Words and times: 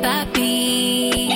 papi. 0.00 1.28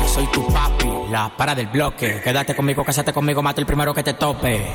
Yo 0.00 0.08
soy 0.08 0.26
tu 0.26 0.46
papi, 0.48 0.88
la 1.10 1.30
para 1.36 1.54
del 1.54 1.66
bloque. 1.68 2.20
Quédate 2.22 2.54
conmigo, 2.54 2.84
cásate 2.84 3.12
conmigo, 3.12 3.42
mata 3.42 3.60
el 3.60 3.66
primero 3.66 3.92
que 3.94 4.02
te 4.02 4.14
tope. 4.14 4.72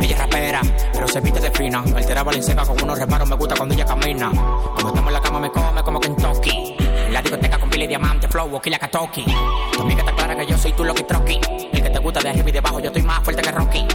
Ella 0.00 0.14
es 0.16 0.18
rapera, 0.18 0.60
pero 0.92 1.08
se 1.08 1.20
viste 1.20 1.40
de 1.40 1.50
fina. 1.50 1.82
Altera 1.94 2.22
Valenciaga 2.22 2.64
con 2.64 2.82
unos 2.82 2.98
reparos, 2.98 3.28
me 3.28 3.36
gusta 3.36 3.54
cuando 3.56 3.74
ella 3.74 3.86
camina. 3.86 4.30
Cuando 4.30 4.88
estamos 4.88 5.08
en 5.08 5.12
la 5.14 5.20
cama 5.20 5.40
me 5.40 5.50
come 5.50 5.82
como 5.82 6.00
Kentucky. 6.00 6.76
En 7.06 7.12
la 7.12 7.22
discoteca 7.22 7.58
con 7.58 7.70
Billy 7.70 7.86
Diamante, 7.86 8.28
Flow, 8.28 8.60
Killa 8.60 8.78
Katoki. 8.78 9.24
Tu 9.72 9.80
amiga 9.80 10.00
está 10.00 10.12
clara 10.12 10.36
que 10.36 10.46
yo 10.46 10.58
soy 10.58 10.72
tu 10.72 10.84
Loki 10.84 11.04
Troki. 11.04 11.40
El 11.72 11.82
que 11.82 11.90
te 11.90 11.98
gusta 11.98 12.20
de 12.20 12.28
arriba 12.28 12.48
y 12.48 12.52
de 12.52 12.58
abajo, 12.58 12.80
yo 12.80 12.86
estoy 12.86 13.02
más 13.02 13.22
fuerte 13.22 13.42
que 13.42 13.50
Rocky. 13.50 13.86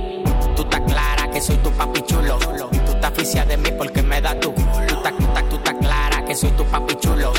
Tú 0.55 0.63
estás 0.63 0.81
clara 0.81 1.29
que 1.31 1.41
soy 1.41 1.55
tu 1.57 1.71
papi 1.71 2.01
chulo. 2.01 2.37
Tú 2.37 2.91
estás 2.91 3.11
aficia 3.11 3.45
de 3.45 3.57
mí 3.57 3.69
porque 3.77 4.01
me 4.01 4.19
da 4.21 4.39
tu. 4.39 4.51
Tú 4.51 4.95
estás, 4.95 5.15
tú 5.15 5.23
estás, 5.23 5.49
tú 5.49 5.55
estás 5.57 5.75
clara 5.75 6.25
que 6.25 6.35
soy 6.35 6.51
tu 6.51 6.63
papi 6.65 6.95
chulo. 6.95 7.31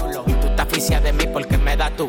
Aficia 0.70 1.00
de 1.00 1.12
mí 1.12 1.24
porque 1.32 1.58
me 1.58 1.76
da 1.76 1.90
tu. 1.90 2.08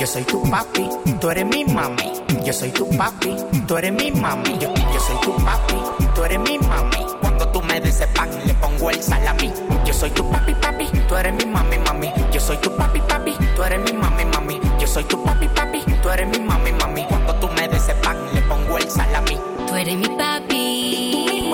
Yo 0.00 0.06
soy 0.08 0.24
tu 0.24 0.42
papi, 0.50 0.88
tú 1.20 1.30
eres 1.30 1.46
mi 1.46 1.64
mami. 1.64 2.12
Yo 2.44 2.52
soy 2.52 2.70
tu 2.70 2.88
papi, 2.98 3.36
tú 3.68 3.76
eres 3.76 3.92
mi 3.92 4.10
mami. 4.10 4.58
Yo, 4.58 4.74
yo 4.74 4.98
soy 4.98 5.16
tu 5.22 5.32
papi, 5.44 5.74
tú 6.12 6.24
eres 6.24 6.40
mi 6.40 6.58
mami. 6.58 7.06
Cuando 7.20 7.46
tú 7.50 7.62
me 7.62 7.80
des 7.80 7.94
ese 7.94 8.08
pan, 8.08 8.30
le 8.44 8.52
pongo 8.54 8.90
el 8.90 9.00
salami. 9.00 9.52
Yo 9.86 9.94
soy 9.94 10.10
tu 10.10 10.28
papi, 10.28 10.54
papi, 10.56 10.86
tú 11.06 11.14
eres 11.14 11.32
mi 11.34 11.46
mami, 11.46 11.78
mami. 11.78 12.12
Yo 12.32 12.40
soy 12.40 12.56
tu 12.56 12.74
papi, 12.76 13.00
papi, 13.02 13.36
tú 13.54 13.62
eres 13.62 13.78
mi 13.80 13.92
mami, 13.92 14.24
mami. 14.24 14.60
Yo 14.80 14.86
soy 14.88 15.04
tu 15.04 15.22
papi, 15.22 15.46
papi, 15.46 15.80
tú 16.02 16.10
eres 16.10 16.26
mi 16.26 16.40
mami, 16.40 16.72
mami. 16.72 17.04
Cuando 17.04 17.32
tú 17.36 17.48
me 17.50 17.68
des 17.68 17.80
ese 17.80 17.94
pan, 18.02 18.16
le 18.34 18.42
pongo 18.42 18.76
el 18.76 18.90
salami. 18.90 19.38
Tú 19.68 19.76
eres 19.76 19.96
mi 19.96 20.08
papi. 20.08 21.48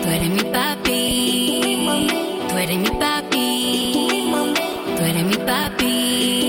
Tú 0.00 0.10
eres 0.10 0.30
mi 0.30 0.44
papi. 0.44 1.88
Tú 2.50 2.56
eres 2.56 2.78
mi 2.78 2.90
papi. 3.00 3.25
by 5.46 5.68
beat. 5.78 6.45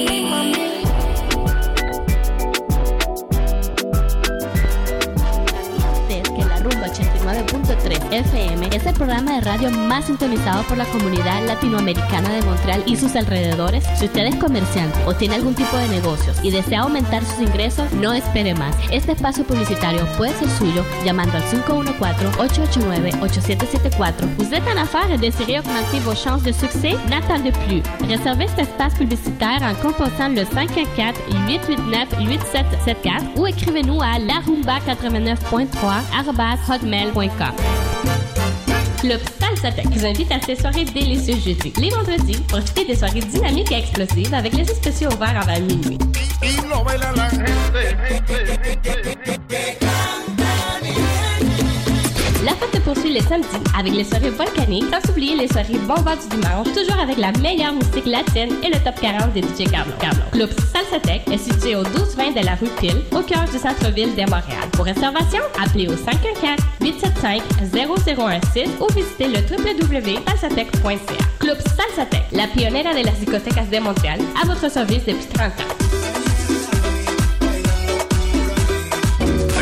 FM 8.12 8.70
es 8.74 8.86
el 8.86 8.94
programa 8.94 9.34
de 9.34 9.42
radio 9.42 9.70
más 9.70 10.06
sintonizado 10.06 10.64
por 10.64 10.78
la 10.78 10.86
comunidad 10.86 11.46
latinoamericana 11.46 12.30
de 12.30 12.42
Montreal 12.44 12.82
y 12.86 12.96
sus 12.96 13.14
alrededores. 13.16 13.84
Si 13.98 14.06
usted 14.06 14.28
es 14.28 14.36
comerciante 14.36 14.98
o 15.06 15.14
tiene 15.14 15.36
algún 15.36 15.56
tipo 15.56 15.76
de 15.76 15.90
negocios 15.90 16.38
y 16.42 16.52
desea 16.52 16.80
aumentar 16.82 17.26
sus 17.26 17.42
ingresos, 17.42 17.92
no 17.94 18.14
espere 18.14 18.54
más. 18.56 18.76
Este 18.92 19.12
espacio 19.12 19.44
publicitario 19.44 20.08
puede 20.18 20.34
ser 20.34 20.50
suyo 20.50 20.84
llamando 21.04 21.36
al 21.38 21.44
514-889-8774. 21.44 24.38
Vous 24.38 24.54
êtes 24.54 24.66
en 24.68 24.78
affaires 24.78 25.12
et 25.12 25.18
désirez 25.18 25.60
augmenter 25.60 26.00
vos 26.02 26.16
chances 26.16 26.44
de 26.44 26.54
succès? 26.54 26.96
N'attendez 27.10 27.52
plus. 27.52 27.84
Réservez 28.08 28.48
cet 28.48 28.60
espace 28.60 28.94
publicitaire 28.96 29.62
en 29.62 29.76
composant 29.82 30.30
le 30.30 30.44
514-889-8774 30.44 33.36
ou 33.36 33.48
écrivez-nous 33.48 34.02
à 34.02 34.18
larumba89.3 34.20 36.68
hotmail.com. 36.70 37.97
Club 39.00 39.22
Salsatec 39.40 39.86
vous 39.92 40.06
invite 40.06 40.32
à 40.32 40.40
ses 40.42 40.56
soirées 40.56 40.86
délicieuses 40.86 41.44
jeudi. 41.44 41.72
Les 41.80 41.90
vendredis, 41.90 42.38
profitez 42.48 42.86
des 42.86 42.96
soirées 42.96 43.20
dynamiques 43.20 43.72
et 43.72 43.76
explosives 43.76 44.34
avec 44.34 44.54
les 44.54 44.66
spéciaux 44.66 45.10
ouverts 45.12 45.40
avant 45.42 45.60
minuit. 45.62 45.98
Poursuit 52.88 53.12
les 53.12 53.22
samedis 53.22 53.48
avec 53.78 53.94
les 53.94 54.06
soirées 54.06 54.30
volcaniques, 54.30 54.86
sans 54.90 55.10
oublier 55.12 55.36
les 55.36 55.50
soirées 55.50 55.78
bombas 55.86 56.16
du 56.16 56.30
dimanche, 56.30 56.68
toujours 56.74 56.98
avec 57.02 57.18
la 57.18 57.34
meilleure 57.34 57.74
musique 57.74 58.06
latine 58.06 58.56
et 58.64 58.70
le 58.70 58.80
top 58.82 58.96
40 59.02 59.34
des 59.34 59.42
DJ 59.42 59.66
Carlo. 59.70 59.92
Carlo. 60.00 60.22
Club 60.32 60.50
Salsatec 60.74 61.24
est 61.30 61.38
situé 61.38 61.76
au 61.76 61.84
1220 61.84 62.40
de 62.40 62.46
la 62.46 62.56
rue 62.56 62.70
Pile, 62.80 63.02
au 63.12 63.24
cœur 63.24 63.44
du 63.44 63.58
centre-ville 63.58 64.16
de 64.16 64.22
Montréal. 64.22 64.70
Pour 64.72 64.86
réservation, 64.86 65.42
appelez 65.62 65.90
au 65.90 65.96
514-875-0016 65.96 68.70
ou 68.80 68.88
visitez 68.94 69.28
le 69.28 69.40
www.salsatec.ca. 69.40 71.26
Club 71.40 71.58
Salsatec, 71.60 72.24
la 72.32 72.48
pionnière 72.48 72.96
de 72.96 73.04
las 73.06 73.20
discotecas 73.20 73.66
de 73.70 73.80
Montréal, 73.80 74.22
à 74.42 74.46
votre 74.48 74.72
service 74.72 75.04
depuis 75.06 75.28
30 75.34 75.48
ans. 75.48 75.87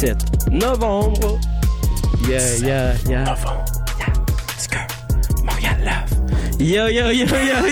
CISM 0.00 0.16
89,3 0.16 0.16
FM. 0.16 0.50
novembre. 0.50 1.38
Yeah, 2.26 2.56
yeah, 2.62 2.96
yeah. 3.06 3.24
Novembre. 3.24 3.64
Montréal 5.44 5.76
Love. 5.84 6.58
Yo, 6.58 6.88
yo, 6.88 7.10
yo, 7.10 7.26
yo, 7.26 7.66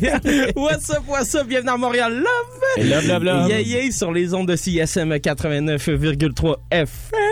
yo, 0.00 0.18
yo. 0.32 0.52
What's 0.54 0.88
up, 0.90 1.06
what's 1.06 1.34
up? 1.34 1.46
Bienvenue 1.46 1.72
à 1.72 1.76
Montréal 1.76 2.12
Love. 2.14 2.88
Love, 2.88 3.06
love, 3.06 3.22
love. 3.24 3.50
Yeah, 3.50 3.60
yeah, 3.60 3.90
sur 3.90 4.12
les 4.12 4.32
ondes 4.32 4.48
de 4.48 4.56
CSM 4.56 5.12
89,3 5.12 6.56
FM. 6.70 7.23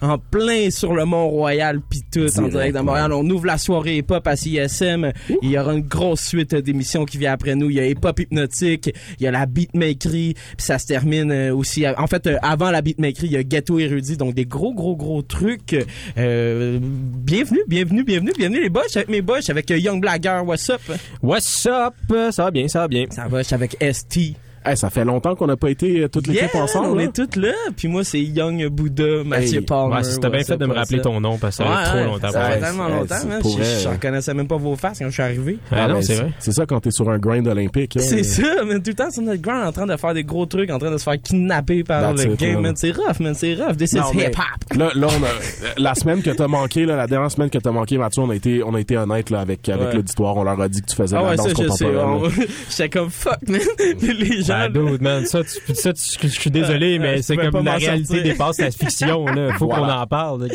En 0.00 0.18
plein 0.18 0.70
sur 0.70 0.94
le 0.94 1.04
Mont-Royal 1.04 1.80
pis 1.80 2.02
tout, 2.10 2.26
en 2.38 2.48
direct 2.48 2.74
de 2.76 2.80
Montréal. 2.80 3.12
On 3.12 3.28
ouvre 3.28 3.46
la 3.46 3.58
soirée 3.58 3.98
hip-hop 3.98 4.26
à 4.26 4.36
CSM. 4.36 5.12
Il 5.42 5.50
y 5.50 5.58
aura 5.58 5.74
une 5.74 5.86
grosse 5.86 6.22
suite 6.22 6.54
d'émissions 6.54 7.04
qui 7.04 7.18
vient 7.18 7.32
après 7.32 7.54
nous. 7.54 7.70
Il 7.70 7.76
y 7.76 7.80
a 7.80 7.86
hip-hop 7.86 8.18
hypnotique, 8.20 8.90
il 9.18 9.24
y 9.24 9.26
a 9.26 9.30
la 9.30 9.46
beatmakerie, 9.46 10.34
puis 10.34 10.66
ça 10.66 10.78
se 10.78 10.86
termine 10.86 11.30
euh, 11.30 11.54
aussi. 11.54 11.86
En 11.86 12.06
fait, 12.06 12.26
euh, 12.26 12.36
avant 12.42 12.70
la 12.70 12.82
beatmakerie, 12.82 13.26
il 13.26 13.32
y 13.32 13.36
a 13.36 13.42
ghetto 13.42 13.78
érudit, 13.78 14.16
donc 14.16 14.34
des 14.34 14.46
gros, 14.46 14.74
gros, 14.74 14.96
gros 14.96 15.22
trucs. 15.22 15.76
Euh, 16.18 16.78
bienvenue, 16.82 17.62
bienvenue, 17.66 18.04
bienvenue, 18.04 18.32
bienvenue 18.36 18.62
les 18.62 18.70
boys. 18.70 18.82
Avec 18.94 19.08
mes 19.08 19.22
boys, 19.22 19.40
avec 19.48 19.70
Young 19.70 20.00
Blagger, 20.00 20.40
what's 20.44 20.68
up? 20.70 20.80
What's 21.22 21.66
up? 21.66 21.94
Ça 22.30 22.44
va 22.44 22.50
bien, 22.50 22.68
ça 22.68 22.80
va 22.80 22.88
bien. 22.88 23.06
Ça 23.10 23.28
va, 23.28 23.42
je 23.42 23.46
suis 23.46 23.54
avec 23.54 23.76
ST. 23.92 24.34
Hey, 24.66 24.76
ça 24.78 24.88
fait 24.88 25.04
longtemps 25.04 25.34
qu'on 25.34 25.46
n'a 25.46 25.56
pas 25.56 25.68
été 25.70 26.00
euh, 26.00 26.08
toute 26.08 26.26
l'équipe 26.26 26.48
Yeah, 26.54 26.62
ensemble. 26.62 26.88
on 26.88 26.94
là. 26.94 27.02
est 27.04 27.14
toutes 27.14 27.36
là. 27.36 27.52
Puis 27.76 27.86
moi, 27.88 28.02
c'est 28.02 28.20
Young 28.20 28.66
Bouddha, 28.68 29.22
Mathieu 29.24 29.58
Hey, 29.58 29.64
Palmer. 29.66 29.96
ouais, 29.96 30.04
c'était 30.04 30.30
bien 30.30 30.42
fait 30.42 30.56
de 30.56 30.64
me 30.66 30.72
rappeler 30.74 31.00
ton 31.02 31.20
nom 31.20 31.36
parce 31.36 31.58
que 31.58 31.64
ça 31.64 31.70
fait 31.70 31.76
Ouais, 31.76 32.02
trop 32.02 32.10
longtemps. 32.12 32.30
Ça 32.30 32.44
fait 32.50 32.60
tellement 32.60 32.88
longtemps, 32.88 33.14
pour 33.42 33.50
Je 33.50 33.56
vrai. 33.62 33.78
je 33.82 33.88
reconnaissais 33.88 34.32
même 34.34 34.48
pas 34.48 34.56
vos 34.56 34.74
faces 34.76 34.98
quand 35.00 35.06
je 35.06 35.10
suis 35.12 35.22
arrivé. 35.22 35.58
Ah 35.70 35.86
non, 35.88 36.00
c'est 36.00 36.14
vrai. 36.14 36.30
C'est 36.38 36.52
ça 36.52 36.64
quand 36.66 36.80
t'es 36.80 36.90
sur 36.90 37.10
un 37.10 37.18
grind 37.18 37.46
olympique. 37.46 37.96
hein. 37.98 38.00
C'est 38.02 38.22
ça, 38.22 38.64
mais 38.66 38.76
tout 38.76 38.82
le 38.88 38.94
temps 38.94 39.10
sur 39.10 39.22
notre 39.22 39.42
ground 39.42 39.66
en 39.66 39.72
train 39.72 39.86
de 39.86 39.96
faire 39.96 40.14
des 40.14 40.24
gros 40.24 40.46
trucs, 40.46 40.70
en 40.70 40.78
train 40.78 40.90
de 40.90 40.96
se 40.98 41.02
faire 41.04 41.20
kidnapper 41.20 41.84
par 41.84 42.14
That's 42.14 42.24
le 42.24 42.32
it, 42.32 42.40
game. 42.40 42.72
C'est 42.76 42.92
rough, 42.92 43.20
man. 43.20 43.34
C'est 43.34 43.54
rough. 43.54 43.76
This 43.76 43.92
Non, 43.92 44.10
is 44.12 44.16
mais- 44.16 44.24
hip-hop. 44.30 44.78
Là, 44.78 44.90
là, 44.94 45.06
on 45.10 45.22
a, 45.24 45.28
la 45.76 45.94
semaine 45.94 46.22
que 46.22 46.30
t'as 46.30 46.48
manqué, 46.48 46.86
là, 46.86 46.96
la 46.96 47.06
dernière 47.06 47.30
semaine 47.30 47.50
que 47.50 47.58
t'as 47.58 47.70
manqué, 47.70 47.98
Mathieu, 47.98 48.22
on 48.22 48.30
a 48.30 48.34
été, 48.34 48.62
on 48.64 48.72
a 48.74 48.80
été 48.80 48.96
honnête, 48.96 49.28
là, 49.28 49.40
avec, 49.40 49.68
avec 49.68 49.92
l'auditoire. 49.92 50.36
On 50.38 50.44
leur 50.44 50.58
a 50.60 50.68
dit 50.70 50.80
que 50.80 50.86
tu 50.86 50.96
faisais 50.96 51.16
Ah 51.18 51.22
la 51.22 51.28
ouais, 51.30 51.36
danse 51.36 51.52
contemporaine. 51.52 52.30
J'étais 52.70 52.88
comme 52.88 53.10
fuck, 53.10 53.38
man. 53.46 53.60
Les 54.00 54.42
gens 54.42 54.53
Ben, 54.68 54.72
dude, 54.90 55.02
man, 55.02 55.24
ça, 55.26 55.40
tu, 55.42 55.74
ça 55.74 55.92
tu- 55.92 56.18
je 56.22 56.28
suis 56.40 56.50
désolé, 56.50 56.96
Euh, 56.96 57.02
mais 57.02 57.16
je 57.18 57.22
c'est 57.22 57.36
comme 57.36 57.64
la 57.64 57.76
réalité 57.76 58.22
dépasse 58.22 58.58
la 58.60 58.70
fiction, 58.70 59.26
là. 59.26 59.52
Faut 59.58 59.68
qu'on 59.68 59.88
en 59.88 60.06
parle, 60.06 60.42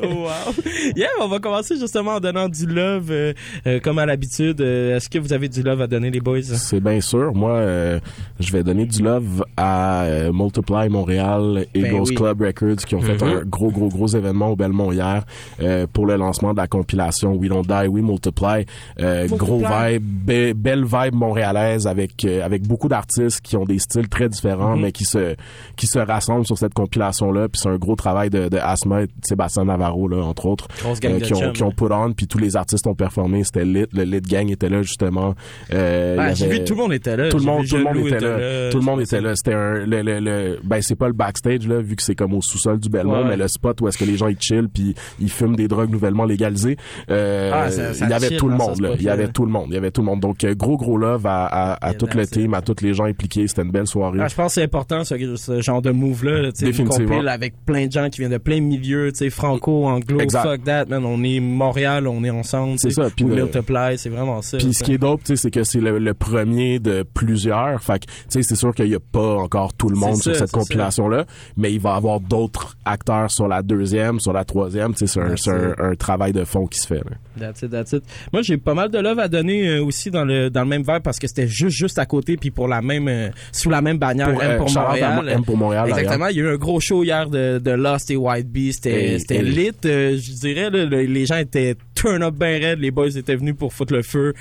wow. 0.00 0.54
Yeah, 0.96 1.08
on 1.20 1.28
va 1.28 1.38
commencer 1.38 1.76
justement 1.78 2.12
en 2.12 2.20
donnant 2.20 2.48
du 2.48 2.66
love, 2.66 3.10
euh, 3.10 3.32
euh, 3.66 3.80
comme 3.80 3.98
à 3.98 4.06
l'habitude. 4.06 4.60
Euh, 4.60 4.96
Est-ce 4.96 5.08
que 5.08 5.18
vous 5.18 5.32
avez 5.32 5.48
du 5.48 5.62
love 5.62 5.80
à 5.80 5.86
donner, 5.86 6.10
les 6.10 6.20
boys? 6.20 6.42
C'est 6.42 6.80
bien 6.80 7.00
sûr. 7.00 7.34
Moi, 7.34 7.50
euh, 7.52 8.00
je 8.40 8.52
vais 8.52 8.62
donner 8.62 8.86
du 8.86 9.02
love 9.02 9.44
à 9.56 10.02
euh, 10.04 10.32
Multiply 10.32 10.88
Montréal 10.88 11.66
et 11.74 11.82
Ben 11.82 11.92
Ghost 11.92 12.10
oui. 12.10 12.16
Club 12.16 12.42
Records 12.42 12.76
qui 12.86 12.94
ont 12.94 13.00
fait 13.00 13.20
Mhm. 13.22 13.36
un 13.38 13.42
gros, 13.44 13.70
gros, 13.70 13.88
gros 13.88 14.06
événement 14.08 14.48
au 14.50 14.56
Belmont 14.56 14.92
hier 14.92 15.24
euh, 15.60 15.86
pour 15.92 16.06
le 16.06 16.16
lancement 16.16 16.52
de 16.52 16.58
la 16.58 16.66
compilation 16.66 17.34
We 17.34 17.48
Don't 17.48 17.62
Die, 17.66 17.88
We 17.88 18.02
Multiply. 18.02 18.66
Euh, 19.00 19.26
gros 19.28 19.58
vibe, 19.58 20.02
be- 20.26 20.54
belle 20.54 20.84
vibe 20.84 21.14
montréalaise 21.14 21.86
avec 21.86 22.24
euh, 22.24 22.44
avec 22.44 22.62
beaucoup 22.66 22.88
d'artistes 22.92 23.40
qui 23.40 23.56
ont 23.56 23.64
des 23.64 23.78
styles 23.78 24.08
très 24.08 24.28
différents 24.28 24.76
Mhm. 24.76 24.82
mais 24.82 24.92
qui 24.92 25.04
se 25.04 25.34
qui 25.76 25.86
se 25.86 25.98
rassemblent 25.98 26.46
sur 26.46 26.56
cette 26.58 26.74
compilation 26.74 27.32
là. 27.32 27.48
Puis 27.48 27.60
c'est 27.62 27.68
un 27.68 27.76
gros 27.76 27.96
travail 27.96 28.30
de, 28.30 28.48
de 28.48 28.58
Asma 28.58 29.02
et 29.02 29.06
de 29.06 29.12
Sébastien 29.24 29.64
Navarro 29.64 30.06
là 30.08 30.18
entre 30.24 30.46
autres 30.46 30.68
euh, 30.84 30.94
qui 31.20 31.34
ont 31.34 31.52
qui 31.52 31.62
ont 31.62 31.70
put 31.72 31.84
on 31.90 32.12
puis 32.12 32.26
tous 32.26 32.38
les 32.38 32.56
artistes 32.56 32.86
ont 32.86 32.94
performé. 32.94 33.42
C'était 33.44 33.64
lit. 33.64 33.86
Le 33.92 34.04
lit 34.04 34.20
gang 34.20 34.48
était 34.50 34.68
là 34.68 34.82
justement. 34.82 35.34
Euh, 35.72 36.16
Ah, 36.18 36.34
j'ai 36.34 36.46
vu 36.48 36.64
tout 36.64 36.74
le 36.74 36.80
monde 36.82 36.92
était 36.92 37.16
là. 37.16 37.28
tout 37.28 37.38
le 37.38 37.44
monde, 37.44 37.66
tout 37.66 37.76
le 37.76 37.84
monde 37.84 37.96
était 38.06 38.20
là. 38.20 38.70
Tout 38.70 38.78
le 38.78 38.84
monde 38.84 39.00
était 39.00 39.20
là. 39.20 39.34
C'était 39.34 39.54
un, 39.54 39.74
le, 39.86 40.02
le, 40.02 40.20
le- 40.20 40.58
ben 40.62 40.80
c'est 40.82 40.94
pas 40.96 41.06
le 41.08 41.12
backstage 41.14 41.66
là, 41.66 41.80
vu 41.80 41.96
que 41.96 42.02
c'est 42.02 42.14
comme 42.14 42.34
au 42.34 42.40
sous-sol 42.42 42.78
du 42.78 42.88
Belmont, 42.88 43.22
Ouais. 43.22 43.28
mais 43.30 43.36
le 43.36 43.48
spot 43.48 43.80
où 43.80 43.88
est-ce 43.88 43.98
que 43.98 44.04
les 44.04 44.16
gens 44.16 44.28
ils 44.28 44.40
chillent 44.40 44.68
puis 44.72 44.94
ils 45.20 45.30
fument 45.30 45.56
des 45.56 45.68
drogues 45.68 45.90
nouvellement 45.90 46.24
légalisées. 46.24 46.76
Euh, 47.10 47.50
Ah, 47.54 47.70
ça- 47.70 47.94
ça 47.94 48.04
il 48.06 48.10
y 48.10 48.14
avait 48.14 48.28
chill 48.28 48.36
tout 48.36 48.48
le 48.48 48.54
ce 48.58 48.62
monde 48.62 48.80
là. 48.80 48.90
Il 48.96 49.02
y 49.02 49.08
avait 49.08 49.28
tout 49.28 49.44
le 49.46 49.50
monde. 49.52 49.66
Il 49.68 49.74
y 49.74 49.78
avait 49.78 49.90
tout 49.90 50.00
le 50.02 50.06
monde. 50.06 50.20
Donc 50.20 50.44
euh, 50.44 50.54
gros 50.54 50.76
gros 50.76 50.96
love 50.98 51.26
à, 51.26 51.46
à, 51.46 51.86
à 51.88 51.94
tout 51.94 52.08
le 52.14 52.26
team, 52.26 52.54
à 52.54 52.62
tous 52.82 52.86
les 52.86 52.94
gens 52.94 53.04
impliqués. 53.04 53.46
C'était 53.46 53.62
une 53.62 53.70
belle 53.70 53.86
soirée. 53.86 54.18
Ah, 54.20 54.28
je 54.28 54.34
pense 54.34 54.48
que 54.48 54.60
c'est 54.60 54.62
important 54.64 55.04
ce, 55.04 55.36
ce 55.36 55.60
genre 55.60 55.82
de 55.82 55.90
move 55.90 56.24
là, 56.24 56.52
tu 56.52 56.58
sais, 56.60 56.64
une 56.66 56.70
Définitivement. 56.72 57.26
avec 57.26 57.54
plein 57.64 57.86
de 57.86 57.92
gens 57.92 58.08
qui 58.10 58.20
viennent 58.20 58.32
de 58.32 58.38
plein 58.38 58.60
milieux, 58.60 59.10
tu 59.12 59.18
sais, 59.18 59.30
franco, 59.30 59.86
anglo, 59.86 60.20
Exact. 60.20 60.42
fuck 60.42 60.64
that, 60.64 60.84
man, 60.86 61.04
on 61.04 61.22
est 61.22 61.40
Montréal, 61.40 62.06
on 62.06 62.22
est 62.24 62.30
ensemble, 62.30 62.78
C'est 62.78 62.90
ça, 62.90 63.08
puis 63.14 63.24
multiply, 63.24 63.96
c'est 63.96 64.08
vraiment 64.08 64.42
ça. 64.42 64.58
Puis 64.58 64.74
ce 64.74 64.82
qui 64.82 64.94
est 64.94 64.98
dope, 64.98 65.20
tu 65.24 65.28
sais, 65.28 65.36
c'est 65.36 65.50
que 65.50 65.64
c'est 65.64 65.80
le, 65.80 65.98
le 65.98 66.14
premier 66.14 66.78
de 66.78 67.04
plusieurs. 67.14 67.82
Fait 67.82 68.00
que, 68.00 68.06
tu 68.06 68.12
sais, 68.28 68.42
c'est 68.42 68.56
sûr 68.56 68.74
qu'il 68.74 68.88
y 68.88 68.94
a 68.94 69.00
pas 69.00 69.36
encore 69.36 69.72
tout 69.74 69.88
le 69.88 69.96
monde 69.96 70.16
sur 70.16 70.34
ça, 70.34 70.40
cette 70.40 70.52
compilation-là, 70.52 71.24
mais 71.56 71.72
il 71.72 71.80
va 71.80 71.94
y 71.94 71.96
avoir 71.96 72.20
d'autres 72.20 72.76
acteurs 72.84 73.30
sur 73.30 73.48
la 73.48 73.62
deuxième, 73.62 74.20
sur 74.20 74.32
la 74.32 74.44
troisième. 74.44 74.94
Tu 74.94 75.06
sais, 75.06 75.20
c'est 75.36 75.50
un, 75.50 75.74
un, 75.78 75.90
un 75.90 75.94
travail 75.94 76.32
de 76.32 76.44
fond 76.44 76.66
qui 76.66 76.78
se 76.80 76.86
fait. 76.86 76.96
Là. 77.04 77.16
That's 77.38 77.62
it, 77.62 77.70
that's 77.70 77.92
it. 77.92 78.02
Moi, 78.32 78.42
j'ai 78.42 78.58
pas 78.58 78.74
mal 78.74 78.90
de 78.90 78.98
love 78.98 79.18
à 79.18 79.28
donner 79.28 79.68
euh, 79.68 79.84
aussi 79.84 80.10
dans 80.10 80.24
le 80.24 80.50
dans 80.50 80.62
le 80.62 80.68
même 80.68 80.82
verre 80.82 81.00
parce 81.00 81.18
que 81.18 81.26
c'était 81.26 81.48
juste 81.48 81.76
juste 81.76 81.98
à 81.98 82.04
côté 82.06 82.36
puis 82.36 82.50
pour 82.50 82.61
la 82.68 82.82
même 82.82 83.08
euh, 83.08 83.28
sous 83.52 83.70
la 83.70 83.80
même 83.80 83.98
bannière 83.98 84.30
Pour, 84.32 84.42
M 84.42 84.50
euh, 84.50 84.56
pour 84.58 84.70
Montréal. 84.72 85.14
Mo- 85.22 85.28
M 85.28 85.44
pour 85.44 85.56
Montréal, 85.56 85.88
Exactement, 85.88 86.26
il 86.28 86.36
y 86.36 86.40
a 86.40 86.44
eu 86.44 86.48
un 86.48 86.56
gros 86.56 86.80
show 86.80 87.04
hier 87.04 87.28
de, 87.28 87.58
de 87.58 87.70
Lost 87.70 88.10
et 88.10 88.16
White 88.16 88.48
Bee, 88.48 88.72
c'était 88.72 89.18
lit, 89.42 89.70
euh, 89.84 90.16
je 90.16 90.32
dirais 90.40 90.70
là, 90.70 90.84
le- 90.84 91.02
les 91.02 91.26
gens 91.26 91.36
étaient 91.38 91.76
turn 91.94 92.22
up 92.22 92.34
ben 92.34 92.60
raide, 92.62 92.80
les 92.80 92.90
boys 92.90 93.08
étaient 93.16 93.36
venus 93.36 93.54
pour 93.56 93.72
foutre 93.72 93.92
le 93.92 94.02
feu. 94.02 94.34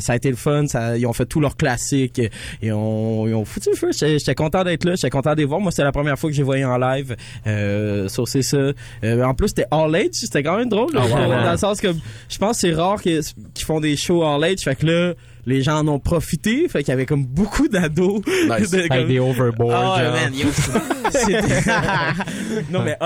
Ça 0.00 0.14
a 0.14 0.16
été 0.16 0.30
le 0.30 0.36
fun, 0.36 0.66
ça, 0.66 0.96
ils 0.98 1.06
ont 1.06 1.12
fait 1.12 1.26
tous 1.26 1.38
leurs 1.38 1.56
classiques 1.56 2.18
et 2.18 2.30
ils 2.62 2.72
ont, 2.72 3.28
ils 3.28 3.34
ont 3.34 3.44
foutu 3.44 3.68
le 3.70 3.76
feu. 3.76 3.90
J'étais 3.92 4.34
content 4.34 4.64
d'être 4.64 4.84
là, 4.84 4.94
j'étais 4.96 5.10
content 5.10 5.32
de 5.32 5.36
les 5.38 5.44
voir. 5.44 5.60
Moi, 5.60 5.70
c'était 5.70 5.84
la 5.84 5.92
première 5.92 6.18
fois 6.18 6.30
que 6.30 6.34
j'ai 6.36 6.42
voyé 6.42 6.64
en 6.64 6.76
live. 6.76 7.14
Euh, 7.46 8.08
so, 8.08 8.26
c'est 8.26 8.42
ça. 8.42 8.58
En 9.04 9.34
plus, 9.34 9.48
c'était 9.48 9.66
all 9.70 9.94
age, 9.94 10.08
c'était 10.12 10.42
quand 10.42 10.56
même 10.56 10.68
drôle. 10.68 10.92
là. 10.92 11.02
Ah. 11.04 11.44
Dans 11.44 11.52
le 11.52 11.56
sens 11.58 11.80
que 11.80 11.88
je 12.28 12.38
pense 12.38 12.60
que 12.60 12.68
c'est 12.68 12.72
rare 12.74 13.00
qu'ils 13.00 13.20
font 13.60 13.80
des 13.80 13.96
shows 13.96 14.24
all 14.24 14.42
age, 14.42 14.60
fait 14.60 14.74
que 14.74 14.86
là 14.86 15.14
les 15.46 15.62
gens 15.62 15.78
en 15.80 15.88
ont 15.88 15.98
profité, 15.98 16.68
fait 16.68 16.80
qu'il 16.80 16.88
y 16.88 16.92
avait 16.92 17.06
comme 17.06 17.24
beaucoup 17.26 17.68
d'ados. 17.68 18.22
Nice. 18.48 18.70
De- 18.72 18.88
comme- 18.88 19.08
des 19.08 19.18
overboards, 19.18 19.94
Ah, 19.96 20.04
genre. 20.04 20.12
man, 20.14 20.34
yo, 20.34 20.46
c'était- 21.10 21.70
non, 22.70 22.82
mais 22.82 22.96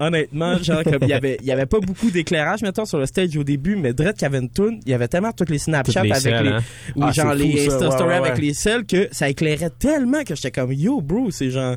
honnêtement, 0.00 0.56
genre, 0.62 0.82
comme 0.84 0.98
il 1.02 1.08
y 1.08 1.12
avait, 1.12 1.38
il 1.40 1.46
y 1.46 1.52
avait 1.52 1.66
pas 1.66 1.80
beaucoup 1.80 2.10
d'éclairage, 2.10 2.62
mettons, 2.62 2.84
sur 2.84 2.98
le 2.98 3.06
stage 3.06 3.36
au 3.36 3.44
début, 3.44 3.76
mais 3.76 3.92
Dredd 3.92 4.16
qui 4.16 4.24
avait 4.24 4.38
une 4.38 4.50
tune, 4.50 4.80
il 4.86 4.90
y 4.90 4.94
avait 4.94 5.08
tellement 5.08 5.32
toutes 5.32 5.50
les 5.50 5.58
Snapchat 5.58 6.00
Toutes 6.00 6.04
les 6.04 6.10
avec 6.12 6.22
selles, 6.22 6.44
les, 6.44 6.50
hein. 6.52 6.60
ou 6.96 7.02
Ah, 7.04 7.12
genre 7.12 7.34
les. 7.34 7.66
Insta 7.66 7.86
Ouais, 7.88 7.90
Story 7.92 8.08
ouais, 8.10 8.14
avec 8.16 8.34
ouais. 8.34 8.40
les 8.40 8.54
selles 8.54 8.84
que 8.86 9.08
ça 9.12 9.28
éclairait 9.28 9.70
tellement 9.78 10.22
que 10.24 10.34
j'étais 10.34 10.50
comme, 10.50 10.72
yo, 10.72 11.00
bro, 11.00 11.30
c'est 11.30 11.50
genre, 11.50 11.76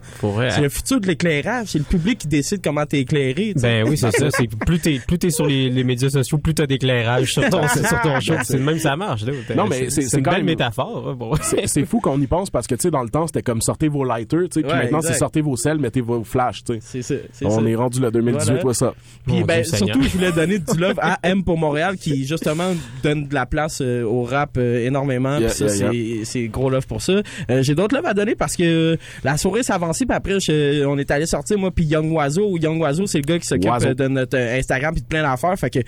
c'est 0.49 0.61
le 0.61 0.69
futur 0.69 0.99
de 1.01 1.07
l'éclairage, 1.07 1.67
c'est 1.69 1.79
le 1.79 1.83
public 1.85 2.19
qui 2.19 2.27
décide 2.27 2.61
comment 2.63 2.85
t'es 2.85 2.99
éclairé, 2.99 3.53
tu 3.55 3.59
sais. 3.61 3.81
Ben 3.83 3.89
oui, 3.89 3.97
c'est 3.97 4.11
ça. 4.11 4.29
C'est 4.31 4.47
plus 4.65 4.79
t'es 4.79 4.99
plus 5.05 5.17
t'es 5.19 5.29
sur 5.29 5.45
les, 5.47 5.69
les 5.69 5.83
médias 5.83 6.09
sociaux, 6.09 6.37
plus 6.37 6.53
t'as 6.53 6.65
d'éclairage 6.67 7.31
sur 7.33 7.49
ton 7.49 7.67
sur 7.67 8.01
ton 8.01 8.19
show. 8.19 8.33
C'est 8.43 8.57
même 8.59 8.79
ça 8.79 8.95
marche. 8.95 9.25
Là. 9.25 9.33
Non, 9.55 9.67
mais 9.67 9.89
c'est- 9.89 10.01
c'est 10.01 10.17
une 10.17 10.23
belle 10.23 10.35
même- 10.37 10.45
métaphore. 10.45 11.09
hein, 11.09 11.15
bon. 11.17 11.31
C'est 11.65 11.85
fou 11.85 11.99
qu'on 11.99 12.19
y 12.21 12.27
pense 12.27 12.49
parce 12.49 12.67
que, 12.67 12.75
tu 12.75 12.81
sais, 12.83 12.91
dans 12.91 13.03
le 13.03 13.09
temps, 13.09 13.27
c'était 13.27 13.41
comme 13.41 13.61
sortez 13.61 13.87
vos 13.87 14.03
lighters, 14.03 14.49
tu 14.51 14.61
sais, 14.61 14.67
puis 14.67 14.71
maintenant, 14.77 15.01
c'est 15.01 15.13
sortez 15.13 15.41
vos 15.41 15.55
selles, 15.55 15.77
mettez 15.79 16.01
vos 16.01 16.23
flashs, 16.23 16.63
tu 16.63 16.73
sais. 16.73 16.79
C'est 16.81 17.01
ça, 17.01 17.15
c'est 17.31 17.45
On 17.45 17.59
ça. 17.61 17.67
est 17.69 17.75
rendu 17.75 17.99
le 17.99 18.10
2018, 18.11 18.45
Voilà. 18.51 18.65
ouais, 18.65 18.73
ça. 18.73 18.93
Puis 19.25 19.43
ben 19.43 19.61
Dieu 19.61 19.63
Seigneur. 19.71 19.95
surtout 19.95 20.09
je 20.09 20.13
voulais 20.17 20.31
donner 20.31 20.59
du 20.59 20.77
love 20.79 20.99
à 21.01 21.17
M 21.23 21.43
pour 21.43 21.57
Montréal 21.57 21.95
qui 21.97 22.25
justement 22.25 22.73
donne 23.03 23.27
de 23.27 23.33
la 23.33 23.45
place 23.45 23.79
euh, 23.81 24.03
au 24.03 24.23
rap 24.23 24.51
euh, 24.57 24.85
énormément. 24.85 25.37
Yeah, 25.37 25.49
Puis 25.49 25.57
ça 25.57 25.65
yeah, 25.75 25.89
c'est 25.91 26.25
c'est 26.25 26.47
gros 26.47 26.69
love 26.69 26.85
pour 26.87 27.01
ça. 27.01 27.21
Euh, 27.49 27.61
J'ai 27.63 27.75
d'autres 27.75 27.95
love 27.95 28.05
à 28.05 28.13
donner 28.13 28.35
parce 28.35 28.55
que 28.55 28.63
euh, 28.93 28.97
la 29.23 29.37
soirée 29.37 29.63
s'est 29.63 29.73
avancée 29.73 30.05
puis 30.05 30.15
après 30.15 30.39
je- 30.39 30.85
on 30.85 30.97
est 30.97 31.09
allé 31.11 31.25
sortir 31.25 31.57
moi 31.57 31.71
puis 31.71 31.85
Young 31.85 32.11
Oiseau. 32.11 32.57
Young 32.57 32.79
Oiseau 32.81 33.05
c'est 33.07 33.17
le 33.19 33.23
gars 33.23 33.39
qui 33.39 33.45
s'occupe 33.47 33.69
Oiseau. 33.69 33.93
de 33.93 34.07
notre 34.07 34.37
Instagram 34.37 34.93
puis 34.93 35.01
de 35.01 35.07
plein 35.07 35.23
d'affaires. 35.23 35.57
Fait 35.57 35.69
que 35.69 35.79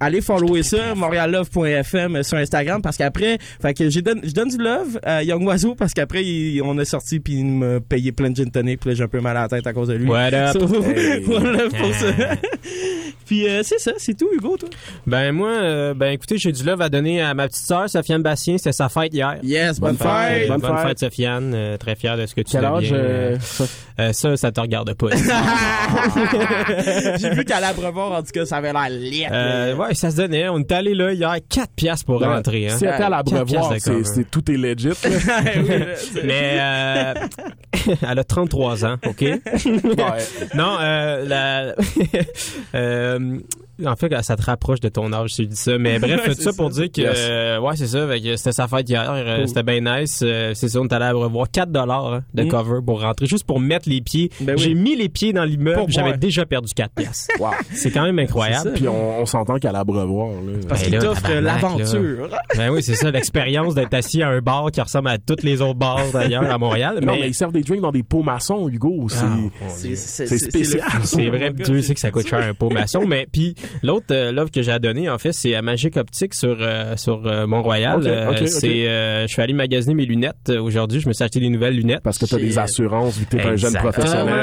allez 0.00 0.20
follower 0.20 0.62
ça 0.62 0.94
montreallove.fm 0.94 2.22
sur 2.22 2.38
Instagram 2.38 2.82
parce 2.82 2.96
qu'après 2.96 3.38
fait 3.60 3.74
que 3.74 3.88
j'ai 3.90 4.02
donne 4.02 4.20
je 4.24 4.32
donne 4.32 4.48
du 4.48 4.58
love 4.58 4.98
à 5.02 5.22
Young 5.22 5.42
Oiseau 5.46 5.74
parce 5.74 5.92
qu'après 5.94 6.24
il- 6.24 6.60
on 6.62 6.78
est 6.78 6.84
sorti 6.84 7.20
puis 7.20 7.34
il 7.34 7.46
m'a 7.46 7.80
payé 7.80 8.12
plein 8.12 8.30
de 8.30 8.36
gin 8.36 8.50
tonic 8.50 8.80
puis 8.80 8.90
là 8.90 8.94
j'ai 8.96 9.04
un 9.04 9.08
peu 9.08 9.20
mal 9.20 9.36
à 9.36 9.42
la 9.42 9.48
tête 9.48 9.66
à 9.66 9.72
cause 9.72 9.88
de 9.88 9.94
lui. 9.94 10.08
What 10.08 10.32
up? 10.34 10.52
So, 10.58 10.66
Hey. 10.90 11.24
pour 11.78 11.94
ça. 11.94 12.06
Puis 13.26 13.48
euh, 13.48 13.62
c'est 13.62 13.78
ça, 13.78 13.92
c'est 13.98 14.16
tout, 14.16 14.28
Hugo, 14.34 14.56
toi. 14.56 14.68
Ben 15.06 15.32
moi, 15.32 15.50
euh, 15.50 15.94
ben 15.94 16.12
écoutez, 16.12 16.36
j'ai 16.38 16.52
du 16.52 16.64
love 16.64 16.80
à 16.82 16.88
donner 16.88 17.22
à 17.22 17.32
ma 17.34 17.48
petite 17.48 17.66
sœur, 17.66 17.88
Sofiane 17.88 18.22
Bastien. 18.22 18.58
C'était 18.58 18.72
sa 18.72 18.88
fête 18.88 19.14
hier. 19.14 19.36
Yes, 19.42 19.78
bonne, 19.78 19.94
Bonne 19.96 20.08
fête. 20.08 20.28
fête. 20.28 20.48
Bonne, 20.48 20.60
Bonne 20.60 20.76
fête, 20.78 20.86
fête. 20.88 20.98
Sofiane. 20.98 21.52
Euh, 21.54 21.76
très 21.76 21.94
fier 21.94 22.16
de 22.16 22.26
ce 22.26 22.34
que 22.34 22.40
tu 22.40 22.52
Quel 22.52 22.64
âge, 22.64 22.90
deviens. 22.90 24.12
ça, 24.12 24.36
ça 24.36 24.52
te 24.52 24.60
regarde 24.60 24.92
pas. 24.94 25.08
J'ai 27.18 27.30
vu 27.30 27.44
qu'à 27.44 27.60
l'Abreuvoir, 27.60 28.12
en 28.12 28.22
tout 28.22 28.30
cas, 28.32 28.46
ça 28.46 28.56
avait 28.56 28.72
l'air. 28.72 29.30
Euh, 29.32 29.74
ouais, 29.76 29.94
ça 29.94 30.10
se 30.10 30.16
donnait. 30.16 30.48
On 30.48 30.58
est 30.58 30.72
allé 30.72 30.94
là 30.94 31.12
hier, 31.12 31.34
4 31.48 31.70
piastres 31.74 32.06
pour 32.06 32.20
rentrer. 32.20 32.68
Hein. 32.68 32.76
Si 32.78 32.84
elle 32.84 32.94
était 32.94 33.02
à 33.04 33.08
la 33.08 33.22
piastres 33.22 33.74
de 33.74 34.02
c'est, 34.04 34.30
tout 34.30 34.50
est 34.50 34.56
legit. 34.56 34.88
Mais 36.24 36.58
euh, 36.60 37.14
elle 38.08 38.18
a 38.18 38.24
33 38.24 38.84
ans, 38.84 38.96
OK? 39.06 39.20
Ouais. 39.22 39.40
Non, 40.54 40.76
euh, 40.80 41.24
la... 41.64 41.74
euh, 42.74 43.38
en 43.86 43.96
fait, 43.96 44.12
ça 44.22 44.36
te 44.36 44.42
rapproche 44.42 44.80
de 44.80 44.90
ton 44.90 45.10
âge 45.14 45.30
si 45.30 45.44
je 45.44 45.48
dis 45.48 45.56
ça. 45.56 45.78
Mais 45.78 45.98
bref, 45.98 46.20
tout 46.26 46.32
c'est 46.34 46.42
ça 46.42 46.50
ça. 46.52 46.56
pour 46.56 46.68
dire 46.68 46.92
que, 46.92 47.00
Yes. 47.00 47.16
euh, 47.18 47.58
ouais, 47.60 47.76
c'est 47.76 47.86
ça. 47.86 48.06
C'était 48.36 48.52
sa 48.52 48.68
fête 48.68 48.88
hier. 48.90 49.10
euh, 49.10 49.38
Cool. 49.38 49.48
C'était 49.48 49.62
bien 49.62 49.80
nice. 50.00 50.20
Euh, 50.22 50.52
c'est 50.54 50.68
ça, 50.68 50.80
on 50.80 50.86
est 50.86 50.92
allé 50.92 51.10
revoir 51.10 51.50
4 51.50 51.70
dollars 51.72 52.12
hein, 52.12 52.22
de 52.34 52.42
Mm. 52.42 52.48
cover 52.48 52.80
pour 52.84 53.00
rentrer, 53.00 53.24
juste 53.26 53.44
pour 53.44 53.58
mettre 53.58 53.88
les 53.88 54.02
pieds. 54.02 54.30
Ben 54.42 54.54
oui. 54.56 54.62
J'ai 54.62 54.74
mis 54.74 54.96
les 54.96 55.08
pieds 55.08 55.32
dans 55.32 55.44
l'immeuble, 55.44 55.84
j'avais 55.88 56.16
déjà 56.18 56.44
perdu 56.44 56.72
4 56.74 56.92
pièces. 56.94 57.28
Wow. 57.40 57.52
C'est 57.72 57.90
quand 57.90 58.02
même 58.02 58.18
incroyable. 58.18 58.72
Puis 58.74 58.86
on, 58.86 59.20
on 59.20 59.24
s'entend 59.24 59.56
qu'à 59.58 59.72
la 59.72 59.82
brevoire, 59.82 60.28
là. 60.32 60.58
Parce 60.68 60.82
Ben 60.82 60.90
qu'il 60.90 60.98
t'offre 60.98 61.32
l'aventure. 61.32 62.28
Ben 62.56 62.68
oui, 62.70 62.82
c'est 62.82 62.94
ça, 62.96 63.10
l'expérience 63.10 63.74
d'être 63.74 63.94
assis 63.94 64.22
à 64.22 64.28
un 64.28 64.40
bar 64.40 64.70
qui 64.70 64.80
ressemble 64.82 65.08
à 65.08 65.16
tous 65.16 65.42
les 65.42 65.62
autres 65.62 65.78
bars 65.78 66.04
d'ailleurs 66.12 66.44
à 66.50 66.58
Montréal. 66.58 66.98
Non, 67.02 67.14
mais 67.18 67.28
ils 67.28 67.34
servent 67.34 67.52
des 67.52 67.62
drinks 67.62 67.80
dans 67.80 67.92
des 67.92 68.02
pots 68.02 68.22
maçons, 68.22 68.68
Hugo. 68.68 69.06
C'est, 69.08 69.24
Ah, 69.24 70.36
spécial. 70.36 70.82
C'est 71.04 71.28
vrai, 71.30 71.49
Dieu 71.52 71.82
sait 71.82 71.94
que 71.94 72.00
ça 72.00 72.10
coûte 72.10 72.26
cher 72.26 72.40
un 72.40 72.54
pot 72.54 72.70
maçon, 72.70 73.04
mais 73.06 73.26
puis 73.30 73.54
l'autre 73.82 74.06
euh, 74.10 74.32
l'offre 74.32 74.50
que 74.50 74.62
j'ai 74.62 74.72
à 74.72 74.78
donner 74.78 75.08
en 75.10 75.18
fait, 75.18 75.32
c'est 75.32 75.54
à 75.54 75.62
Magic 75.62 75.96
Optique 75.96 76.34
sur 76.34 76.56
euh, 76.60 76.96
sur 76.96 77.26
euh, 77.26 77.46
Mont-Royal. 77.46 78.00
Euh, 78.06 78.46
c'est 78.46 78.88
euh, 78.88 79.22
je 79.26 79.32
suis 79.32 79.42
allé 79.42 79.52
magasiner 79.52 79.94
mes 79.94 80.06
lunettes 80.06 80.50
aujourd'hui, 80.50 81.00
je 81.00 81.08
me 81.08 81.12
suis 81.12 81.24
acheté 81.24 81.40
des 81.40 81.48
nouvelles 81.48 81.74
lunettes 81.76 82.02
Parce 82.02 82.18
que 82.18 82.26
t'as 82.26 82.36
des 82.38 82.58
assurances 82.58 83.18
vu 83.18 83.26
que 83.26 83.36
t'es 83.36 83.42
un 83.42 83.56
jeune 83.56 83.74
professionnel. 83.74 84.34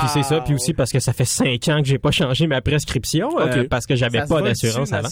Puis 0.00 0.08
c'est 0.08 0.22
ça, 0.22 0.40
puis 0.40 0.54
aussi 0.54 0.72
parce 0.74 0.90
que 0.90 1.00
ça 1.00 1.12
fait 1.12 1.24
cinq 1.24 1.68
ans 1.68 1.80
que 1.82 1.88
j'ai 1.88 1.98
pas 1.98 2.10
changé 2.10 2.46
ma 2.46 2.60
prescription 2.60 3.28
euh, 3.40 3.64
parce 3.68 3.86
que 3.86 3.94
j'avais 3.96 4.24
pas 4.26 4.42
d'assurance 4.42 4.92
avant. 4.92 5.08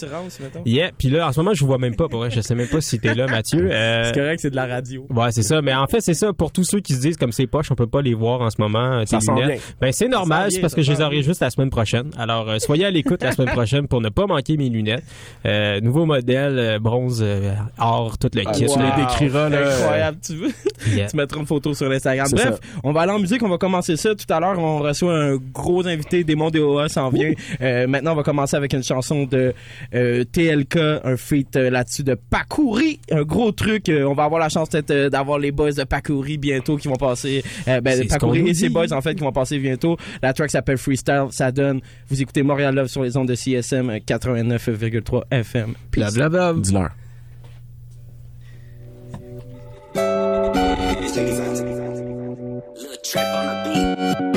Yeah, 0.65 0.91
puis 0.97 1.09
là 1.09 1.27
en 1.27 1.31
ce 1.31 1.39
moment 1.39 1.53
je 1.53 1.61
vous 1.61 1.67
vois 1.67 1.77
même 1.77 1.95
pas 1.95 2.07
pour 2.07 2.19
vrai, 2.19 2.31
je 2.31 2.41
sais 2.41 2.55
même 2.55 2.67
pas 2.67 2.81
si 2.81 2.99
t'es 2.99 3.13
là 3.15 3.27
Mathieu. 3.27 3.69
Euh, 3.71 4.03
C'est 4.05 4.19
correct, 4.19 4.39
c'est 4.41 4.49
de 4.49 4.55
la 4.55 4.65
radio. 4.67 5.05
Ouais, 5.09 5.31
c'est 5.31 5.43
ça. 5.43 5.61
Mais 5.61 5.73
en 5.73 5.87
fait, 5.87 6.01
c'est 6.01 6.13
ça. 6.13 6.33
Pour 6.33 6.51
tous 6.51 6.63
ceux 6.63 6.79
qui 6.79 6.93
se 6.93 6.99
disent 7.01 7.17
comme 7.17 7.31
c'est 7.31 7.47
poche, 7.47 7.71
on 7.71 7.75
peut 7.75 7.87
pas 7.87 8.01
les 8.01 8.13
voir 8.13 8.41
en 8.41 8.49
ce 8.49 8.57
moment. 8.59 9.01
tes 9.01 9.07
Ça 9.07 9.19
sent 9.19 9.31
lunettes. 9.31 9.47
bien. 9.47 9.57
Ben 9.79 9.91
c'est 9.91 10.07
normal, 10.07 10.51
c'est 10.51 10.59
parce 10.59 10.73
que 10.75 10.81
je 10.81 10.91
les 10.91 11.01
aurai 11.01 11.17
bien. 11.17 11.21
juste 11.21 11.40
la 11.41 11.49
semaine 11.49 11.69
prochaine. 11.69 12.11
Alors 12.17 12.49
euh, 12.49 12.59
soyez 12.59 12.85
à 12.85 12.91
l'écoute 12.91 13.21
la 13.23 13.31
semaine 13.31 13.49
prochaine 13.53 13.87
pour 13.87 14.01
ne 14.01 14.09
pas 14.09 14.25
manquer 14.27 14.57
mes 14.57 14.69
lunettes. 14.69 15.03
Euh, 15.45 15.79
nouveau 15.81 16.05
modèle, 16.05 16.57
euh, 16.57 16.79
bronze, 16.79 17.21
euh, 17.21 17.53
or, 17.79 18.17
tout 18.17 18.29
le 18.33 18.43
kit. 18.51 18.65
tu 18.65 18.79
là. 18.79 18.95
les 18.95 19.03
décriras, 19.03 19.49
là. 19.49 19.75
Incroyable, 19.75 20.17
tu 20.25 20.33
veux? 20.35 20.51
Yeah. 20.87 21.07
tu 21.07 21.17
mettras 21.17 21.39
une 21.39 21.45
photo 21.45 21.73
sur 21.73 21.87
l'Instagram. 21.89 22.25
C'est 22.27 22.35
Bref, 22.35 22.55
ça. 22.55 22.79
on 22.83 22.91
va 22.91 23.01
aller 23.01 23.11
en 23.11 23.19
musique, 23.19 23.43
on 23.43 23.49
va 23.49 23.57
commencer 23.57 23.95
ça. 23.97 24.15
Tout 24.15 24.31
à 24.33 24.39
l'heure, 24.39 24.57
on 24.57 24.79
reçoit 24.79 25.15
un 25.15 25.35
gros 25.35 25.85
invité, 25.87 26.23
Démon 26.23 26.49
DOA 26.49 26.89
s'en 26.89 27.09
vient. 27.09 27.31
Euh, 27.61 27.85
maintenant, 27.87 28.13
on 28.13 28.15
va 28.15 28.23
commencer 28.23 28.55
avec 28.55 28.73
une 28.73 28.83
chanson 28.83 29.25
de 29.25 29.53
euh, 29.93 30.23
TLK, 30.23 30.77
un 31.03 31.17
feat 31.17 31.55
euh, 31.55 31.69
là-dessus 31.69 32.03
de 32.03 32.15
Pakouri. 32.15 32.99
Un 33.11 33.23
gros 33.23 33.51
truc. 33.51 33.89
Euh, 33.89 34.05
on 34.05 34.13
va 34.13 34.23
avoir 34.23 34.39
la 34.41 34.49
chance 34.49 34.69
peut-être 34.69 34.91
euh, 34.91 35.09
d'avoir 35.09 35.37
les 35.39 35.51
boys 35.51 35.71
de 35.71 35.83
Pakouri 35.83 36.37
bientôt 36.37 36.77
qui 36.77 36.87
vont 36.87 36.95
passer. 36.95 37.43
Euh, 37.67 37.79
ben, 37.81 37.95
C'est 37.97 38.03
ce 38.03 38.07
Pakouri 38.09 38.39
et 38.49 38.53
ses 38.53 38.69
boys, 38.69 38.91
en 38.91 39.01
fait, 39.01 39.15
qui 39.15 39.21
vont 39.23 39.31
passer 39.31 39.59
bientôt. 39.59 39.97
La 40.21 40.33
track 40.33 40.49
s'appelle 40.51 40.77
Freestyle. 40.77 41.27
Ça 41.31 41.51
donne. 41.51 41.81
Vous 42.09 42.21
écoutez 42.21 42.43
Montréal 42.43 42.75
Love 42.75 42.87
sur 42.87 43.03
les 43.03 43.17
ondes 43.17 43.27
de 43.27 43.35
CSM 43.35 43.89
89,3 44.05 45.23
FM. 45.31 45.73
Blablabla. 45.91 46.53
Dis-leur. 46.57 46.89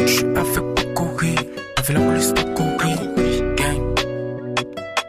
J'suis 0.07 0.27
avec 0.27 0.75
Pacouri, 0.75 1.35
avec 1.77 1.89
la 1.91 2.01
police 2.01 2.33
Pacouri. 2.33 2.95
Gang. 3.57 3.95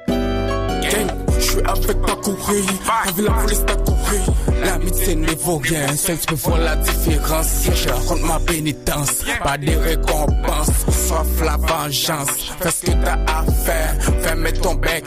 Gang, 0.07 1.09
j'suis 1.39 1.59
avec 1.65 2.01
Pacouri, 2.01 2.63
avec 3.03 3.25
la 3.25 3.31
police 3.31 3.59
Pacouri. 3.59 4.19
L'amitié 4.63 5.15
ne 5.15 5.27
vaut 5.35 5.57
rien, 5.57 5.87
seul 5.95 6.17
tu 6.17 6.25
peux 6.27 6.35
voir 6.35 6.59
la 6.59 6.75
différence. 6.75 7.67
Je 7.73 7.89
rentre 7.89 8.25
ma 8.25 8.39
pénitence, 8.39 9.23
pas 9.43 9.57
de 9.57 9.71
récompense. 9.71 10.85
Sauf 11.07 11.41
la 11.41 11.57
vengeance, 11.57 12.51
fais 12.59 12.71
ce 12.71 12.85
que 12.87 12.91
t'as 13.03 13.19
à 13.27 13.45
faire. 13.63 13.95
Ferme 14.21 14.51
ton 14.53 14.73
bec, 14.73 15.03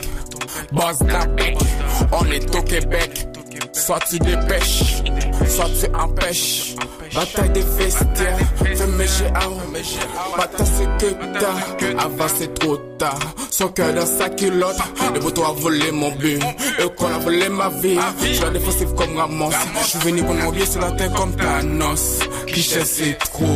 boss 0.71 1.01
la 1.09 1.27
bec. 1.27 1.57
On 2.13 2.25
est 2.27 2.55
au 2.55 2.63
Québec, 2.63 3.27
soit 3.73 3.99
tu 4.09 4.19
dépêches, 4.21 5.03
soit 5.49 5.71
tu 5.81 5.95
empêches. 5.97 6.77
Bataille 7.15 7.51
des 7.51 7.61
vestiaires, 7.61 8.39
fais 8.57 8.87
mes 8.87 9.07
bataille 10.37 10.67
ce 10.67 11.05
que 11.05 11.15
t'as, 11.39 12.03
avant 12.03 12.27
c'est 12.29 12.55
trop 12.55 12.77
tard. 12.99 13.19
Son 13.51 13.69
cœur 13.69 13.93
dans 13.93 14.07
sa 14.07 14.29
culotte, 14.29 14.77
le 15.15 15.21
bouton 15.21 15.45
a 15.45 15.53
volé 15.53 15.91
mon 15.91 16.11
but, 16.13 16.41
et 16.79 16.89
qu'on 16.97 17.07
a 17.07 17.19
volé 17.19 17.49
ma 17.49 17.69
vie. 17.69 17.99
Je 18.21 18.33
suis 18.35 18.51
défensif 18.53 18.89
comme 18.97 19.17
Ramos, 19.17 19.51
je 19.83 19.87
suis 19.87 19.99
venu 20.01 20.23
pour 20.23 20.35
m'oublier 20.35 20.67
sur 20.67 20.81
la 20.81 20.93
terre 20.93 21.13
comme 21.13 21.35
Thanos. 21.35 22.21
Cliché 22.47 22.85
s'y 22.85 23.15
trouve, 23.15 23.49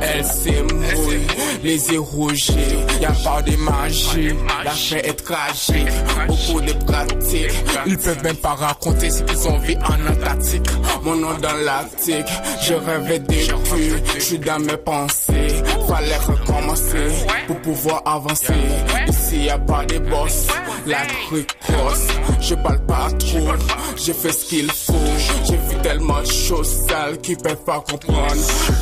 elle 0.00 0.24
s'émouille, 0.24 1.26
les 1.62 1.90
yeux 1.90 2.00
rougis, 2.00 2.52
y'a 3.00 3.12
pas 3.12 3.42
de 3.42 3.56
magie, 3.56 4.34
la 4.64 4.70
fin 4.70 4.96
est 4.96 5.24
tragique, 5.24 5.86
beaucoup 6.26 6.60
de 6.60 6.72
pratiques, 6.84 7.52
ils 7.86 7.98
peuvent 7.98 8.22
même 8.22 8.36
pas 8.36 8.54
raconter 8.54 9.10
ce 9.10 9.22
qu'ils 9.22 9.48
ont 9.48 9.58
vu 9.58 9.74
en 9.76 10.12
Antarctique, 10.12 10.66
mon 11.02 11.16
nom 11.16 11.34
dans 11.40 11.56
l'Arctique, 11.64 12.26
je 12.62 12.74
rêvais 12.86 13.18
depuis, 13.18 13.90
je 14.14 14.20
suis 14.20 14.38
dans 14.38 14.58
mes 14.60 14.76
pensées, 14.76 15.48
fallait 15.88 16.16
recommencer 16.16 17.08
pour 17.46 17.56
pouvoir 17.60 18.02
avancer, 18.06 18.54
ici 19.08 19.44
y 19.44 19.50
a 19.50 19.58
pas 19.58 19.84
de 19.84 19.98
boss, 19.98 20.46
la 20.86 20.98
truc 21.28 21.48
crosse, 21.60 22.06
je 22.40 22.54
parle 22.54 22.80
pas 22.86 23.08
trop, 23.18 23.48
j'ai 23.96 24.12
fait 24.12 24.32
ce 24.32 24.44
qu'il 24.46 24.70
faut, 24.70 24.94
j'ai 25.44 25.56
vu 25.56 25.82
tellement 25.82 26.20
de 26.20 26.26
choses 26.26 26.86
sales 26.88 27.18
qui 27.18 27.34
peuvent 27.36 27.64
pas 27.64 27.80
comprendre, 27.80 28.34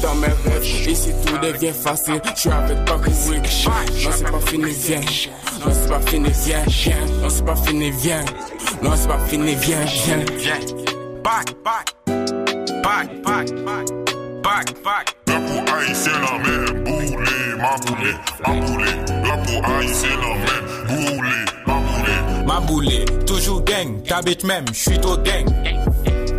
dans 0.02 0.14
mes 0.16 0.26
rêves, 0.26 0.88
ici 0.88 1.10
tout 1.26 1.38
devient 1.38 1.72
facile, 1.72 2.20
je 2.34 2.40
suis 2.40 2.50
avec 2.50 2.84
Paris 2.84 3.12
non 3.24 4.10
c'est 4.12 4.30
pas 4.30 4.40
fini, 4.40 4.70
viens, 4.70 5.00
non 5.00 5.72
c'est 5.72 5.88
pas 5.88 6.00
fini, 6.00 6.30
viens, 6.44 6.62
viens, 6.66 7.06
non 7.22 7.28
c'est 7.30 7.44
pas 7.44 7.56
fini, 7.56 7.90
viens, 7.90 8.24
non 8.82 8.90
c'est 8.96 9.08
pas 9.08 9.18
fini, 9.20 9.54
viens, 9.54 9.84
viens, 9.84 10.24
viens, 10.38 10.60
back, 11.22 12.43
Back, 12.66 13.22
back, 13.22 13.50
back, 13.64 13.86
back, 14.42 14.82
back. 14.82 15.16
La 15.26 15.34
peau 15.34 15.60
haïtienne 15.70 16.14
a 16.24 16.38
même 16.38 16.84
boulé, 16.84 17.56
ma 17.58 17.76
boulée, 17.76 18.14
ma 18.46 18.52
boulée. 18.66 18.96
La 19.22 19.36
peau 19.36 19.56
haïtienne 19.70 20.12
a 20.22 20.34
même 20.34 20.86
boulé, 20.88 21.44
ma 21.66 21.74
boulée. 21.74 22.46
Ma 22.46 22.60
boulée, 22.60 23.04
toujours 23.26 23.62
gang, 23.64 24.02
ta 24.04 24.22
même, 24.46 24.64
j'suis 24.72 24.98
trop 24.98 25.16
gang. 25.18 25.44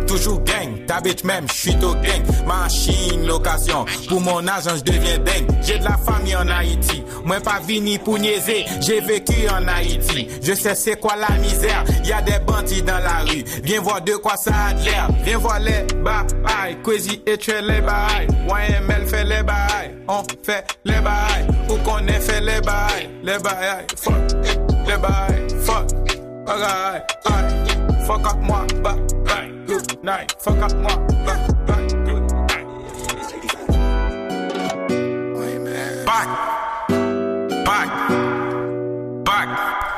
Toujours 0.06 0.40
gang, 0.40 0.84
t'habites 0.86 1.24
même, 1.24 1.46
j'suis 1.48 1.76
au 1.82 1.94
gang. 1.94 2.22
Machine, 2.46 3.26
location, 3.26 3.84
pour 4.08 4.20
mon 4.20 4.46
agent, 4.46 4.76
j'deviens 4.76 5.18
dingue. 5.18 5.46
J'ai 5.62 5.78
de 5.78 5.84
la 5.84 5.96
famille 5.96 6.36
en 6.36 6.48
Haïti, 6.48 7.02
moi 7.24 7.40
pas 7.40 7.60
vini 7.66 7.98
pour 7.98 8.18
niaiser. 8.18 8.64
J'ai 8.80 9.00
vécu 9.00 9.48
en 9.48 9.66
Haïti, 9.66 10.28
je 10.42 10.54
sais 10.54 10.74
c'est 10.74 11.00
quoi 11.00 11.14
la 11.16 11.36
misère. 11.38 11.84
Y 12.04 12.12
a 12.12 12.22
des 12.22 12.38
bandits 12.46 12.82
dans 12.82 12.98
la 12.98 13.18
rue, 13.30 13.44
viens 13.62 13.80
voir 13.80 14.00
de 14.00 14.12
quoi 14.16 14.36
ça 14.36 14.52
a 14.54 14.74
l'air. 14.74 15.08
Viens 15.24 15.38
voir 15.38 15.58
les 15.60 15.82
bails, 16.02 16.76
Quasi 16.84 17.22
et 17.26 17.36
tu 17.36 17.50
les 17.50 17.80
bails. 17.80 18.28
YML 18.46 19.06
fait 19.06 19.24
les 19.24 19.42
bails, 19.42 19.96
on 20.08 20.22
fait 20.44 20.64
les 20.84 21.00
bails. 21.00 21.46
Ou 21.68 21.76
qu'on 21.78 22.06
ait 22.06 22.20
fait 22.20 22.40
les 22.40 22.60
bails, 22.60 23.10
les 23.22 23.38
bails, 23.38 23.86
fuck, 23.96 24.14
les 24.86 24.96
bails, 24.96 25.46
fuck. 25.62 25.86
Alright. 26.48 27.02
Fuck 28.06 28.24
up 28.24 28.36
moi, 28.40 28.64
bye, 28.84 28.94
bye, 29.24 29.45
good 29.66 30.04
night. 30.04 30.34
Fuck 30.40 30.58
up 30.58 30.74
moi. 30.76 30.96
Back, 31.26 31.48
back, 31.66 31.88
back. 32.06 32.28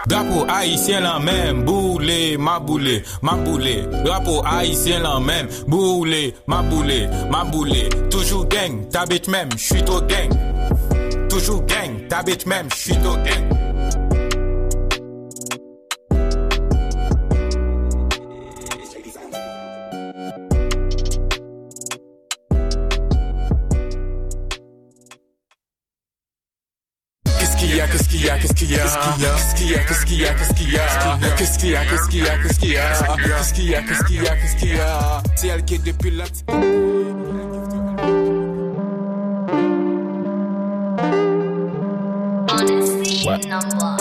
Drapeau 0.08 0.46
haïtien 0.48 1.00
la 1.00 1.18
même, 1.18 1.64
boulé, 1.64 2.38
ma 2.38 2.58
boulé, 2.58 3.02
ma 3.20 3.34
boulé. 3.34 3.82
Drapeau 4.04 4.42
haïtien 4.44 5.00
la 5.00 5.20
même, 5.20 5.48
boulé, 5.66 6.34
ma 6.46 6.62
boulé, 6.62 7.08
ma 7.30 7.44
boulé. 7.44 7.88
Toujours 8.10 8.46
gang, 8.46 8.88
t'habites 8.90 9.28
même, 9.28 9.50
j'suis 9.56 9.82
au 9.82 10.00
gang. 10.00 10.30
Toujours 11.28 11.62
gang, 11.66 12.08
t'habites 12.08 12.46
même, 12.46 12.68
j'suis 12.74 12.96
au 13.04 13.16
gang. 13.16 13.57
Qu'il 28.58 28.72
y 28.72 28.74
a, 28.74 28.82
qu'est-ce 28.82 29.54
qu'il 29.54 29.70
y 29.70 29.74
a, 29.74 29.84
qu'est-ce 29.84 30.04
qu'il 30.04 30.18
y 30.18 30.26
a, 30.26 30.34
qu'est-ce 30.34 30.54
qu'il 30.54 30.70
y 30.70 30.76
a, 30.76 30.84
qu'est-ce 31.36 31.58
qu'il 31.58 31.70
y 31.70 31.76
a, 31.76 31.84
qu'est-ce 31.84 32.08
qu'il 32.08 32.20
y 32.20 32.26
a, 32.26 32.36
qu'est-ce 32.36 32.58
qu'il 32.58 32.70
y 32.70 32.76
a, 32.76 32.92
qu'est-ce 32.98 33.04
qu'il 33.04 33.14
y 33.14 33.14
a, 33.14 33.22
qu'est-ce 33.22 33.52
qu'il 33.54 33.64
y 33.70 33.74
a, 33.74 33.82
qu'est-ce 33.82 34.04
qu'il 34.04 34.22
y 34.22 34.26
a, 34.26 34.36
qu'est-ce 34.36 34.56
qu'il 34.56 34.74
y 34.74 34.80
a, 34.80 35.22
c'est 35.36 35.48
elle 35.48 35.64
qui 35.64 35.74
est 35.74 35.84
depuis 35.84 36.10
la 36.10 36.24
In 43.30 43.97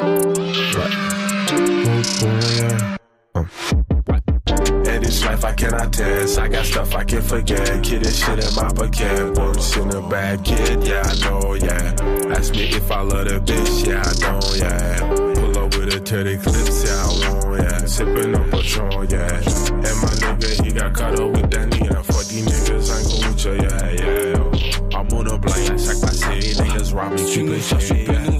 stuff 6.78 6.96
I 6.96 7.04
can 7.04 7.22
forget. 7.24 7.84
Kid, 7.84 8.04
this 8.04 8.24
shit 8.24 8.38
in 8.38 8.56
my 8.56 8.70
pocket. 8.72 9.36
Works 9.38 9.78
in 9.78 9.90
the 9.90 10.02
bag, 10.02 10.44
kid. 10.46 10.86
Yeah, 10.86 11.02
I 11.02 11.14
know, 11.26 11.56
yeah. 11.56 12.36
Ask 12.36 12.54
me 12.54 12.66
if 12.70 12.92
I 12.92 13.02
love 13.02 13.26
the 13.28 13.40
bitch. 13.40 13.88
Yeah, 13.88 14.04
I 14.06 14.14
don't, 14.22 14.58
yeah. 14.62 15.00
Pull 15.40 15.58
up 15.58 15.76
with 15.76 15.96
a 15.96 16.00
30 16.00 16.38
clips, 16.38 16.86
yeah, 16.86 17.02
I 17.02 17.34
won't, 17.34 17.62
yeah. 17.62 17.86
Sipping 17.86 18.36
on 18.36 18.52
Patron, 18.52 19.10
yeah. 19.10 19.42
And 19.88 19.98
my 20.04 20.14
nigga, 20.22 20.66
he 20.66 20.72
got 20.72 20.94
caught 20.94 21.20
up 21.20 21.32
with 21.32 21.50
that 21.50 21.68
nigga. 21.70 22.06
For 22.06 22.24
these 22.30 22.46
niggas, 22.46 22.88
I'm 22.94 23.04
cool 23.10 23.24
with 23.26 23.46
you, 23.46 23.56
yeah, 23.66 23.90
yeah. 23.98 24.98
I'm 24.98 25.08
on 25.18 25.28
a 25.28 25.38
blind 25.38 25.72
à 25.72 25.78
chaque 25.78 26.02
passé. 26.02 26.54
Niggas 26.62 26.94
rob 26.94 27.14
me, 27.14 27.26
Tu 27.34 27.44
me 27.44 27.60
cherches, 27.60 28.37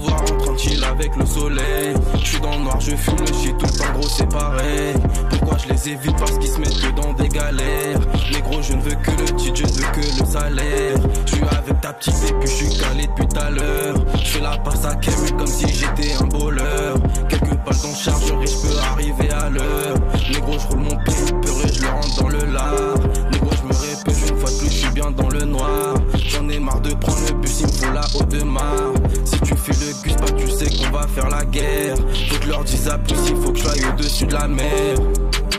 avec 0.66 1.14
le 1.16 1.24
soleil. 1.24 1.94
Je 2.20 2.26
suis 2.26 2.40
dans 2.40 2.50
le 2.50 2.64
noir, 2.64 2.80
je 2.80 2.90
fume 2.90 3.16
le 3.20 3.26
shit, 3.26 3.56
tout 3.58 3.82
en 3.82 3.98
gros 3.98 4.08
c'est 4.08 4.28
pareil. 4.28 4.94
Pourquoi 5.30 5.56
je 5.58 5.72
les 5.72 5.88
évite? 5.90 6.16
Parce 6.16 6.36
qu'ils 6.38 6.48
se 6.48 6.58
mettent 6.58 6.80
que 6.80 7.00
dans 7.00 7.12
des 7.12 7.28
galères. 7.28 8.00
Mais 8.32 8.40
gros, 8.40 8.60
je 8.60 8.72
ne 8.72 8.82
veux 8.82 8.94
que 8.96 9.10
le 9.12 9.36
titre, 9.36 9.54
je 9.56 9.62
ne 9.62 9.68
veux 9.68 9.92
que 9.92 10.20
le 10.20 10.26
salaire. 10.26 10.96
Je 11.26 11.34
suis 11.34 11.44
avec 11.44 11.80
ta 11.80 11.92
petite 11.92 12.14
et 12.28 12.32
puis 12.32 12.48
je 12.48 12.64
suis 12.64 12.78
calé 12.78 13.06
depuis 13.06 13.28
tout 13.28 13.40
à 13.40 13.50
l'heure. 13.50 13.94
Je 14.16 14.24
fais 14.24 14.40
la 14.40 14.58
passe 14.58 14.84
à 14.84 14.96
Kevin 14.96 15.36
comme 15.36 15.46
si 15.46 15.68
j'étais 15.68 16.14
un 16.20 16.26
bowler. 16.26 16.94
Quelques 17.28 17.54
balles 17.54 17.84
en 17.84 17.94
chargerie, 17.94 18.46
je 18.46 18.68
peux 18.68 18.78
arriver 18.92 19.30
à 19.30 19.48
l'heure. 19.50 19.96
Mais 20.32 20.40
gros, 20.40 20.58
je 20.58 20.66
roule 20.66 20.80
mon 20.80 20.96
pied, 21.04 21.32
peur 21.40 21.54
et 21.64 21.72
je 21.72 21.82
le 21.82 21.88
rentre 21.88 22.22
dans 22.22 22.28
le 22.28 22.44
lard. 22.52 22.98
Mais 23.30 23.38
gros, 23.38 23.50
je 23.52 23.62
me 23.62 23.72
répète 23.72 24.28
une 24.28 24.36
fois 24.36 24.50
de 24.50 24.56
plus, 24.58 24.70
je 24.70 24.76
suis 24.76 24.90
bien 24.90 25.10
dans 25.12 25.28
le 25.28 25.44
noir. 25.44 25.94
J'en 26.16 26.48
ai 26.48 26.58
marre 26.58 26.80
de 26.80 26.94
prendre 26.94 27.20
le 27.28 27.34
bus, 27.34 27.60
il 27.60 27.86
me 27.86 27.94
la 27.94 28.00
haute 28.14 28.28
de 28.28 28.42
mar. 28.42 28.92
Faire 31.18 31.30
la 31.30 31.44
guerre. 31.44 31.96
Faut 32.30 32.38
que 32.38 32.48
leur 32.48 32.64
dise 32.64 32.88
à 32.88 32.98
plus, 32.98 33.16
il 33.28 33.36
faut 33.36 33.52
que 33.52 33.58
je 33.58 33.64
sois 33.64 33.72
au-dessus 33.92 34.26
de 34.26 34.34
la 34.34 34.48
mer. 34.48 34.96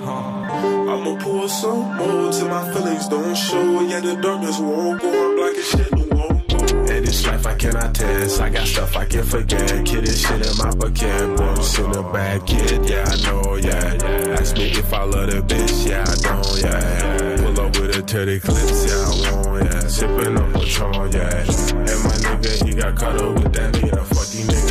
I'ma 0.01 1.15
pour 1.19 1.47
some 1.49 1.95
more 1.97 2.31
till 2.31 2.47
my 2.47 2.63
feelings 2.73 3.07
don't 3.09 3.35
show. 3.35 3.81
Yeah, 3.87 4.01
the 4.01 4.15
darkness 4.21 4.59
won't 4.59 5.01
go. 5.01 5.07
I'm 5.07 5.35
black 5.35 5.57
as 5.57 5.69
shit, 5.69 5.91
it 5.91 6.13
won't 6.13 6.47
go. 6.49 6.57
And 6.91 7.05
this 7.05 7.25
life 7.27 7.45
I 7.45 7.55
cannot 7.55 7.93
test. 7.93 8.41
I 8.41 8.49
got 8.49 8.65
stuff 8.65 8.97
I 8.97 9.05
can 9.05 9.23
forget. 9.23 9.85
Kid, 9.85 10.05
this 10.05 10.21
shit 10.25 10.45
in 10.45 10.57
my 10.57 10.71
pocket. 10.71 11.37
Boys 11.37 11.79
in 11.79 11.91
the 11.91 12.03
bad 12.11 12.45
kid, 12.47 12.89
yeah, 12.89 13.05
I 13.05 13.15
know, 13.25 13.55
yeah, 13.55 13.93
yeah. 13.93 14.39
Ask 14.39 14.55
me 14.57 14.71
if 14.71 14.93
I 14.93 15.03
love 15.03 15.29
the 15.29 15.41
bitch, 15.41 15.87
yeah, 15.87 16.03
I 16.07 16.15
don't, 16.25 16.61
yeah. 16.63 17.37
Pull 17.37 17.59
up 17.65 17.77
with 17.79 17.97
a 17.97 18.01
teddy 18.01 18.39
clips, 18.39 18.85
yeah, 18.87 19.05
I 19.05 19.45
won't, 19.45 19.63
yeah. 19.65 19.87
Sipping 19.87 20.37
on 20.37 20.53
Patron, 20.53 21.11
yeah. 21.11 21.45
And 21.91 21.99
my 22.03 22.15
nigga, 22.25 22.65
he 22.65 22.73
got 22.73 22.95
caught 22.95 23.21
up 23.21 23.33
with 23.35 23.53
that, 23.53 23.77
yeah. 23.77 24.03
Fuck 24.03 24.27
these 24.29 24.47
niggas, 24.47 24.68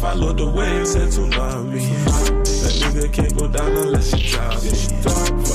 follow 0.00 0.32
the 0.32 0.46
waves 0.46 0.94
and 0.94 1.12
me. 1.62 1.80
That 1.80 2.72
nigga 2.80 3.12
can't 3.12 3.36
go 3.36 3.46
down 3.48 3.76
unless 3.76 4.12
you 4.14 4.30
drop. 4.30 5.49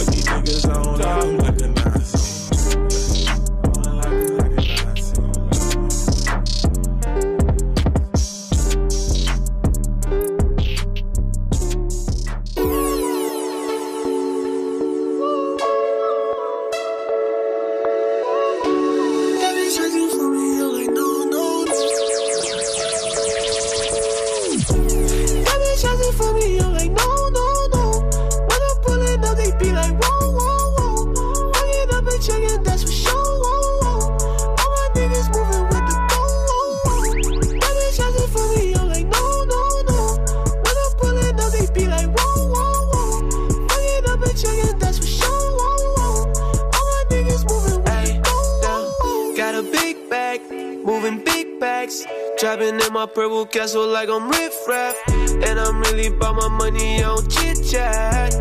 Castle 53.65 53.87
like 53.87 54.09
I'm 54.09 54.29
riff 54.29 54.67
raff. 54.67 54.95
And 55.07 55.59
I'm 55.59 55.81
really 55.81 56.07
about 56.07 56.35
my 56.35 56.47
money, 56.49 56.99
don't 56.99 57.27
chit 57.31 57.57
chat. 57.65 58.31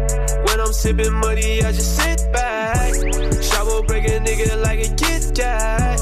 When 0.44 0.60
I'm 0.60 0.72
sipping 0.72 1.14
muddy, 1.14 1.62
I 1.64 1.72
just 1.72 1.96
sit 1.96 2.30
back. 2.30 2.92
Shovel 3.42 3.84
break 3.84 4.04
a 4.04 4.20
nigga 4.20 4.60
like 4.62 4.80
a 4.80 4.94
Kit 4.96 5.32
Kat. 5.34 5.98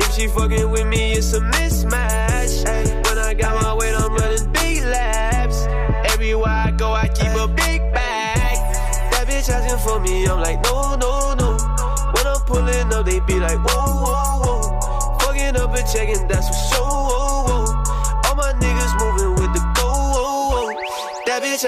If 0.00 0.14
she 0.14 0.28
fucking 0.28 0.70
with 0.70 0.86
me, 0.86 1.14
it's 1.14 1.32
a 1.32 1.40
mismatch. 1.40 2.64
When 3.06 3.18
I 3.18 3.34
got 3.34 3.60
my 3.60 3.74
weight, 3.74 3.92
I'm 3.92 4.14
running 4.14 4.52
big 4.52 4.84
laps. 4.84 5.66
Everywhere 6.12 6.58
I 6.68 6.70
go, 6.70 6.92
I 6.92 7.08
keep 7.08 7.34
a 7.34 7.48
big 7.48 7.80
bag. 7.92 8.56
That 9.10 9.26
bitch 9.26 9.48
asking 9.48 9.80
for 9.80 9.98
me, 9.98 10.28
I'm 10.28 10.38
like, 10.38 10.62
no, 10.62 10.94
no, 10.94 11.34
no. 11.34 11.58
When 12.14 12.24
I'm 12.24 12.40
pulling 12.46 12.92
up, 12.92 13.04
they 13.04 13.18
be 13.18 13.40
like, 13.40 13.58
whoa, 13.66 14.04
whoa, 14.04 14.42
whoa. 14.44 15.18
Fucking 15.22 15.56
up 15.56 15.76
and 15.76 15.88
checking, 15.92 16.28
that's 16.28 16.46
for 16.46 16.69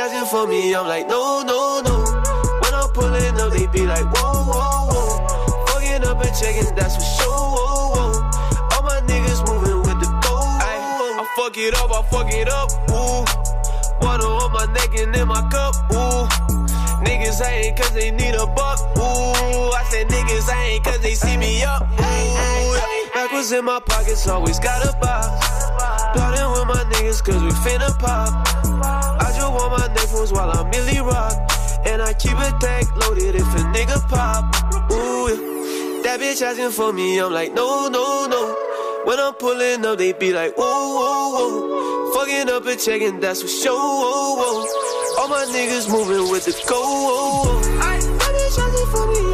Asking 0.02 0.26
for 0.26 0.48
me, 0.48 0.74
I'm 0.74 0.88
like, 0.88 1.06
no, 1.06 1.44
no, 1.46 1.80
no. 1.80 2.02
When 2.02 2.74
I'm 2.74 2.90
pulling 2.90 3.38
up, 3.38 3.52
they 3.52 3.68
be 3.68 3.86
like, 3.86 4.02
whoa, 4.10 4.50
whoa, 4.50 4.90
whoa. 4.90 5.66
Fucking 5.66 6.02
up 6.02 6.18
and 6.20 6.34
checking, 6.34 6.74
that's 6.74 6.96
for 6.96 7.22
sure. 7.22 7.30
Whoa, 7.30 7.94
whoa. 7.94 8.10
All 8.74 8.82
my 8.82 8.98
niggas 9.06 9.46
moving 9.46 9.78
with 9.78 10.02
the 10.02 10.10
go. 10.26 10.34
Ay, 10.58 10.74
I 11.22 11.26
fuck 11.36 11.56
it 11.56 11.76
up, 11.76 11.92
I 11.94 12.02
fuck 12.10 12.34
it 12.34 12.48
up. 12.50 12.68
Ooh. 12.90 13.22
Water 14.04 14.26
on 14.26 14.50
my 14.52 14.66
neck 14.74 14.90
and 14.98 15.14
in 15.14 15.28
my 15.28 15.48
cup. 15.48 15.76
Ooh. 15.94 16.26
Niggas 17.06 17.38
ain't 17.46 17.76
cause 17.76 17.94
they 17.94 18.10
need 18.10 18.34
a 18.34 18.46
buck. 18.46 18.80
Ooh, 18.98 19.70
I 19.70 19.86
said 19.88 20.08
niggas 20.08 20.52
ain't 20.52 20.82
cause 20.82 20.98
they 20.98 21.14
see 21.14 21.36
me 21.36 21.62
up. 21.62 21.82
Ooh, 21.82 23.14
backwards 23.14 23.52
in 23.52 23.64
my 23.64 23.78
pockets, 23.78 24.26
always 24.26 24.58
got 24.58 24.82
a 24.84 24.98
box. 24.98 25.28
Plotting 26.12 26.41
with 26.41 26.41
my 26.41 26.41
cause 27.20 27.42
we 27.42 27.50
finna 27.50 27.90
pop. 27.98 28.30
I 29.20 29.32
just 29.36 29.52
want 29.52 29.78
my 29.78 29.86
nephews 29.94 30.32
while 30.32 30.50
I'm 30.50 30.70
Millie 30.70 31.00
Rock. 31.00 31.34
And 31.84 32.00
I 32.00 32.14
keep 32.14 32.32
a 32.32 32.50
tank 32.60 32.94
loaded 32.96 33.34
if 33.34 33.42
a 33.42 33.62
nigga 33.74 34.00
pop. 34.08 34.44
Ooh, 34.92 35.28
yeah. 35.28 36.02
that 36.04 36.20
bitch 36.20 36.40
asking 36.40 36.70
for 36.70 36.92
me, 36.92 37.18
I'm 37.18 37.32
like, 37.32 37.52
no, 37.52 37.88
no, 37.88 38.26
no. 38.26 38.56
When 39.04 39.18
I'm 39.18 39.34
pulling 39.34 39.84
up, 39.84 39.98
they 39.98 40.12
be 40.12 40.32
like, 40.32 40.56
whoa, 40.56 40.64
whoa, 40.64 41.30
whoa. 41.34 42.12
Fucking 42.14 42.48
up 42.48 42.66
and 42.66 42.80
checking, 42.80 43.20
that's 43.20 43.42
for 43.42 43.48
sure. 43.48 43.74
Whoa, 43.74 44.36
whoa. 44.36 45.20
All 45.20 45.28
my 45.28 45.44
niggas 45.52 45.90
moving 45.90 46.30
with 46.30 46.44
the 46.44 46.52
go. 46.68 46.80
Whoa, 46.80 47.44
whoa. 47.44 47.80
Ay, 47.82 47.98
that 47.98 48.32
bitch 48.36 48.58
asking 48.58 48.90
for 48.92 49.06
me, 49.08 49.31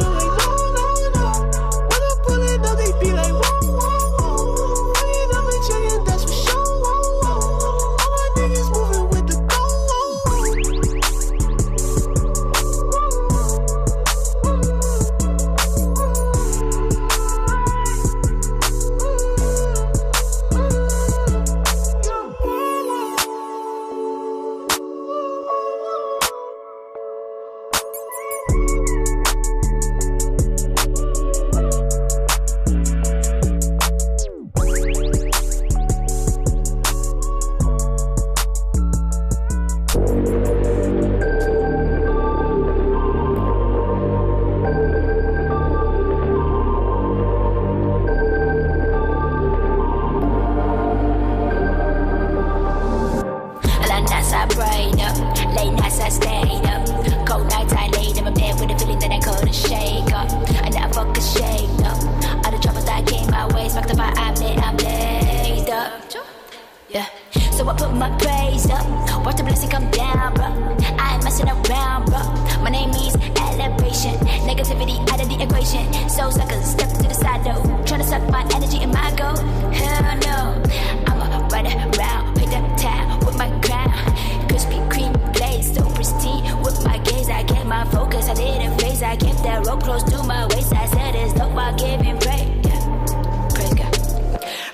Rope 89.65 89.83
close 89.83 90.03
to 90.03 90.23
my 90.23 90.47
waist. 90.47 90.73
I 90.73 90.85
said 90.87 91.15
it's 91.15 91.33
dope, 91.33 91.55
I 91.55 91.73
give 91.73 92.01
him. 92.01 92.17
Yeah. 92.63 92.79
Praise 93.53 93.73
God. 93.73 93.93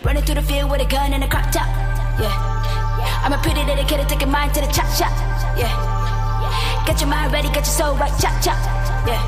Running 0.03 0.23
through 0.23 0.35
the 0.35 0.43
field 0.43 0.69
with 0.69 0.81
a 0.81 0.85
gun 0.85 1.11
and 1.13 1.23
a 1.23 1.27
crop 1.27 1.51
top. 1.51 1.67
Yeah. 2.19 2.55
I'm 3.23 3.33
a 3.33 3.37
pretty 3.39 3.65
kid 3.85 4.07
taking 4.07 4.29
mine 4.29 4.51
to 4.53 4.61
the 4.61 4.67
chop 4.67 4.87
shop. 4.93 5.11
Yeah. 5.57 5.73
Get 6.85 6.99
your 7.01 7.09
mind 7.09 7.33
ready, 7.33 7.47
get 7.49 7.65
your 7.65 7.75
soul 7.79 7.95
right, 7.95 8.13
chop 8.21 8.39
chop. 8.43 8.57
Yeah. 9.07 9.19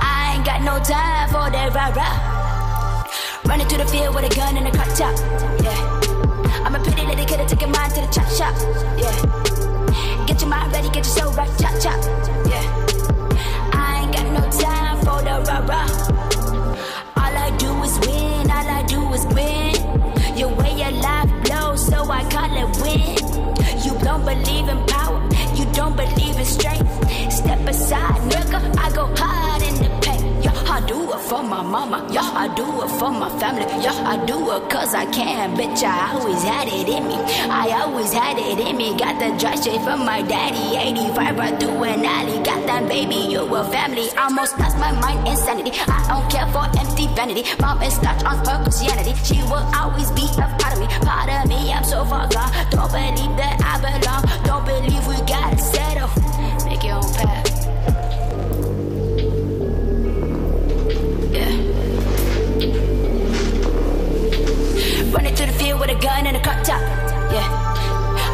I 0.00 0.34
ain't 0.36 0.46
got 0.46 0.62
no 0.62 0.78
time 0.78 1.28
for 1.28 1.50
that 1.50 1.74
rah 1.74 1.90
rah. 1.90 3.10
Running 3.44 3.66
through 3.66 3.78
the 3.78 3.86
field 3.86 4.14
with 4.14 4.30
a 4.30 4.34
gun 4.34 4.56
and 4.56 4.68
a 4.68 4.70
crop 4.70 4.88
top. 4.96 5.18
Yeah. 5.62 6.64
I'm 6.64 6.74
a 6.74 6.78
pretty 6.78 7.04
kid 7.26 7.48
taking 7.48 7.72
mine 7.72 7.90
to 7.90 8.00
the 8.00 8.08
chop 8.08 8.28
shop. 8.30 8.54
Yeah. 8.96 10.26
Get 10.26 10.40
your 10.40 10.48
mind 10.48 10.72
ready, 10.72 10.88
get 10.88 11.04
your 11.04 11.04
soul 11.04 11.32
right, 11.32 11.50
chop 11.58 11.74
chop. 11.82 11.98
Yeah. 12.48 12.83
Rah 15.46 15.60
rah. 15.70 15.88
All 17.22 17.36
I 17.46 17.50
do 17.58 17.70
is 17.82 17.98
win, 18.06 18.50
all 18.50 18.68
I 18.78 18.82
do 18.86 19.00
is 19.12 19.24
win. 19.36 19.74
Your 20.36 20.50
way 20.56 20.72
your 20.82 20.92
life 21.02 21.30
blows, 21.44 21.86
so 21.86 21.98
I 22.10 22.22
call 22.34 22.52
it 22.62 22.70
win. 22.82 23.24
You 23.84 23.92
don't 24.04 24.24
believe 24.24 24.68
in 24.68 24.78
mama. 31.30 32.06
Yeah, 32.10 32.20
I 32.22 32.52
do 32.54 32.64
it 32.82 32.88
for 32.98 33.10
my 33.10 33.28
family. 33.38 33.64
Yeah, 33.82 33.92
I 34.04 34.24
do 34.26 34.36
it 34.52 34.70
cause 34.70 34.94
I 34.94 35.06
can. 35.06 35.56
Bitch, 35.56 35.82
I 35.82 36.12
always 36.12 36.42
had 36.42 36.68
it 36.68 36.88
in 36.88 37.08
me. 37.08 37.16
I 37.48 37.80
always 37.82 38.12
had 38.12 38.38
it 38.38 38.58
in 38.58 38.76
me. 38.76 38.96
Got 38.96 39.18
the 39.18 39.36
drive 39.38 39.58
straight 39.58 39.80
from 39.82 40.04
my 40.04 40.22
daddy. 40.22 40.76
85 40.76 41.38
right 41.38 41.58
through 41.58 41.84
an 41.84 42.04
alley. 42.04 42.42
Got 42.44 42.66
that 42.66 42.88
baby, 42.88 43.16
you 43.32 43.40
a 43.40 43.64
family. 43.70 44.08
Almost 44.18 44.58
lost 44.58 44.78
my 44.78 44.92
mind, 44.92 45.26
insanity. 45.26 45.72
I 45.86 46.04
don't 46.08 46.30
care 46.30 46.46
for 46.52 46.66
empty 46.78 47.06
vanity. 47.14 47.44
Mom 47.60 47.82
is 47.82 47.94
stuck 47.94 48.24
on 48.24 48.44
her 48.46 48.62
Christianity. 48.62 49.14
She 49.24 49.40
will 49.44 49.66
always 49.74 50.10
be 50.12 50.26
a 50.36 50.46
part 50.60 50.74
of 50.74 50.80
me. 50.80 50.86
Part 51.06 51.30
of 51.30 51.48
me, 51.48 51.72
I'm 51.72 51.84
so 51.84 52.04
far 52.04 52.28
gone. 52.28 52.52
Don't 52.70 52.90
believe 52.92 53.36
that 53.40 53.56
I 53.64 53.80
belong. 53.80 54.24
Don't 54.44 54.64
believe 54.66 55.06
we 55.06 55.16
gotta 55.26 55.58
settle. 55.58 56.10
Make 56.66 56.84
your 56.84 56.96
own 56.96 57.12
path. 57.14 57.63
Running 65.14 65.36
through 65.36 65.46
the 65.46 65.52
field 65.52 65.78
with 65.78 65.90
a 65.90 65.94
gun 65.94 66.26
and 66.26 66.36
a 66.36 66.42
crop 66.42 66.58
top. 66.64 66.82
Yeah. 67.30 67.46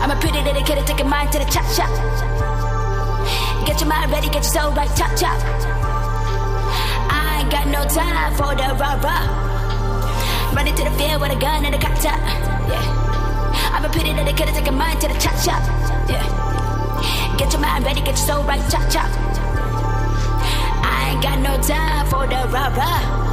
I'm 0.00 0.10
a 0.10 0.16
pretty 0.16 0.40
little 0.40 0.64
kid 0.64 0.78
take 0.78 0.86
taking 0.86 1.10
mine 1.10 1.30
to 1.30 1.38
the 1.38 1.44
chop 1.44 1.68
shop. 1.76 1.92
Get 3.66 3.80
your 3.80 3.88
mind 3.90 4.10
ready, 4.10 4.28
get 4.28 4.42
your 4.42 4.52
soul 4.56 4.72
right, 4.72 4.88
chop 4.96 5.12
chop. 5.12 5.36
I 7.12 7.40
ain't 7.40 7.52
got 7.52 7.68
no 7.68 7.84
time 7.84 8.32
for 8.32 8.56
the 8.56 8.72
rah 8.80 8.96
rah. 9.04 10.56
Running 10.56 10.74
to 10.74 10.84
the 10.84 10.90
field 10.96 11.20
with 11.20 11.36
a 11.36 11.38
gun 11.38 11.66
and 11.66 11.74
a 11.74 11.78
crop 11.78 12.00
top. 12.00 12.18
Yeah. 12.72 13.76
I'm 13.76 13.84
a 13.84 13.90
pretty 13.90 14.14
little 14.14 14.32
kid 14.32 14.48
take 14.48 14.64
taking 14.64 14.74
mine 14.74 14.98
to 15.00 15.08
the 15.08 15.18
chop 15.20 15.36
shop. 15.36 15.60
Yeah. 16.08 17.36
Get 17.36 17.52
your 17.52 17.60
mind 17.60 17.84
ready, 17.84 18.00
get 18.00 18.16
your 18.16 18.26
soul 18.26 18.42
right, 18.44 18.64
chop 18.72 18.88
chop. 18.90 19.10
I 20.80 21.12
ain't 21.12 21.22
got 21.22 21.38
no 21.44 21.60
time 21.60 22.06
for 22.06 22.26
the 22.26 22.40
rah 22.48 22.72
rah. 22.72 23.29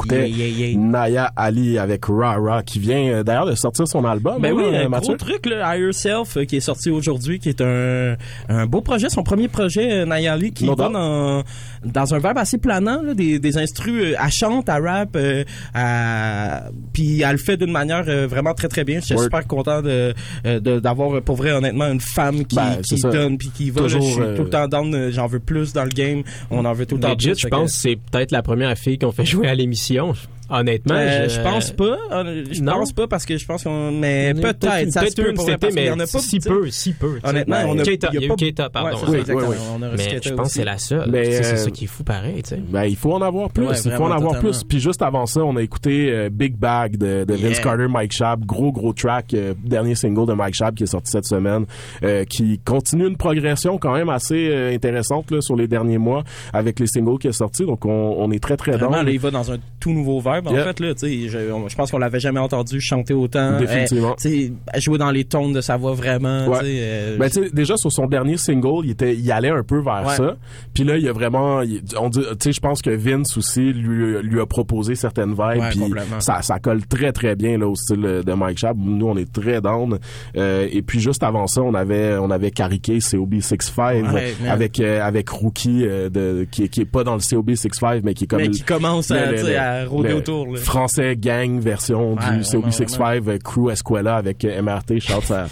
Écoutait 0.00 0.28
Yeah, 0.30 0.46
yeah, 0.48 0.66
yeah. 0.68 0.78
Naya 0.78 1.32
Ali 1.36 1.78
avec 1.78 2.04
Rara 2.06 2.62
qui 2.62 2.78
vient 2.78 2.98
euh, 3.08 3.22
d'ailleurs 3.22 3.46
de 3.46 3.54
sortir 3.54 3.86
son 3.88 4.04
album. 4.04 4.40
Ben 4.40 4.52
hein, 4.52 4.54
oui, 4.56 4.64
euh, 4.66 4.86
un 4.86 4.88
Mathieu? 4.88 5.16
gros 5.16 5.26
truc, 5.26 5.46
là, 5.46 5.76
Higher 5.76 5.92
Self, 5.92 6.36
euh, 6.36 6.44
qui 6.44 6.56
est 6.56 6.60
sorti 6.60 6.90
aujourd'hui, 6.90 7.38
qui 7.38 7.48
est 7.48 7.60
un, 7.60 8.16
un 8.48 8.66
beau 8.66 8.80
projet, 8.80 9.08
son 9.08 9.22
premier 9.22 9.48
projet, 9.48 9.90
euh, 9.92 10.04
Nayali, 10.06 10.52
qui 10.52 10.64
No 10.64 10.74
doubt. 10.74 10.92
dans, 10.92 12.14
un 12.14 12.18
vibe 12.18 12.36
assez 12.38 12.58
planant, 12.58 13.02
là, 13.02 13.14
des, 13.14 13.38
des 13.38 13.58
instrus, 13.58 14.02
euh, 14.02 14.14
elle 14.22 14.30
chante, 14.32 14.68
elle 14.68 14.86
rap, 14.86 15.10
euh, 15.16 15.44
elle- 15.74 16.70
puis 16.92 17.22
elle 17.22 17.32
le 17.32 17.38
fait 17.38 17.56
d'une 17.56 17.72
manière 17.72 18.04
euh, 18.08 18.26
vraiment 18.26 18.54
très 18.54 18.68
très 18.68 18.84
bien. 18.84 19.00
Je 19.00 19.06
suis 19.06 19.18
super 19.18 19.46
content 19.46 19.82
de 19.82 20.14
euh, 20.46 20.60
d'avoir, 20.80 21.16
euh, 21.16 21.20
pour 21.20 21.36
vrai, 21.36 21.52
honnêtement, 21.52 21.86
une 21.86 22.00
femme 22.00 22.44
qui, 22.44 22.56
Ben, 22.56 22.78
qui 22.82 23.00
donne, 23.00 23.38
puis 23.38 23.50
qui 23.50 23.70
va, 23.70 23.82
là, 23.82 23.86
Toujours, 23.86 24.02
je 24.02 24.12
suis 24.12 24.20
euh, 24.22 24.36
tout 24.36 24.44
le 24.44 24.50
temps 24.50 24.68
down, 24.68 24.94
euh, 24.94 25.10
j'en 25.10 25.26
veux 25.26 25.40
plus 25.40 25.72
dans 25.72 25.84
le 25.84 25.90
game, 25.90 26.22
on 26.50 26.64
en 26.64 26.72
veut 26.72 26.86
tout 26.86 26.96
le 26.96 27.00
temps 27.00 27.14
Legit, 27.14 27.30
plus. 27.32 27.40
je 27.40 27.48
pense 27.48 27.72
que 27.72 27.78
c'est 27.78 27.96
peut-être 28.10 28.30
la 28.32 28.42
première 28.42 28.76
fille 28.76 28.98
qu'on 28.98 29.12
fait 29.12 29.24
jouer 29.26 29.48
à 29.48 29.54
l'émission. 29.54 29.89
Sião, 29.90 30.14
Honnêtement, 30.50 30.94
Euh, 30.96 31.28
je 31.28 31.40
pense 31.40 31.70
pas. 31.70 31.96
euh, 32.12 32.44
Je 32.50 32.62
Non. 32.62 32.72
pense 32.72 32.92
pas 32.92 33.06
parce 33.06 33.24
que 33.24 33.36
je 33.38 33.46
pense 33.46 33.62
qu'on. 33.64 33.92
Mais 33.92 34.34
Peut-être 34.34 34.58
peut-être. 34.58 34.84
une- 34.84 34.90
Ça 34.90 35.00
se 35.00 35.04
peut-être 35.06 35.16
peut 35.22 35.30
une 35.30 35.36
pour 35.36 35.48
été, 35.50 35.68
qu'il 35.68 35.70
y 35.78 35.84
mais 35.84 35.90
en 35.90 35.94
a 36.00 36.06
pas. 36.06 36.18
si 36.18 36.38
peu, 36.40 36.70
si 36.70 36.92
peu. 36.92 37.18
Honnêtement, 37.22 37.56
on 37.66 37.78
a. 37.78 37.82
Il 37.82 37.98
il 38.12 38.20
y 38.20 38.30
a 38.30 38.32
eu 38.32 38.36
Keita, 38.36 38.68
pardon. 38.70 38.90
Ouais, 38.90 38.94
Oui, 39.06 39.10
ça, 39.12 39.18
exactement. 39.18 39.48
oui, 39.50 39.56
On 39.76 39.82
a 39.82 39.90
reçu 39.90 40.08
Mais 40.10 40.20
je 40.22 40.34
pense 40.34 40.48
que 40.48 40.54
c'est 40.54 40.64
la 40.64 40.78
seule. 40.78 41.10
Mais, 41.10 41.30
C'est 41.42 41.52
euh, 41.52 41.56
ça 41.56 41.70
qui 41.70 41.84
est 41.84 41.88
fou 41.88 42.02
pareil, 42.04 42.42
tu 42.42 42.50
sais. 42.50 42.56
Ben, 42.68 42.84
il 42.84 42.96
faut 42.96 43.12
en 43.12 43.22
avoir 43.22 43.50
plus. 43.50 43.66
Ouais, 43.66 43.74
il 43.84 43.90
faut 43.92 44.02
en 44.04 44.06
avoir 44.10 44.32
totalement. 44.34 44.40
plus. 44.50 44.64
Puis 44.64 44.80
juste 44.80 45.02
avant 45.02 45.26
ça, 45.26 45.40
on 45.44 45.56
a 45.56 45.62
écouté 45.62 46.10
euh, 46.10 46.28
Big 46.30 46.56
Bag 46.56 46.96
de, 46.96 47.24
de 47.24 47.34
Vince 47.34 47.50
Yeah. 47.56 47.62
Carter, 47.62 47.86
Mike 47.88 48.12
Schaab. 48.12 48.44
Gros, 48.44 48.72
gros 48.72 48.92
track. 48.92 49.34
euh, 49.34 49.54
dernier 49.64 49.94
single 49.94 50.26
de 50.26 50.32
Mike 50.34 50.54
Schaab 50.54 50.74
qui 50.74 50.82
est 50.84 50.86
sorti 50.86 51.10
cette 51.10 51.26
semaine. 51.26 51.66
euh, 52.02 52.24
qui 52.24 52.58
continue 52.64 53.06
une 53.06 53.16
progression 53.16 53.78
quand 53.78 53.92
même 53.92 54.08
assez 54.08 54.48
euh, 54.50 54.74
intéressante 54.74 55.30
là, 55.30 55.40
sur 55.40 55.56
les 55.56 55.68
derniers 55.68 55.98
mois 55.98 56.24
avec 56.52 56.80
les 56.80 56.86
singles 56.86 57.18
qui 57.18 57.28
est 57.28 57.32
sorti. 57.32 57.64
Donc, 57.64 57.84
on, 57.84 58.30
est 58.32 58.38
très, 58.42 58.56
très 58.56 58.78
dans. 58.78 59.06
il 59.06 59.18
va 59.18 59.30
dans 59.30 59.50
un 59.52 59.56
tout 59.78 59.92
nouveau 59.92 60.20
vibe, 60.40 60.48
en 60.48 60.54
Yeah. 60.54 60.64
fait, 60.64 60.80
là, 60.80 60.92
je, 61.00 61.52
on- 61.52 61.68
je 61.68 61.74
pense 61.76 61.90
qu'on 61.90 61.98
l'avait 61.98 62.20
jamais 62.20 62.40
entendu 62.40 62.80
chanter 62.80 63.14
autant. 63.14 63.58
Définitivement. 63.58 64.12
Euh, 64.12 64.14
sais, 64.18 64.52
jouer 64.76 64.98
dans 64.98 65.10
les 65.10 65.24
tones 65.24 65.52
de 65.52 65.60
sa 65.60 65.76
voix 65.76 65.92
vraiment, 65.92 66.46
Ouais. 66.48 66.58
tu 66.60 66.64
sais, 66.66 66.78
euh, 66.80 67.16
Ben, 67.18 67.30
déjà 67.52 67.76
sur 67.76 67.92
son 67.92 68.06
dernier 68.06 68.36
single, 68.36 68.84
il 68.84 68.90
était, 68.90 69.14
il 69.14 69.30
allait 69.32 69.50
un 69.50 69.62
peu 69.62 69.80
vers 69.80 70.04
Ouais. 70.06 70.16
ça. 70.16 70.36
Puis 70.74 70.84
là, 70.84 70.96
il 70.96 71.08
a 71.08 71.12
vraiment, 71.12 71.62
il- 71.62 71.82
on 71.98 72.08
dit, 72.08 72.20
tu 72.20 72.26
sais, 72.40 72.52
je 72.52 72.60
pense 72.60 72.82
que 72.82 72.90
Vince 72.90 73.36
aussi 73.36 73.72
lui, 73.72 74.20
lui 74.22 74.40
a 74.40 74.46
proposé 74.46 74.94
certaines 74.94 75.30
vibes. 75.32 75.62
Puis 75.70 75.80
ça, 76.20 76.42
ça 76.42 76.58
colle 76.58 76.86
très 76.86 77.12
très 77.12 77.36
bien 77.36 77.58
là 77.58 77.68
au 77.68 77.74
style 77.74 78.22
de 78.24 78.32
Mike 78.32 78.58
Schaab. 78.58 78.76
Nous, 78.78 79.06
on 79.06 79.16
est 79.16 79.30
très 79.32 79.60
down. 79.60 79.98
Euh, 80.36 80.68
et 80.70 80.82
puis 80.82 81.00
juste 81.00 81.22
avant 81.22 81.46
ça, 81.46 81.62
on 81.62 81.74
avait, 81.74 82.16
on 82.18 82.30
avait 82.30 82.50
Cariqué 82.50 82.98
COB65 83.00 84.12
Ouais, 84.12 84.34
avec 84.48 84.80
euh, 84.80 85.02
avec 85.02 85.28
Rookie 85.28 85.82
de, 85.82 86.46
qui, 86.50 86.68
qui 86.68 86.80
est 86.82 86.84
pas 86.84 87.04
dans 87.04 87.14
le 87.14 87.20
COB65 87.20 88.00
mais 88.04 88.14
qui 88.14 88.24
est 88.24 88.26
comme 88.26 88.40
mais 88.40 88.48
qui 88.50 88.62
commence 88.62 89.10
à, 89.10 89.30
le- 89.30 89.36
sais, 89.38 89.50
le- 89.52 89.58
à 89.58 89.84
rôder 89.86 90.08
le 90.10 90.14
là. 90.30 90.56
Français 90.60 91.16
gang 91.16 91.60
version 91.60 92.14
Ouais, 92.14 92.16
du 92.38 92.42
vraiment, 92.42 92.68
COB65 92.68 93.28
euh, 93.28 93.38
Crew 93.42 93.70
Escuela 93.70 94.16
avec 94.16 94.44
euh, 94.44 94.62
MRT. 94.62 95.00
Shout 95.00 95.32
à, 95.32 95.46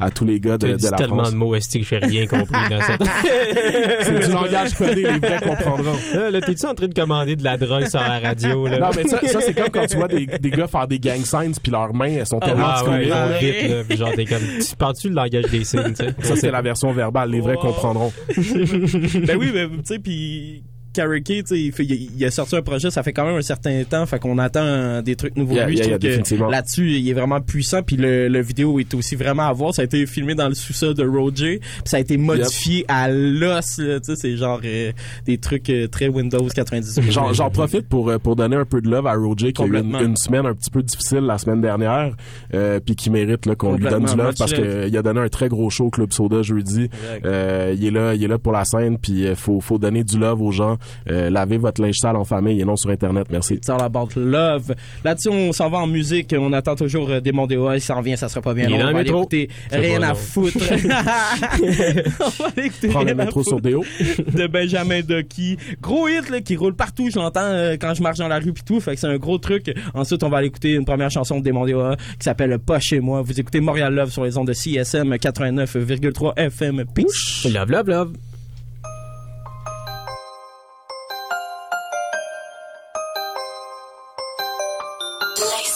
à 0.00 0.10
tous 0.10 0.24
les 0.24 0.40
gars 0.40 0.58
de, 0.58 0.74
de 0.76 0.90
la 0.90 0.96
tellement 0.96 1.18
France. 1.18 1.30
de 1.32 1.36
mots 1.36 1.54
esti 1.54 1.80
que 1.80 1.86
j'ai 1.86 1.98
rien 1.98 2.26
compris 2.26 2.52
dans 2.68 2.80
cette. 2.80 3.02
C'est 4.02 4.26
du 4.26 4.32
langage 4.32 4.74
codé, 4.74 4.94
les 5.02 5.18
vrais 5.18 5.40
comprendront. 5.40 5.96
Là, 6.14 6.30
là, 6.30 6.40
t'es-tu 6.40 6.66
en 6.66 6.74
train 6.74 6.88
de 6.88 6.94
commander 6.94 7.36
de 7.36 7.44
la 7.44 7.56
drogue 7.56 7.86
sur 7.86 8.00
la 8.00 8.18
radio, 8.18 8.66
là? 8.66 8.78
Non, 8.80 8.88
mais 8.96 9.04
ça, 9.04 9.20
ça 9.26 9.40
c'est 9.40 9.54
comme 9.54 9.70
quand 9.70 9.86
tu 9.86 9.96
vois 9.96 10.08
des, 10.08 10.26
des 10.26 10.50
gars 10.50 10.66
faire 10.66 10.88
des 10.88 10.98
gang 10.98 11.24
signs 11.24 11.52
puis 11.62 11.70
leurs 11.70 11.94
mains, 11.94 12.06
elles 12.18 12.26
sont 12.26 12.38
Ah, 12.42 12.46
tellement 12.46 12.66
Ah 12.66 12.84
ouais, 12.84 12.90
ouais. 13.10 13.38
vite, 13.40 13.70
là. 13.70 13.82
Puis 13.88 13.96
genre, 13.98 14.12
t'es 14.14 14.24
comme, 14.24 14.42
tu 14.68 14.76
parles-tu 14.76 15.08
le 15.10 15.14
langage 15.14 15.44
des 15.50 15.64
signes, 15.64 15.94
tu 15.96 16.04
sais? 16.04 16.14
Ça, 16.22 16.36
c'est 16.36 16.50
la 16.50 16.60
version 16.62 16.92
verbale. 16.92 17.30
Les 17.30 17.40
vrais 17.40 17.54
Oh. 17.56 17.66
comprendront. 17.66 18.12
ben 18.36 19.36
oui, 19.38 19.50
ben, 19.52 19.68
tu 19.70 19.80
sais, 19.84 19.98
puis 20.00 20.64
Sais, 20.94 21.60
il, 21.60 21.72
fait- 21.72 21.84
il- 21.84 22.10
il 22.16 22.24
a 22.24 22.30
sorti 22.30 22.56
un 22.56 22.62
projet, 22.62 22.90
ça 22.90 23.02
fait 23.02 23.12
quand 23.12 23.24
même 23.26 23.36
un 23.36 23.42
certain 23.42 23.82
temps, 23.84 24.06
fait 24.06 24.18
qu'on 24.18 24.38
attend 24.38 25.02
des 25.02 25.16
trucs 25.16 25.36
nouveaux. 25.36 25.54
Yeah, 25.54 25.64
de 25.66 25.70
lui, 25.70 25.76
yeah, 25.76 25.84
je 25.84 25.90
yeah, 25.90 25.98
que 25.98 26.50
là-dessus, 26.50 26.92
il 26.92 27.08
est 27.08 27.12
vraiment 27.12 27.40
puissant, 27.40 27.82
puis 27.82 27.96
le, 27.96 28.28
le 28.28 28.40
vidéo 28.40 28.78
est 28.78 28.92
aussi 28.94 29.16
vraiment 29.16 29.44
à 29.48 29.52
voir. 29.52 29.74
Ça 29.74 29.82
a 29.82 29.84
été 29.84 30.06
filmé 30.06 30.34
dans 30.34 30.48
le 30.48 30.54
sous-sol 30.54 30.94
de 30.94 31.06
Roger, 31.06 31.58
puis 31.60 31.82
ça 31.84 31.96
a 31.98 32.00
été 32.00 32.16
modifié 32.16 32.84
à 32.88 33.08
l'os, 33.10 33.78
là, 33.78 34.00
tu 34.00 34.06
sais, 34.06 34.16
c'est 34.16 34.36
genre 34.36 34.60
euh, 34.64 34.92
des 35.26 35.38
trucs 35.38 35.68
euh, 35.70 35.86
très 35.88 36.08
Windows 36.08 36.46
98. 36.54 37.10
J'en, 37.10 37.50
profite 37.50 37.88
pour 37.88 38.08
euh, 38.10 38.18
pour 38.18 38.36
donner 38.36 38.56
un 38.56 38.64
peu 38.64 38.80
de 38.80 38.88
love 38.88 39.06
à 39.06 39.14
Roger 39.14 39.52
qui 39.52 39.62
a 39.62 39.66
eu 39.66 39.76
une, 39.78 39.94
une 39.96 40.16
semaine 40.16 40.46
un 40.46 40.54
petit 40.54 40.70
peu 40.70 40.82
difficile 40.82 41.20
la 41.20 41.38
semaine 41.38 41.60
dernière 41.60 42.14
euh, 42.54 42.80
puis 42.84 42.96
qui 42.96 43.10
mérite 43.10 43.52
qu'on 43.56 43.76
lui 43.76 43.84
donne 43.84 44.04
du 44.04 44.16
love 44.16 44.34
parce 44.38 44.52
qu'il 44.52 44.96
a 44.96 45.02
donné 45.02 45.20
un 45.20 45.28
très 45.28 45.48
gros 45.48 45.70
show 45.70 45.86
au 45.86 45.90
Club 45.90 46.12
Soda 46.12 46.42
jeudi. 46.42 46.88
Euh, 47.24 47.74
il 47.76 47.84
est 47.86 47.90
là 47.90 48.14
il 48.14 48.22
est 48.24 48.28
là 48.28 48.38
pour 48.38 48.52
la 48.52 48.64
scène 48.64 48.98
puis 48.98 49.26
euh, 49.26 49.34
faut 49.34 49.60
faut 49.60 49.78
donner 49.78 50.04
du 50.04 50.18
love 50.18 50.40
aux 50.42 50.50
gens 50.52 50.76
euh, 51.10 51.30
lavez 51.30 51.58
votre 51.58 51.80
linge 51.82 51.96
sale 51.96 52.16
en 52.16 52.24
famille 52.24 52.60
et 52.60 52.64
non 52.64 52.76
sur 52.76 52.90
internet 52.90 53.26
merci 53.30 53.54
It's 53.54 53.68
all 53.68 53.80
about 53.80 54.08
love. 54.16 54.74
Là-dessus, 55.04 55.28
on 55.28 55.52
s'en 55.52 55.70
va 55.70 55.78
en 55.78 55.86
musique. 55.86 56.34
On 56.38 56.52
attend 56.52 56.76
toujours 56.76 57.08
euh, 57.10 57.20
des. 57.20 57.32
Il 57.74 57.80
s'en 57.80 58.00
vient, 58.00 58.16
ça 58.16 58.28
sera 58.28 58.40
pas 58.40 58.52
bien 58.54 58.64
Il 58.68 58.72
long. 58.72 58.88
On 58.88 58.92
va 58.92 58.98
aller 58.98 59.08
écouter 59.08 59.48
Rien 59.70 60.02
à 60.02 60.14
foutre. 60.14 60.58
on 60.60 62.42
va 62.42 62.48
aller 62.56 62.66
écouter 62.66 62.88
prends 62.88 63.02
le 63.02 63.10
à 63.12 63.14
métro 63.14 63.42
sur 63.42 63.60
Déo 63.60 63.84
de 64.32 64.46
Benjamin 64.46 65.00
Ducky. 65.02 65.56
Gros 65.80 66.08
hit 66.08 66.28
là, 66.30 66.40
qui 66.40 66.56
roule 66.56 66.74
partout. 66.74 67.08
Je 67.10 67.18
l'entends 67.18 67.40
euh, 67.42 67.76
quand 67.80 67.94
je 67.94 68.02
marche 68.02 68.18
dans 68.18 68.28
la 68.28 68.38
rue 68.38 68.52
pis 68.52 68.64
tout. 68.64 68.80
Fait 68.80 68.94
que 68.94 69.00
c'est 69.00 69.06
un 69.06 69.16
gros 69.16 69.38
truc. 69.38 69.74
Ensuite, 69.94 70.22
on 70.22 70.28
va 70.28 70.38
aller 70.38 70.48
écouter 70.48 70.72
une 70.72 70.84
première 70.84 71.10
chanson 71.10 71.40
de 71.40 71.50
Mondéo 71.50 71.80
qui 72.18 72.24
s'appelle 72.24 72.58
Pas 72.58 72.80
chez 72.80 73.00
moi. 73.00 73.22
Vous 73.22 73.38
écoutez 73.38 73.60
Montréal 73.60 73.94
Love 73.94 74.10
sur 74.10 74.24
les 74.24 74.36
ondes 74.36 74.48
de 74.48 74.52
CSM 74.52 75.14
89,3 75.14 76.38
FM. 76.38 76.84
Peace. 76.94 77.48
Love, 77.52 77.70
love, 77.70 77.88
love. 77.88 78.33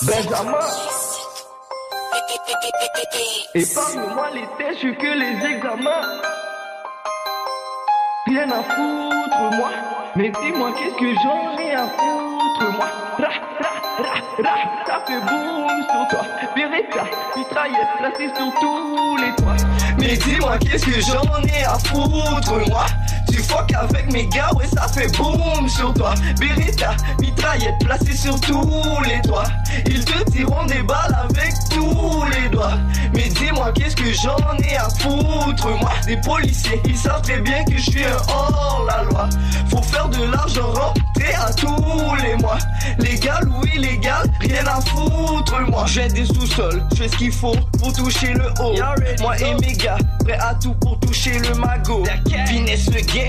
Benjamin. 0.08 0.58
Épargne-moi 3.54 4.30
les 4.32 4.48
tests, 4.56 4.80
je 4.82 4.88
que 4.88 5.06
les 5.06 5.54
examens. 5.54 6.06
Rien 8.26 8.50
à 8.50 8.62
foutre, 8.62 9.56
moi. 9.56 9.70
Mais 10.16 10.30
dis-moi, 10.30 10.70
qu'est-ce 10.78 10.96
que 10.96 11.14
j'en 11.22 11.58
ai 11.58 11.74
à 11.74 11.86
foutre, 11.88 12.72
moi. 12.72 12.86
Ra, 13.18 13.28
ra, 13.60 13.72
ra, 13.98 14.50
ra, 14.50 14.56
ça 14.86 15.04
fait 15.06 15.20
boum 15.20 15.82
sur 15.90 16.08
toi. 16.08 16.26
Beretta, 16.54 17.04
mitraillette 17.36 17.92
placée 17.98 18.28
sur 18.34 18.54
tous 18.60 19.16
les 19.18 19.34
toits. 19.36 19.56
Mais 19.98 20.16
dis-moi, 20.16 20.58
qu'est-ce 20.58 20.86
que 20.86 21.00
j'en 21.00 21.42
ai 21.42 21.64
à 21.64 21.78
foutre, 21.78 22.68
moi. 22.68 22.86
Tu 23.38 23.44
fuck 23.44 23.72
avec 23.72 24.12
mes 24.12 24.26
gars, 24.26 24.50
ouais, 24.56 24.66
ça 24.66 24.88
fait 24.88 25.06
boum 25.16 25.68
sur 25.68 25.94
toi. 25.94 26.12
Beretta, 26.40 26.96
mitraillette 27.20 27.78
placée 27.84 28.16
sur 28.16 28.40
tous 28.40 28.98
les 29.06 29.22
toits. 29.22 29.44
Ils 29.86 30.04
te 30.04 30.28
tireront 30.32 30.66
des 30.66 30.82
balles 30.82 31.16
avec 31.22 31.54
tous 31.70 32.24
les 32.32 32.48
doigts. 32.48 32.78
Mais 33.14 33.28
dis-moi, 33.28 33.70
qu'est-ce 33.76 33.94
que 33.94 34.12
j'en 34.12 34.56
ai 34.68 34.76
à 34.76 34.88
foutre, 34.88 35.68
moi? 35.78 35.92
Des 36.04 36.16
policiers, 36.16 36.82
ils 36.84 36.96
savent 36.96 37.22
très 37.22 37.40
bien 37.40 37.64
que 37.64 37.76
je 37.76 37.90
suis 37.90 38.04
un 38.04 38.16
hors-la-loi. 38.26 39.28
Faut 39.70 39.82
faire 39.82 40.08
de 40.08 40.24
l'argent 40.32 40.72
rentrer 40.72 41.34
à 41.34 41.52
tous 41.52 42.16
les 42.20 42.34
mois. 42.42 42.58
Légal 42.98 43.48
ou 43.48 43.64
illégal, 43.66 44.26
rien 44.40 44.66
à 44.66 44.80
foutre, 44.80 45.60
moi. 45.68 45.84
J'ai 45.86 46.08
des 46.08 46.24
sous-sols, 46.24 46.82
je 46.90 47.04
fais 47.04 47.08
ce 47.08 47.16
qu'il 47.16 47.32
faut 47.32 47.54
pour 47.78 47.92
toucher 47.92 48.34
le 48.34 48.46
haut. 48.60 48.74
Moi 49.20 49.38
et 49.38 49.54
mes 49.60 49.74
gars, 49.74 49.98
prêts 50.24 50.38
à 50.40 50.54
tout 50.56 50.74
pour 50.74 50.98
toucher 50.98 51.38
le 51.38 51.54
magot. 51.54 52.02
Finesse 52.46 52.86
le 52.86 53.00
game, 53.00 53.27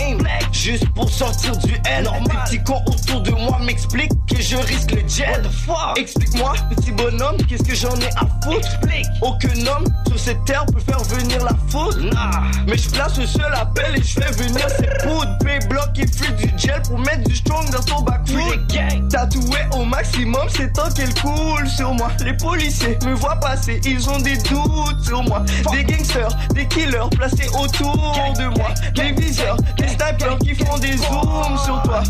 juste 0.51 0.87
pour 0.89 1.09
sortir 1.09 1.55
du 1.57 1.73
N. 1.85 2.07
Des 2.23 2.29
petits 2.29 2.63
cons 2.63 2.81
autour 2.85 3.21
de 3.21 3.31
moi 3.31 3.59
m'expliquent 3.63 4.11
que 4.27 4.41
je 4.41 4.57
risque 4.57 4.91
le 4.91 5.07
jet. 5.07 5.41
Explique-moi, 5.97 6.53
petit 6.69 6.91
bonhomme, 6.91 7.37
qu'est-ce 7.47 7.63
que 7.63 7.75
j'en 7.75 7.95
ai 7.95 8.09
à 8.15 8.27
foutre? 8.43 8.69
Aucun 9.21 9.67
homme 9.67 9.85
sur 10.07 10.19
cette 10.19 10.43
terre 10.45 10.65
peut 10.65 10.79
faire 10.79 11.03
venir 11.03 11.43
la 11.43 11.55
faute. 11.69 11.97
Mais 12.67 12.77
je 12.77 12.89
place 12.89 13.17
le 13.17 13.25
seul 13.25 13.53
appel 13.53 13.95
et 13.95 14.03
je 14.03 14.19
fais 14.19 14.31
venir 14.31 14.65
ces 14.69 15.07
poudres. 15.07 15.37
P-block 15.39 15.89
et 15.97 16.07
fuit 16.07 16.33
du 16.33 16.51
gel 16.57 16.81
pour 16.83 16.99
mettre 16.99 17.23
du 17.27 17.35
strong 17.35 17.69
dans 17.71 17.83
ton 17.83 18.01
backfoot. 18.01 18.59
Tatoué 19.09 19.59
au 19.73 19.85
maximum, 19.85 20.47
c'est 20.49 20.71
tant 20.73 20.89
qu'elle 20.91 21.13
coule 21.15 21.67
sur 21.67 21.93
moi. 21.93 22.09
Les 22.23 22.33
policiers 22.33 22.97
me 23.05 23.13
voient 23.15 23.39
passer, 23.39 23.81
ils 23.85 24.09
ont 24.09 24.19
des 24.19 24.37
doutes 24.37 25.03
sur 25.03 25.23
moi. 25.23 25.43
Des 25.71 25.83
gangsters, 25.83 26.35
des 26.53 26.67
killers 26.67 27.09
placés 27.11 27.47
autour 27.49 27.95
de 28.37 28.45
moi. 28.57 28.69
Des 28.95 29.11
viseurs, 29.13 29.57
des 29.77 29.88
snipers 29.89 30.39
qui 30.39 30.55
font 30.55 30.77
des 30.77 30.97
zooms 30.97 31.57
sur 31.63 31.81
toi. 31.83 32.01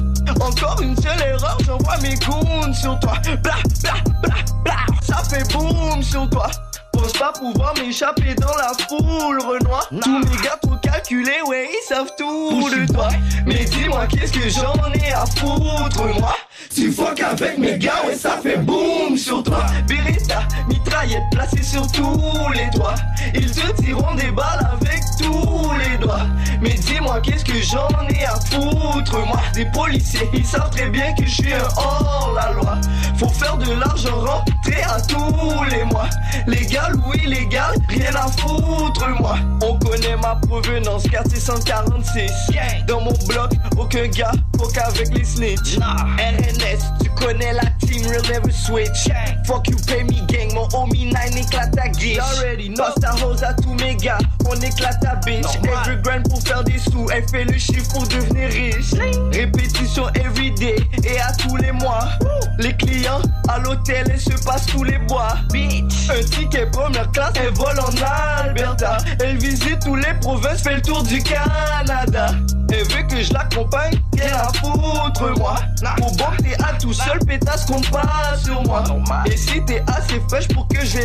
Encore 0.42 0.82
une 0.82 0.96
seule 0.96 1.22
erreur, 1.22 1.58
j'envoie 1.66 1.98
mes 1.98 2.16
goons 2.16 2.74
sur 2.74 3.00
toi. 3.00 3.14
Bla 3.24 3.36
bla 3.82 3.94
bla 4.22 4.36
bla, 4.64 4.76
ça 5.02 5.18
fait 5.24 5.44
boum 5.54 6.02
sur 6.02 6.30
toi. 6.30 6.48
Pense 6.94 7.14
pas 7.14 7.32
pouvoir 7.32 7.74
m'échapper 7.78 8.36
dans 8.36 8.56
la 8.58 8.74
foule, 8.88 9.40
Renoir. 9.40 9.88
Tous 10.02 10.20
mes 10.20 10.38
gars 10.44 10.58
trop 10.62 10.76
calculés, 10.82 11.42
ouais, 11.48 11.70
ils 11.72 11.88
savent 11.88 12.12
tout 12.18 12.70
de 12.70 12.92
toi. 12.92 13.08
Mais 13.46 13.64
dis-moi, 13.66 14.06
qu'est-ce 14.08 14.34
que 14.34 14.50
j'en 14.50 14.74
ai 14.94 15.14
à 15.14 15.26
foutre, 15.26 16.06
moi? 16.20 16.36
Tu 16.76 16.92
fuck 16.92 17.20
avec 17.22 17.58
mes 17.58 17.78
gars, 17.78 18.04
ouais, 18.06 18.16
ça 18.16 18.38
fait 18.44 18.58
boum 18.58 19.18
sur 19.18 19.42
toi. 19.44 19.66
Beretta, 19.88 20.42
mitraillette 21.00 21.30
placée 21.32 21.64
sur 21.64 21.88
tous 21.92 22.50
les 22.54 22.70
toits. 22.72 22.96
Ils 23.34 23.52
te 23.52 23.82
tireront 23.82 24.16
des 24.16 24.32
balles 24.32 24.68
avec 24.74 25.02
tous 25.18 25.72
les 25.78 25.98
doigts. 25.98 26.26
Mais 26.62 26.74
dis-moi, 26.74 27.20
qu'est-ce 27.22 27.46
que 27.46 27.62
j'en 27.62 27.88
ai 28.10 28.26
à 28.26 28.36
foutre, 28.36 29.26
moi? 29.26 29.40
Des 29.54 29.66
policiers, 29.66 30.30
ils 30.34 30.46
savent 30.46 30.70
très 30.72 30.90
bien 30.90 31.14
que 31.14 31.26
je 31.26 31.32
suis 31.32 31.54
un 31.54 31.68
hors-la-loi. 31.78 32.78
Faut 33.18 33.30
faire 33.30 33.58
de 33.58 33.74
l'argent 33.74 34.20
rentrer 34.20 34.84
à 34.84 35.00
tous 35.02 35.64
les 35.70 35.84
mois. 35.86 36.10
Légal 36.48 36.96
ou 36.96 37.14
illégal, 37.14 37.76
rien 37.90 38.16
à 38.16 38.28
foutre, 38.28 39.08
moi. 39.20 39.38
On 39.62 39.78
connaît 39.80 40.18
ma 40.18 40.36
provenance, 40.36 41.04
quartier 41.10 41.40
146. 41.40 42.32
Dans 42.88 43.02
mon 43.02 43.14
bloc, 43.28 43.52
aucun 43.78 44.08
gars, 44.08 44.32
fuck 44.58 44.78
avec 44.78 45.18
les 45.18 45.24
snitch. 45.24 45.78
RNS, 45.78 46.82
tu 47.02 47.09
connais 47.20 47.54
la 47.54 47.66
team, 47.86 48.06
real 48.08 48.22
never 48.24 48.52
switch. 48.52 49.10
Fuck 49.46 49.68
you, 49.70 49.78
pay 49.88 50.04
me 50.04 50.26
gang, 50.28 50.54
mon 50.54 50.68
homie 50.74 51.12
9 51.12 51.36
éclate 51.36 51.76
ta 51.76 51.88
guiche. 51.90 52.18
Passe 52.78 52.96
ta 53.02 53.14
hose 53.24 53.44
à 53.44 53.54
tous 53.54 53.74
mes 53.76 53.96
gars, 53.96 54.18
on 54.46 54.56
éclate 54.56 55.00
ta 55.02 55.16
bitch. 55.16 55.46
Every 55.64 56.02
grand 56.02 56.24
pour 56.30 56.42
faire 56.42 56.64
des 56.64 56.78
sous, 56.78 57.08
elle 57.12 57.28
fait 57.30 57.46
le 57.46 57.58
chiffre 57.58 57.90
pour 57.92 58.08
devenir 58.08 58.50
riche. 58.50 58.94
Répétition 59.32 60.08
everyday 60.16 60.78
et 61.04 61.20
à 61.20 61.32
tous 61.34 61.56
les 61.58 61.72
mois. 61.72 62.10
Les 62.58 62.76
clients 62.76 63.22
à 63.48 63.60
l'hôtel, 63.60 64.06
elle 64.12 64.20
se 64.20 64.44
passe 64.44 64.66
tous 64.68 64.84
les 64.84 64.98
bois. 65.00 65.36
Bitch. 65.52 66.10
Un 66.10 66.24
ticket 66.24 66.66
première 66.68 67.10
classe, 67.12 67.34
elle 67.36 67.54
vole 67.54 67.80
en 67.80 68.44
Alberta. 68.44 68.98
Elle 69.20 69.38
visite 69.38 69.80
tous 69.84 69.96
les 69.96 70.14
provinces, 70.22 70.62
fait 70.62 70.76
le 70.76 70.82
tour 70.82 71.04
du 71.04 71.22
Canada. 71.22 72.32
Elle 72.72 72.84
veut 72.84 73.04
que 73.10 73.22
je 73.24 73.34
l'accompagne, 73.34 74.00
rien 74.18 74.38
à 74.38 74.54
foutre 74.54 75.38
moi. 75.38 75.56
Pour 75.98 76.16
bon 76.16 76.26
t'es 76.38 76.56
à 76.64 76.74
tout 76.80 76.94
seul, 77.10 77.20
pétasse 77.26 77.66
compte 77.66 77.90
pas 77.92 78.38
sur 78.44 78.62
moi. 78.64 78.84
Et 79.26 79.38
si 79.38 79.64
t'es 79.66 79.84
assez 79.88 80.20
fraîche 80.28 80.48
pour 80.50 80.68
que 80.68 80.86
je 80.86 81.00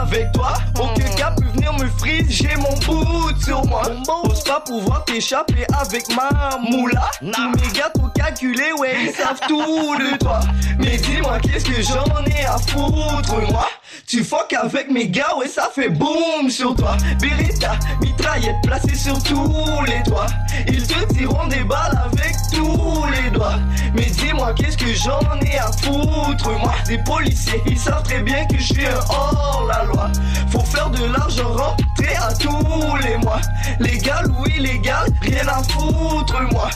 avec 0.00 0.32
toi, 0.32 0.54
aucun 0.78 1.14
gars 1.16 1.34
peut 1.36 1.46
venir 1.54 1.72
me 1.74 1.86
frise, 1.98 2.26
j'ai 2.28 2.54
mon 2.56 2.76
bout 2.86 3.32
sur 3.42 3.64
moi. 3.66 3.82
Pose 4.06 4.42
pas 4.44 4.60
pouvoir 4.60 5.04
t'échapper 5.04 5.66
avec 5.80 6.04
ma 6.14 6.58
moula. 6.58 7.10
Tous 7.20 7.48
mes 7.48 7.72
gars 7.72 7.90
trop 7.94 8.08
calculés, 8.08 8.72
ouais, 8.78 8.96
ils 9.04 9.12
savent 9.12 9.40
tout 9.48 9.96
de 9.98 10.16
toi. 10.18 10.40
Mais 10.78 10.96
dis-moi, 10.96 11.38
qu'est-ce 11.40 11.64
que 11.64 11.82
j'en 11.82 12.24
ai 12.26 12.44
à 12.44 12.58
foutre, 12.58 13.50
moi? 13.50 13.68
Tu 14.06 14.24
fuck 14.24 14.52
avec 14.52 14.90
mes 14.90 15.08
gars, 15.08 15.36
ouais, 15.38 15.48
ça 15.48 15.70
fait 15.74 15.88
boum 15.88 16.50
sur 16.50 16.74
toi. 16.74 16.96
Beretta, 17.20 17.78
mitraillette 18.00 18.56
placée 18.62 18.94
sur 18.94 19.22
tous 19.22 19.84
les 19.86 20.02
toits. 20.02 20.26
Ils 20.68 20.86
te 20.86 21.12
tireront 21.12 21.46
des 21.48 21.64
balles 21.64 22.00
avec 22.04 22.34
tous 22.52 23.04
les 23.06 23.30
doigts. 23.30 23.58
Mais 23.94 24.06
dis-moi, 24.06 24.52
qu'est-ce 24.54 24.76
que 24.76 24.92
j'en 24.94 25.20
ai 25.40 25.58
à 25.58 25.70
foutre, 25.72 26.50
moi? 26.58 26.74
Des 26.86 26.98
policiers, 26.98 27.62
ils 27.66 27.78
savent 27.78 28.02
très 28.02 28.20
bien 28.20 28.46
que 28.46 28.58
je 28.58 28.72
suis 28.72 28.86
hors-la-loi. 29.08 30.10
Faut 30.50 30.60
faire 30.60 30.90
de 30.90 31.04
l'argent 31.04 31.52
rentrer 31.52 32.16
à 32.16 32.32
tous 32.34 32.96
les 33.02 33.16
mois. 33.18 33.40
Légal 33.78 34.30
ou 34.30 34.46
illégal, 34.46 35.08
rien 35.22 35.46
à 35.48 35.62
foutre, 35.62 36.40
moi. 36.52 36.70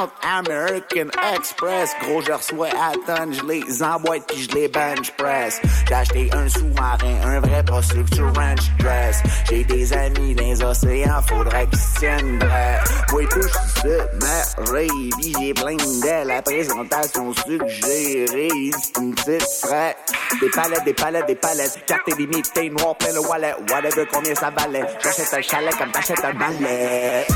Crédit, 0.00 0.10
40 0.10 0.10
American 0.22 1.10
Express. 1.34 1.94
Gros, 2.02 2.22
je 2.22 2.32
reçois 2.32 2.68
à 2.68 2.92
tonne, 3.06 3.34
je 3.34 3.44
les 3.44 3.82
emboîte 3.82 4.22
puis 4.28 4.42
je 4.42 4.54
les 4.54 4.68
bench 4.68 5.10
press. 5.16 5.60
J'ai 5.88 5.94
acheté 5.94 6.30
un 6.32 6.48
sous-marin, 6.48 7.20
un 7.24 7.40
vrai 7.40 7.62
pas 7.64 7.82
structure 7.82 8.32
ranch 8.34 8.70
dress. 8.78 9.22
J'ai 9.48 9.64
des 9.64 9.92
amis 9.92 10.34
dans 10.34 10.44
les 10.44 10.62
océans, 10.62 11.22
faudrait 11.28 11.66
qu'ils 11.66 11.78
se 11.78 11.98
tiennent 11.98 12.38
prêts. 12.38 12.80
Moi, 13.12 13.22
tout, 13.30 13.40
je 13.42 13.48
suis 13.80 14.72
baby, 14.72 15.34
j'ai 15.40 15.54
plein. 15.54 15.76
La 16.24 16.42
présentation 16.42 17.32
suggérée, 17.34 18.70
c'est 18.82 19.00
une 19.00 19.14
petite 19.14 19.42
frette. 19.64 19.96
Des 20.40 20.50
palettes, 20.50 20.84
des 20.84 20.94
palettes, 20.94 21.26
des 21.26 21.34
palettes. 21.34 21.78
Carte 21.86 22.08
illimitée, 22.08 22.70
noir 22.70 22.96
plein 22.96 23.12
le 23.12 23.20
wallet. 23.20 23.54
Whatever, 23.70 24.06
combien 24.12 24.34
ça 24.34 24.50
valait? 24.50 24.84
J'achète 25.02 25.34
un 25.34 25.42
chalet 25.42 25.76
comme 25.76 25.90
t'achètes 25.90 26.24
un 26.24 26.34
balai. 26.34 27.26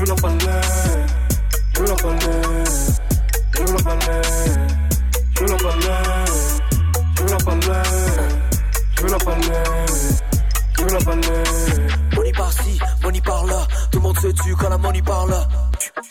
Je 0.00 0.06
la 0.06 0.14
palais, 0.14 0.38
je 1.76 1.82
la 1.82 1.94
palais, 1.94 2.64
je 3.52 3.60
la 3.60 3.82
palais, 3.82 4.22
je 5.36 5.44
la 5.44 5.56
palais, 5.56 6.24
je 7.16 7.24
la 7.26 7.36
palais, 7.36 7.82
je 8.96 9.06
la 9.06 9.06
palais, 9.06 9.06
je 9.06 9.06
la 9.06 9.18
palais, 9.18 9.86
je 10.78 10.84
la 10.86 10.98
palais. 11.04 11.44
Money 12.16 12.32
par-ci, 12.32 12.80
money 13.02 13.20
par-là, 13.20 13.68
tout 13.92 13.98
le 13.98 14.02
monde 14.04 14.18
se 14.18 14.28
tue 14.28 14.56
quand 14.56 14.70
la 14.70 14.78
money 14.78 15.02
parle. 15.02 15.34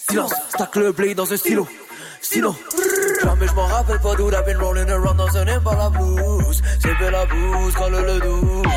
Silence, 0.07 0.33
stack 0.49 0.75
le 0.75 0.91
blé 0.91 1.15
dans 1.15 1.33
un 1.33 1.37
stylo. 1.37 1.67
Stylo. 2.21 2.55
Jamais 3.23 3.47
je 3.47 3.53
m'en 3.53 3.65
rappelle 3.67 3.99
pas 3.99 4.15
d'où 4.15 4.29
I've 4.29 4.45
been 4.45 4.57
rolling 4.57 4.89
around 4.89 5.17
dans 5.17 5.37
un 5.37 5.47
Impala 5.47 5.89
blues. 5.89 6.61
C'est 6.81 6.93
fait 6.95 7.11
la 7.11 7.25
bouse, 7.25 7.73
quand 7.75 7.89
le 7.89 8.19
douce. 8.19 8.73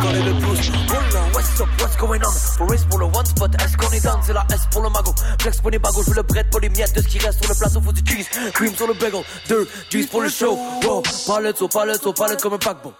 Quand 0.00 0.12
le 0.12 0.32
blues. 0.32 0.70
Roll 0.88 1.16
on, 1.16 1.34
what's 1.34 1.60
up, 1.60 1.68
what's 1.80 1.96
going 1.96 2.20
on? 2.24 2.32
For 2.32 2.66
pour 2.88 2.98
le 2.98 3.06
one 3.06 3.26
spot, 3.26 3.54
est-ce 3.62 3.76
qu'on 3.76 3.92
est 3.92 4.02
down? 4.02 4.20
C'est 4.22 4.32
la 4.32 4.46
S 4.52 4.66
pour 4.70 4.82
le 4.82 4.90
mago. 4.90 5.12
Flex 5.40 5.60
pour 5.60 5.70
les 5.70 5.78
bagos, 5.78 6.02
je 6.02 6.10
veux 6.10 6.16
le 6.16 6.22
bread 6.22 6.50
pour 6.50 6.60
les 6.60 6.68
miettes 6.68 6.94
de 6.94 7.02
ce 7.02 7.08
qui 7.08 7.18
reste 7.18 7.42
sur 7.42 7.52
le 7.52 7.58
plateau, 7.58 7.80
faut 7.80 7.92
du 7.92 8.02
cheese. 8.04 8.28
Cream 8.52 8.74
sur 8.74 8.86
le 8.86 8.94
bagel, 8.94 9.22
deux, 9.48 9.68
juice 9.90 10.06
pour 10.06 10.22
le 10.22 10.28
show. 10.28 10.58
Wow, 10.84 11.02
palette 11.26 11.56
sur 11.56 11.68
palette 11.68 12.00
sur 12.00 12.14
palette 12.14 12.40
comme 12.40 12.54
un 12.54 12.58
paquebot. 12.58 12.92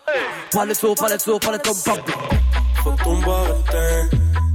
Palette 0.51 0.77
sur 0.77 0.95
palette 0.95 1.23
sur 1.23 1.41
palette 1.41 1.63
comme 1.65 1.77
un 1.77 1.95
paquebot. 1.95 2.19
Faut 2.85 2.95
ton 3.05 3.17
baratin, 3.19 4.09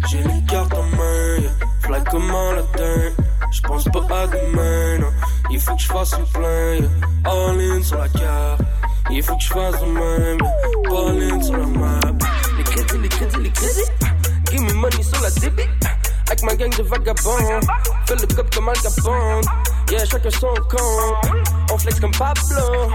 j'ai 0.10 0.20
les 0.20 0.43
cartes 0.50 0.74
en 0.74 0.84
main, 0.84 1.38
yeah. 1.39 2.02
Comme 2.12 2.30
un 2.30 2.54
latin, 2.56 3.24
j'pense 3.51 3.86
pas 3.86 4.21
à 4.21 4.27
demain, 4.27 4.99
non. 4.99 5.12
Il 5.49 5.60
faut 5.60 5.75
que 5.75 5.81
je 5.81 5.88
fasse 5.88 6.17
le 6.17 6.25
plein, 6.25 6.88
all 7.25 7.60
in 7.60 7.81
sur 7.83 7.97
la 7.97 8.10
carte. 8.10 8.62
Il 9.10 9.23
faut 9.23 9.36
que 9.36 9.43
je 9.43 9.49
fasse 9.49 9.81
le 9.81 9.91
même, 9.91 10.38
all 10.91 11.23
in 11.23 11.41
sur 11.41 11.57
la 11.57 11.65
map. 11.65 11.99
Les 12.57 12.63
crédits, 12.63 12.97
les 12.97 13.10
crédits, 13.10 13.38
les 13.41 13.51
crédits. 13.51 13.91
Give 14.51 14.62
me 14.62 14.73
money 14.73 15.03
sur 15.03 15.21
la 15.21 15.31
débit. 15.31 15.69
Avec 16.27 16.43
ma 16.43 16.55
gang 16.55 16.75
de 16.75 16.83
vagabonds, 16.83 17.62
fais 18.05 18.15
le 18.15 18.36
cop 18.36 18.53
comme 18.53 18.67
Al 18.67 18.75
Capone. 18.81 19.41
Yeah, 19.89 20.05
chacun 20.05 20.29
son 20.29 20.53
compte. 20.69 21.31
On 21.71 21.77
flex 21.77 21.99
comme 22.01 22.12
Pablo. 22.12 22.91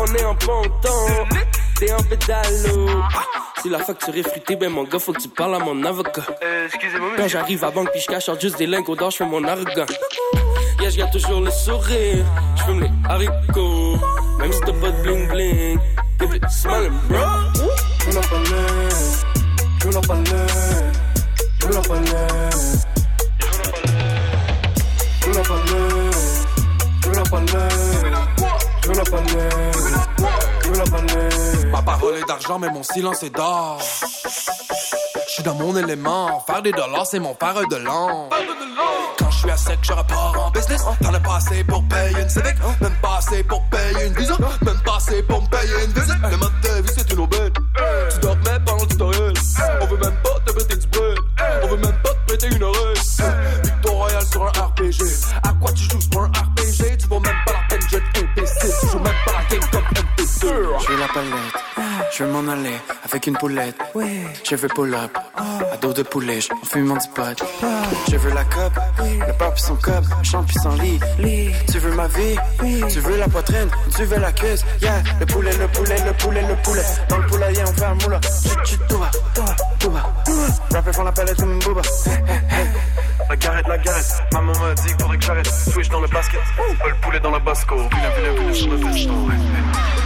On 0.00 0.06
est 0.06 0.24
en 0.24 0.34
ponton. 0.34 1.26
T'es 1.78 1.92
en 1.92 2.02
pédalo. 2.02 2.88
Si 3.60 3.68
la 3.68 3.78
facture 3.78 4.16
est 4.16 4.22
fruitée, 4.22 4.56
ben 4.56 4.70
mon 4.70 4.84
gars, 4.84 4.98
faut 4.98 5.12
que 5.12 5.20
tu 5.20 5.28
parles 5.28 5.54
à 5.56 5.58
mon 5.58 5.82
avocat. 5.84 6.22
excusez-moi, 6.66 7.10
Quand 7.16 7.28
j'arrive 7.28 7.64
à 7.64 7.70
banque 7.70 7.90
puis 7.90 8.00
je 8.00 8.06
cache 8.06 8.30
juste 8.40 8.58
des 8.58 8.66
lingots 8.66 8.94
d'or, 8.96 9.10
je 9.10 9.16
fais 9.18 9.24
mon 9.26 9.42
arrogant. 9.44 9.86
Yeah, 10.80 10.90
je 10.90 10.98
garde 10.98 11.12
toujours 11.12 11.40
le 11.40 11.50
sourire. 11.50 12.24
Je 12.56 12.62
fume 12.62 12.80
les 12.80 12.90
haricots. 13.08 13.96
Même 14.38 14.52
si 14.52 14.60
t'as 14.60 14.72
pas 14.72 14.90
de 14.90 15.02
bling 15.02 15.28
bling. 15.28 15.78
Give 16.20 16.34
it 16.34 16.50
smiling, 16.50 16.92
bro. 17.08 17.18
Je 18.06 18.14
la 18.14 18.20
palais, 18.20 18.88
je 19.82 19.88
la 19.88 20.00
palais, 20.00 20.46
je 21.60 21.68
la 21.68 21.80
palais. 21.80 22.50
Je 25.22 25.30
la 25.30 25.42
palais, 25.42 26.10
je 27.02 27.10
la 27.10 27.22
palais, 27.22 27.68
je 28.82 28.92
je 28.92 28.92
la 28.92 29.04
est 32.12 32.28
d'argent, 32.28 32.58
mais 32.58 32.70
mon 32.70 32.82
silence 32.82 33.22
est 33.22 33.30
d'or. 33.34 33.80
Je 35.26 35.32
suis 35.32 35.42
dans 35.42 35.54
mon 35.54 35.76
élément. 35.76 36.44
Faire 36.46 36.62
des 36.62 36.72
dollars, 36.72 37.06
c'est 37.06 37.18
mon 37.18 37.34
faire 37.34 37.66
de 37.66 37.76
l'an. 37.76 38.28
Quand 39.18 39.30
je 39.30 39.38
suis 39.38 39.50
à 39.50 39.56
sec, 39.56 39.78
je 39.82 39.92
repars 39.92 40.34
en 40.38 40.50
business. 40.50 40.82
T'en 41.00 41.14
as 41.14 41.20
pas 41.20 41.36
assez 41.36 41.64
pour 41.64 41.82
payer 41.84 42.20
une 42.20 42.28
Civic. 42.28 42.54
Même 42.80 42.96
pas 43.00 43.18
assez 43.18 43.42
pour 43.44 43.62
payer 43.70 44.06
une 44.06 44.14
visa. 44.14 44.34
Même 44.62 44.80
pas 44.84 44.96
assez 44.96 45.22
pour 45.22 45.42
me 45.42 45.48
payer 45.48 45.84
une 45.84 45.92
visite. 45.92 46.16
Le 46.30 46.36
mode 46.36 46.52
de 46.62 46.82
je 62.16 62.22
veux 62.22 62.30
m'en 62.30 62.52
aller 62.52 62.76
avec 63.04 63.26
une 63.26 63.36
poulette. 63.36 63.76
Je 64.48 64.56
veux 64.56 64.68
pull-up, 64.68 65.16
à 65.36 65.76
dos 65.78 65.92
de 65.92 66.02
poulet, 66.02 66.40
je 66.40 66.48
fume 66.68 66.86
mon 66.86 66.98
pote. 67.14 67.42
Je 68.10 68.16
veux 68.16 68.32
la 68.32 68.44
coupe, 68.44 68.78
le 69.00 69.32
pop 69.32 69.58
son 69.58 69.74
cup, 69.76 70.04
champ 70.22 70.44
puis 70.44 70.56
son 70.62 70.76
lit. 70.76 71.00
Tu 71.70 71.78
veux 71.78 71.92
ma 71.94 72.06
vie, 72.08 72.36
tu 72.88 73.00
veux 73.00 73.16
la 73.16 73.26
poitrine, 73.26 73.68
tu 73.96 74.04
veux 74.04 74.18
la 74.18 74.32
cuisse? 74.32 74.64
Yeah, 74.80 75.02
le 75.18 75.26
poulet, 75.26 75.56
le 75.56 75.66
poulet, 75.68 75.96
le 76.04 76.12
poulet, 76.12 76.42
le 76.42 76.56
poulet. 76.62 76.84
Dans 77.08 77.18
le 77.18 77.26
poulailler, 77.26 77.62
on 77.62 77.72
fait 77.72 77.84
un 77.84 77.94
moula. 77.94 78.20
Chut, 78.22 78.58
chut, 78.64 78.80
tout 78.88 78.98
va, 78.98 79.10
tout 79.34 79.42
va, 79.42 79.56
tout 79.80 79.90
va. 79.90 80.02
Rapper 80.72 80.92
font 80.92 81.04
la 81.04 81.12
palette 81.12 81.36
comme 81.36 81.52
une 81.52 81.58
booba. 81.58 81.82
La 83.28 83.36
garette, 83.36 83.66
la 83.66 83.78
garette. 83.78 84.22
Maman 84.32 84.52
m'a 84.52 84.74
dit 84.74 84.82
qu'il 84.82 85.00
faudrait 85.00 85.18
que 85.18 85.24
j'arrête. 85.24 85.50
Switch 85.72 85.88
dans 85.88 86.00
le 86.00 86.08
basket. 86.08 86.40
Pas 86.78 86.88
le 86.88 86.94
poulet 87.00 87.20
dans 87.20 87.30
la 87.30 87.38
basco. 87.40 87.76
Vilain, 87.76 88.10
vilain, 88.16 88.52
vilain 88.52 88.52
sur 88.52 88.70
le 88.70 90.03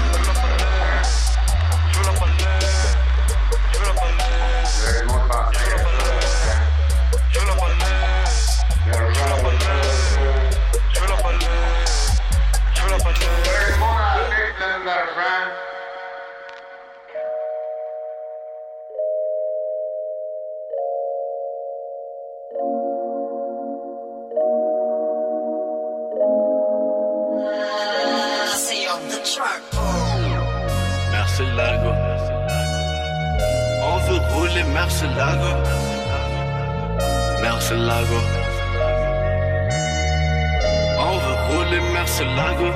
merci 42.19 42.37
Lago. 42.37 42.71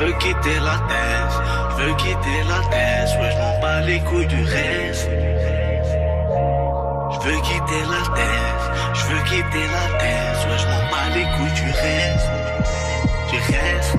Veux 0.00 0.12
quitter 0.18 0.60
la 0.60 0.78
thèse, 0.88 1.36
veux 1.78 1.94
quitter 1.94 2.42
la 2.48 2.60
thèse. 2.70 3.10
Ouais, 3.18 3.30
je 3.32 3.38
m'en 3.38 3.60
bats 3.60 3.80
les 3.80 4.00
couilles 4.00 4.26
du 4.26 4.42
reste. 4.44 5.08
Je 7.10 7.28
veux 7.28 7.40
quitter 7.40 7.82
la 7.90 8.14
thèse, 8.14 8.64
je 8.94 9.04
veux 9.06 9.22
quitter 9.24 9.66
la 9.66 9.98
thèse. 9.98 10.46
Ouais, 10.46 10.58
je 10.58 10.66
m'en 10.66 10.90
bats 10.90 11.08
les 11.14 11.24
couilles 11.36 11.54
du 11.54 11.70
reste. 11.70 12.28
Du 13.30 13.36
reste. 13.36 13.96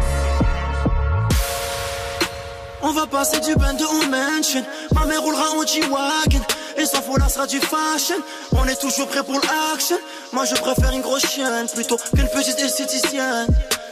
On 2.82 2.92
va 2.94 3.06
passer 3.08 3.40
du 3.42 3.56
band 3.56 3.78
au 3.92 4.06
mansion. 4.08 4.64
Ma 4.94 5.06
mère 5.06 5.22
roulera 5.22 5.52
en 5.52 5.66
G-Wagon. 5.66 6.42
Et 6.78 6.86
faux, 6.86 7.18
là 7.18 7.28
sera 7.28 7.46
du 7.46 7.60
fashion. 7.60 8.16
On 8.54 8.66
est 8.66 8.80
toujours 8.80 9.08
prêt 9.08 9.22
pour 9.22 9.36
l'action. 9.36 9.98
Moi, 10.32 10.46
je 10.46 10.56
préfère 10.56 10.92
une 10.92 11.02
grosse 11.02 11.26
chienne 11.26 11.68
plutôt 11.74 11.98
qu'une 12.16 12.30
petite 12.30 12.58
esthéticienne. 12.58 13.48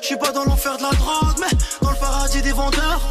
Je 0.07 0.13
suis 0.13 0.19
pas 0.19 0.31
dans 0.31 0.45
l'enfer 0.45 0.77
de 0.77 0.83
la 0.83 0.91
drogue, 0.91 1.35
mais 1.37 1.57
dans 1.81 1.91
le 1.91 1.97
paradis 1.97 2.41
des 2.41 2.53
vendeurs. 2.53 3.01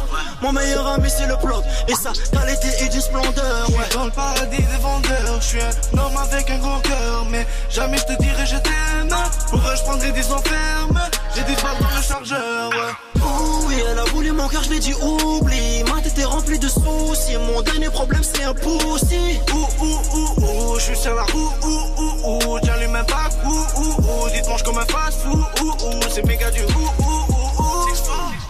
Mon 0.41 0.51
meilleur 0.51 0.87
ami, 0.87 1.07
c'est 1.15 1.27
le 1.27 1.37
plot. 1.37 1.61
Et 1.87 1.93
sa 1.93 2.11
qualité 2.31 2.69
est 2.79 2.89
d'une 2.89 3.01
splendeur. 3.01 3.69
Ouais. 3.69 3.85
Dans 3.93 4.05
le 4.05 4.09
paradis 4.09 4.57
des 4.57 4.81
vendeurs, 4.81 5.39
je 5.39 5.45
suis 5.45 5.61
un 5.61 5.99
homme 5.99 6.17
avec 6.17 6.49
un 6.49 6.57
grand 6.57 6.79
cœur, 6.79 7.27
mais 7.29 7.45
jamais 7.69 7.99
je 7.99 8.15
te 8.15 8.19
dirai 8.19 8.47
je 8.47 8.57
t'aime. 8.57 9.15
Pour 9.51 9.59
eux, 9.59 9.75
je 9.75 9.83
prendrai 9.83 10.11
des 10.11 10.31
enfermes. 10.31 10.99
J'ai 11.35 11.43
des 11.43 11.61
balles 11.61 11.77
dans 11.79 11.95
le 11.95 12.01
chargeur, 12.01 12.39
voulu 14.13 14.31
mon 14.31 14.47
cœur, 14.47 14.63
je 14.63 14.69
l'ai 14.69 14.79
dit 14.79 14.93
oublie. 14.93 15.83
Ma 15.83 16.01
tête 16.01 16.17
est 16.17 16.25
remplie 16.25 16.59
de 16.59 16.67
soucis. 16.67 17.37
Mon 17.39 17.61
dernier 17.61 17.89
problème, 17.89 18.21
c'est 18.23 18.43
un 18.43 18.53
poussi. 18.53 19.39
Ouh, 19.53 19.83
ouh, 19.83 20.01
ouh, 20.13 20.43
ouh, 20.43 20.75
je 20.79 20.83
suis 20.83 20.97
sur 20.97 21.15
la 21.15 21.23
roue, 21.23 21.51
ouh, 21.63 22.01
ouh, 22.01 22.53
ouh. 22.53 22.59
J'allume 22.63 22.91
même 22.91 23.05
pas, 23.05 23.29
ouh, 23.45 23.65
ouh, 23.79 24.25
ouh. 24.25 24.29
Dites-moi, 24.33 24.57
comme 24.65 24.77
un 24.77 24.85
fast 24.85 25.19
food, 25.21 25.43
ouh, 25.61 25.85
ouh. 25.85 25.99
C'est 26.13 26.25
méga 26.25 26.51
du 26.51 26.61
ouh, 26.61 26.89
ouh, 26.99 27.03
ouh, 27.03 27.61
ouh. 27.61 27.87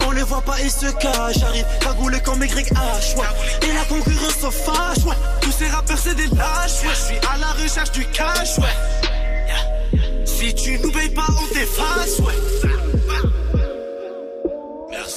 On 0.06 0.10
les 0.12 0.22
voit 0.22 0.40
pas 0.40 0.60
et 0.60 0.68
se 0.68 0.86
cachent. 0.86 1.38
J'arrive 1.38 1.66
cagoulé 1.80 2.20
comme 2.20 2.42
YH, 2.42 3.16
ouais. 3.16 3.68
Et 3.68 3.72
la 3.72 3.84
concurrence 3.84 4.38
se 4.40 4.50
fâche, 4.50 5.04
ouais. 5.04 5.16
Tous 5.40 5.52
ces 5.52 5.68
rappeurs, 5.68 5.98
c'est 5.98 6.14
des 6.14 6.26
lâches, 6.28 6.82
ouais. 6.82 6.90
Je 6.94 7.04
suis 7.06 7.18
à 7.32 7.38
la 7.38 7.62
recherche 7.62 7.92
du 7.92 8.06
cash, 8.06 8.58
ouais. 8.58 8.64
Si 10.24 10.54
tu 10.54 10.78
nous 10.78 10.92
payes 10.92 11.08
pas, 11.08 11.26
on 11.28 11.46
t'efface, 11.52 12.20
ouais. 12.20 12.87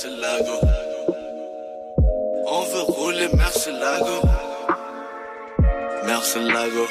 Merci 0.03 0.19
Lago. 0.19 0.59
On 2.47 2.63
veut 2.63 2.81
rouler, 2.87 3.27
merci 3.37 3.69
Lago. 3.71 4.21
Merci 6.05 6.39
Lago. 6.39 6.87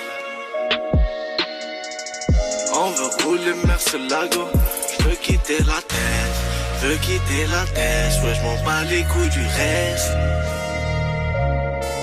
On 2.73 2.91
veut 2.91 3.25
rouler, 3.25 3.55
merci 3.67 3.97
Lago. 4.09 4.49
Je 4.93 5.09
veux 5.09 5.17
quitter 5.17 5.59
la 5.67 5.81
tête, 5.89 6.37
je 6.81 6.87
veux 6.87 6.97
quitter 6.99 7.47
la 7.51 7.65
tête. 7.75 8.23
Ouais, 8.23 8.35
je 8.35 8.43
m'en 8.43 8.65
bats 8.65 8.85
les 8.85 9.03
couilles 9.05 9.31
du 9.31 9.47
reste. 9.59 10.13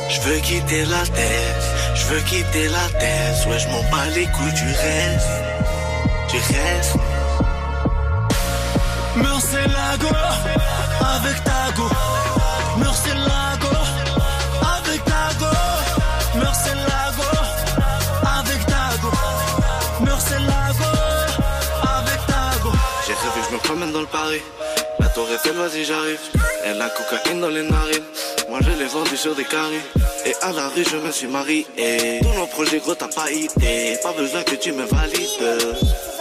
Je 0.09 0.21
veux 0.21 0.39
quitter 0.39 0.83
la 0.85 1.03
tête, 1.05 1.63
je 1.95 2.05
veux 2.07 2.21
quitter 2.21 2.67
la 2.67 2.99
tête. 2.99 3.47
Ouais, 3.47 3.59
je 3.59 3.67
m'en 3.69 3.83
bats 3.91 4.09
les 4.13 4.25
couilles 4.25 4.53
du 4.53 4.71
reste. 4.83 5.29
Du 6.29 6.37
reste. 6.37 6.97
Murcielago 9.15 10.13
avec 11.01 11.43
Tago. 11.43 11.89
Murcielago 12.77 13.73
avec 14.77 15.03
Tago. 15.05 15.51
Murcielago 16.35 17.27
avec 18.37 18.65
Tago. 18.65 19.11
Murcielago 20.01 20.89
avec 21.83 22.25
Tago. 22.27 22.71
J'ai 23.05 23.13
rêvé, 23.13 23.47
je 23.49 23.53
me 23.55 23.59
promène 23.59 23.91
dans 23.91 24.01
le 24.01 24.07
Paris. 24.07 24.41
La 24.99 25.07
tour 25.09 25.27
Eiffel, 25.31 25.53
vas-y, 25.53 25.85
j'arrive. 25.85 26.19
Et 26.65 26.73
la 26.73 26.89
cocaïne 26.89 27.41
dans 27.41 27.49
les 27.49 27.63
narines. 27.63 28.03
Moi, 28.49 28.59
je 28.61 28.71
l'ai 28.71 28.85
vendu 28.87 29.15
sur 29.15 29.35
des 29.35 29.43
caries. 29.43 29.81
Et 30.25 30.33
à 30.41 30.51
la 30.51 30.69
rue, 30.69 30.83
je 30.89 30.97
me 30.97 31.11
suis 31.11 31.27
marié. 31.27 31.65
Et 31.77 32.19
tous 32.21 32.33
nos 32.33 32.47
projets, 32.47 32.79
gros, 32.79 32.95
t'as 32.95 33.07
pas 33.07 33.29
idée. 33.31 33.97
Pas 34.01 34.13
besoin 34.13 34.43
que 34.43 34.55
tu 34.55 34.71
me 34.71 34.85
valides. 34.85 35.27
Euh, 35.41 35.73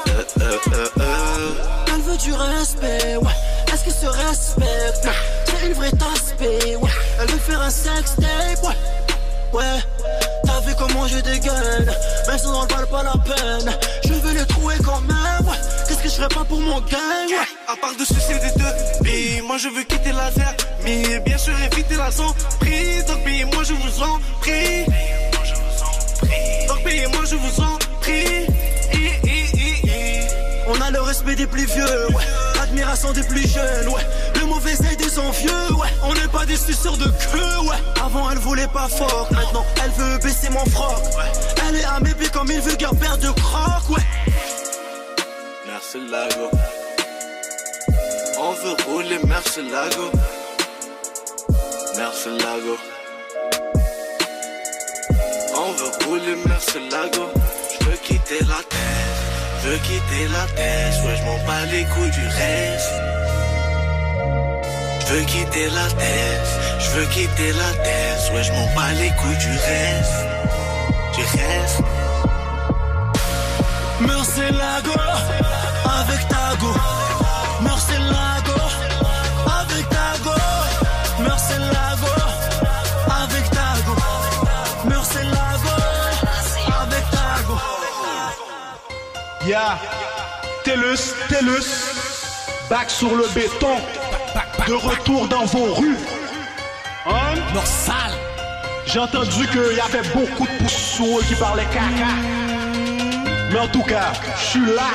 euh, 0.09 0.23
euh, 0.41 0.89
euh. 1.01 1.95
Elle 1.95 2.03
veut 2.03 2.17
du 2.17 2.33
respect, 2.33 3.17
ouais. 3.17 3.33
Est-ce 3.77 3.85
qu'il 3.85 3.93
se 3.93 4.07
respecte? 4.07 5.05
Ouais. 5.05 5.13
C'est 5.45 5.67
une 5.67 5.75
vraie 5.75 5.91
aspect, 6.15 6.77
ouais. 6.77 6.91
Elle 7.21 7.29
veut 7.29 7.39
faire 7.39 7.61
un 7.61 7.69
sex 7.69 8.15
tape, 8.17 8.63
ouais. 8.63 8.75
Ouais. 9.53 9.83
T'as 10.47 10.61
vu 10.61 10.75
comment 10.79 11.07
je 11.07 11.19
dégaine? 11.19 11.93
Mais 12.27 12.39
ça 12.39 12.47
n'en 12.47 12.65
valent 12.65 12.87
pas 12.87 13.03
la 13.03 13.13
peine. 13.23 13.77
Je 14.03 14.15
vais 14.15 14.33
les 14.33 14.47
trouver 14.47 14.77
quand 14.83 15.03
même, 15.03 15.47
ouais. 15.47 15.59
Qu'est-ce 15.87 15.99
tricherai 15.99 16.29
pas 16.29 16.45
pour 16.45 16.59
mon 16.59 16.81
gang. 16.81 17.29
Ouais? 17.29 17.47
À 17.69 17.77
part 17.79 17.95
de 17.99 18.05
sucer 18.07 18.39
des 18.41 18.59
deux 18.59 19.05
billes, 19.05 19.43
moi 19.43 19.59
je 19.59 19.69
veux 19.69 19.83
quitter 19.83 20.13
la 20.13 20.31
terre. 20.31 20.55
Mais 20.83 21.21
bien 21.21 21.37
sûr 21.37 21.53
éviter 21.71 21.97
la 21.97 22.11
zone 22.11 22.33
prise. 22.59 23.05
Donc 23.05 23.25
payez-moi, 23.25 23.63
je 23.63 23.75
vous 23.75 24.03
en 24.03 24.19
prie. 24.41 24.87
Donc 26.67 26.83
payez-moi, 26.83 27.25
je 27.27 27.37
vous 27.37 27.61
en 27.61 27.77
prie. 28.01 28.47
On 30.67 30.81
a 30.81 30.91
le 30.91 31.01
respect 31.03 31.35
des 31.35 31.47
plus 31.47 31.67
vieux, 31.67 32.07
ouais. 32.15 32.25
Admiration 32.67 33.13
des 33.13 33.23
plus 33.23 33.47
jeunes, 33.47 33.89
ouais. 33.89 34.03
Le 34.41 34.47
mauvais 34.47 34.73
œil 34.73 34.97
des 34.97 35.19
envieux, 35.19 35.73
ouais. 35.79 35.89
On 36.03 36.13
n'est 36.15 36.29
pas 36.29 36.45
des 36.45 36.57
suceurs 36.57 36.97
de 36.97 37.05
queue, 37.05 37.69
ouais. 37.69 37.77
Avant 38.05 38.29
elle 38.31 38.39
voulait 38.39 38.67
pas 38.67 38.89
fort, 38.89 39.29
maintenant 39.31 39.65
elle 39.85 39.91
veut 39.93 40.19
baisser 40.19 40.49
mon 40.51 40.65
froc. 40.67 40.97
Elle 41.69 41.77
est 41.77 41.85
à 41.85 42.01
mes 42.01 42.13
pieds 42.15 42.29
comme 42.29 42.51
une 42.51 42.61
vulgaire 42.61 42.95
paire 42.97 43.19
de 43.19 43.31
crocs, 43.31 43.91
ouais. 43.91 44.03
Merci 45.69 45.99
Lago. 46.11 46.51
On 48.39 48.53
veut 48.53 48.77
rouler, 48.87 49.19
merci 49.27 49.61
Lago. 49.71 50.11
Merci 51.97 52.29
Lago. 52.31 52.77
On 55.55 55.73
veut 55.73 56.05
rouler, 56.05 56.37
merci 56.47 56.79
Lago. 56.91 57.29
Je 57.81 57.87
veux 57.87 57.97
quitter 57.99 58.41
la 58.41 58.57
je 58.57 59.06
veux 59.67 59.79
quitter 59.79 60.29
la 60.29 60.47
tête. 60.55 60.95
Ouais, 61.05 61.17
je 61.17 61.25
m'en 61.25 61.39
bats 61.47 61.67
les 61.67 61.85
couilles 61.85 62.11
du 62.11 62.27
reste. 62.27 62.93
Je 65.01 65.13
veux 65.13 65.25
quitter 65.25 65.69
la 65.71 65.89
tête, 65.89 66.49
je 66.81 66.91
veux 66.91 67.07
quitter 67.07 67.53
la 67.53 67.71
tête. 67.85 68.33
Ouais, 68.33 68.43
je 68.43 68.53
m'en 68.53 68.67
bats 68.75 68.93
les 68.95 69.11
couilles 69.11 69.37
du 69.37 69.51
reste. 69.51 70.19
Du 71.15 71.23
reste. 71.39 71.83
Merci 74.01 74.41
Lago, 74.53 74.93
avec 76.01 76.29
Tago. 76.29 76.73
Merci 77.63 77.93
Lago, 77.93 78.15
avec 78.31 78.36
Ya, 89.47 89.79
Tellus, 90.65 91.15
Tellus, 91.29 91.69
back 92.69 92.91
sur 92.91 93.15
le 93.15 93.29
béton, 93.33 93.77
de 94.67 94.75
retour 94.75 95.29
dans 95.29 95.45
vos 95.45 95.73
rues. 95.75 95.97
Hein? 97.07 97.37
Norsal. 97.55 98.11
J'ai 98.87 98.99
entendu 98.99 99.47
qu'il 99.47 99.77
y 99.77 99.81
avait 99.81 100.09
beaucoup 100.09 100.47
de 100.49 100.65
poussous 100.65 101.21
qui 101.29 101.37
parlaient 101.37 101.65
caca. 101.67 102.11
Mais 103.53 103.59
en 103.61 103.69
tout 103.69 103.85
cas, 103.85 104.13
je 104.37 104.45
suis 104.45 104.67
là, 104.67 104.91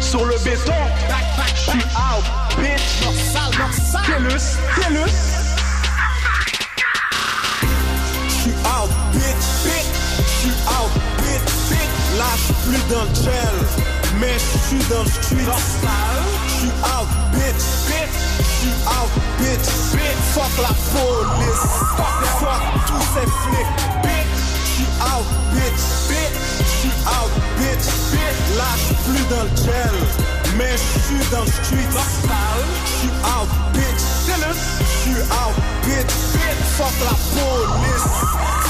sur 0.00 0.24
le 0.24 0.36
béton. 0.44 0.72
Je 1.56 1.70
suis 1.70 1.80
out, 1.96 2.24
bitch. 2.58 3.02
Norsal, 3.02 3.58
Norsal. 3.58 4.02
Tellus, 4.06 4.58
Tellus. 4.80 5.37
Là, 12.18 12.24
j'suis 12.36 12.54
plus 12.66 12.82
dans 12.92 13.04
le 13.04 13.14
gel, 13.14 13.56
mais 14.18 14.36
j'suis 14.38 14.84
dans 14.90 15.04
le 15.04 15.08
street. 15.08 15.46
J'suis 16.48 16.74
out, 16.82 17.08
bitch, 17.32 17.64
bitch. 17.86 18.16
J'suis 18.42 18.76
out, 18.86 19.12
bitch. 19.38 19.68
Fuck 20.34 20.54
la 20.60 20.74
police. 20.92 21.64
Fuck 22.40 22.60
tous 22.88 23.06
ces 23.14 23.28
flics, 23.42 23.76
bitch. 24.02 24.34
J'suis 24.66 24.90
out, 25.00 25.26
bitch, 25.54 25.82
bitch. 26.08 26.36
J'suis 26.66 26.96
out, 27.06 27.32
bitch. 27.58 27.86
Là, 28.56 28.70
j'suis 28.76 28.98
plus 29.06 29.24
dans 29.30 29.44
le 29.44 29.52
gel, 29.56 29.96
mais 30.56 30.74
j'suis 30.76 31.24
dans 31.30 31.44
le 31.44 31.46
street. 31.46 31.90
J'suis 32.84 33.14
out, 33.22 33.50
bitch. 33.74 33.97
J'suis 34.52 35.22
out, 35.22 35.54
bitch, 35.84 36.14
bitch. 36.32 36.62
Fuck 36.76 36.94
la 37.00 37.16
police. 37.34 38.08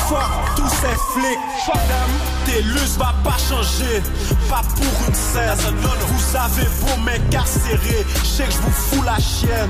Fuck 0.08 0.30
tous 0.56 0.68
ces 0.68 0.96
flics. 1.12 1.44
Fuck 1.66 1.82
them. 1.88 2.10
Tellus 2.46 2.96
va 2.98 3.12
pas 3.22 3.36
changer, 3.36 4.02
pas 4.48 4.62
pour 4.74 5.06
une 5.06 5.14
scène. 5.14 5.74
Vous 6.06 6.36
avez 6.36 6.68
beau 6.80 6.96
m'incarcérer, 7.02 8.06
je 8.22 8.26
sais 8.26 8.44
que 8.44 8.52
je 8.52 8.58
vous 8.58 8.70
fous 8.70 9.02
la 9.02 9.18
chienne. 9.18 9.68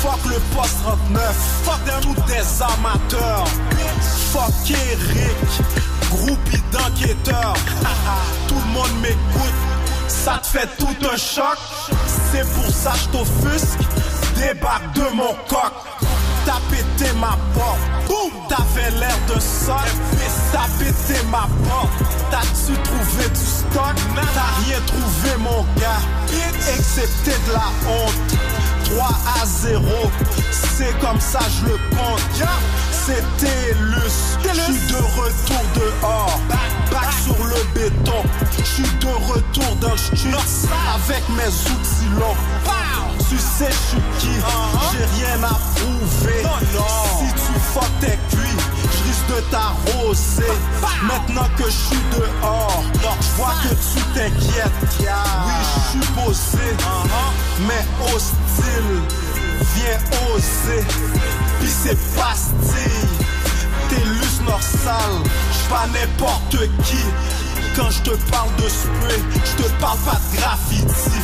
Fuck 0.00 0.20
le 0.26 0.38
poste 0.54 0.76
39, 0.84 1.36
fuck 1.64 1.84
them 1.84 2.00
tous 2.02 2.22
des 2.32 2.62
amateurs. 2.62 3.46
Fuck 4.32 4.70
Eric, 4.70 5.62
groupie 6.10 6.62
d'enquêteurs. 6.70 7.54
Tout 8.46 8.54
le 8.64 8.72
monde 8.72 9.00
m'écoute, 9.02 9.58
ça 10.06 10.40
te 10.40 10.46
fait 10.46 10.68
tout 10.78 10.96
un 11.12 11.16
choc. 11.16 11.58
C'est 12.32 12.48
pour 12.54 12.70
ça 12.72 12.92
que 12.92 12.98
je 12.98 13.08
t'offusque, 13.08 13.80
débarque 14.36 14.92
de 14.94 15.14
mon 15.14 15.34
coq. 15.48 15.72
T'as 16.46 16.60
pété 16.70 17.10
ma 17.18 17.38
porte, 17.54 17.80
boum, 18.06 18.30
t'avais 18.48 18.90
l'air 18.98 19.16
de 19.34 19.40
ça. 19.40 19.78
T'as 20.52 20.68
pété 20.78 21.18
ma 21.30 21.48
porte, 21.66 21.90
t'as-tu 22.30 22.74
trouvé 22.82 23.28
du 23.30 23.46
stock? 23.46 23.94
T'as 24.34 24.64
rien 24.64 24.78
trouvé, 24.86 25.36
mon 25.38 25.62
gars, 25.80 26.02
excepté 26.76 27.32
de 27.46 27.52
la 27.52 27.68
honte. 27.88 28.63
3 28.84 29.06
à 29.42 29.46
0, 29.46 29.86
c'est 30.50 30.98
comme 31.00 31.20
ça 31.20 31.40
je 31.60 31.66
le 31.66 31.78
compte. 31.96 32.20
C'était 32.90 33.74
Luce, 33.80 34.38
je 34.42 34.60
suis 34.60 34.86
de 34.88 34.96
retour 34.96 35.62
dehors, 35.74 36.40
back. 36.48 37.12
sur 37.22 37.44
le 37.44 37.56
béton. 37.74 38.22
Je 38.58 38.64
suis 38.64 38.82
de 38.82 39.32
retour 39.32 39.76
dans 39.76 39.90
le 39.90 39.94
avec 40.94 41.22
mes 41.30 41.48
outils 41.48 42.08
longs. 42.18 42.36
Tu 43.28 43.38
sais 43.38 43.70
je 43.70 43.88
suis 43.88 44.02
qui, 44.18 44.34
j'ai 44.92 45.24
rien 45.24 45.42
à 45.42 45.54
prouver. 45.76 46.42
Si 47.18 47.32
tu 47.34 47.60
fuck 47.72 47.90
tes 48.00 48.18
cuits, 48.34 48.56
je 49.34 49.40
de 49.40 49.50
t'arroser. 49.50 50.52
Maintenant 51.02 51.48
que 51.56 51.64
je 51.64 51.70
suis 51.70 52.02
dehors, 52.12 52.82
je 52.92 53.68
que 53.68 53.74
tu 53.74 54.02
t'inquiètes. 54.14 54.72
Oui, 55.00 55.54
je 55.74 55.90
suis 55.90 56.12
posé, 56.12 56.76
mais 57.66 57.84
hostile. 58.14 59.02
Viens 59.76 59.98
oser, 60.34 60.84
pis 61.60 61.70
c'est 61.82 61.98
pastille. 62.16 63.08
T'es 63.88 63.96
lus 63.96 64.44
norsal, 64.46 65.12
j'suis 65.52 65.68
pas 65.68 65.86
n'importe 65.86 66.58
qui. 66.84 67.04
Quand 67.76 67.90
je 67.90 68.02
te 68.02 68.30
parle 68.30 68.50
de 68.56 68.68
spray, 68.68 69.20
je 69.44 69.62
te 69.62 69.68
parle 69.80 69.98
pas 69.98 70.20
de 70.32 70.36
graffiti. 70.36 71.18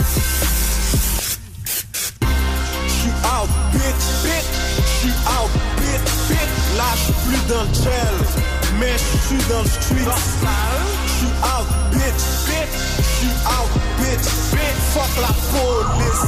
J'suis 2.88 3.11
out, 3.24 3.50
bitch, 3.72 4.04
bitch. 4.24 4.44
J'suis 4.84 5.14
out, 5.26 5.50
bitch, 5.91 6.11
bitch. 6.28 6.76
Là, 6.76 6.84
j'suis 6.97 7.14
plus 7.26 7.43
dans 7.49 7.62
le 7.62 7.74
gel, 7.74 8.16
mais 8.78 8.97
j'suis 8.97 9.43
dans 9.49 9.62
le 9.62 9.68
street. 9.68 10.07
J'suis 11.07 11.34
out, 11.43 11.66
bitch, 11.93 12.22
bitch. 12.47 12.74
J'suis 12.99 13.36
out, 13.47 13.70
bitch, 13.99 14.26
bitch. 14.53 14.78
Fuck 14.95 15.12
la 15.20 15.32
police. 15.53 16.22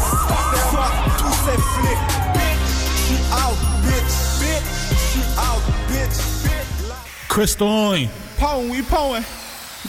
Fuck 0.70 0.94
tous 1.18 1.38
ces 1.44 1.58
flics, 1.74 2.12
bitch. 2.34 2.64
J'suis 2.96 3.22
out, 3.32 3.58
bitch, 3.84 4.14
bitch. 4.40 4.66
J'suis 4.90 5.28
out, 5.38 5.62
bitch, 5.88 6.18
bitch. 6.44 7.28
Crystalline. 7.28 8.08
Pwn, 8.38 8.70
we 8.70 8.82
pwn. 8.82 9.24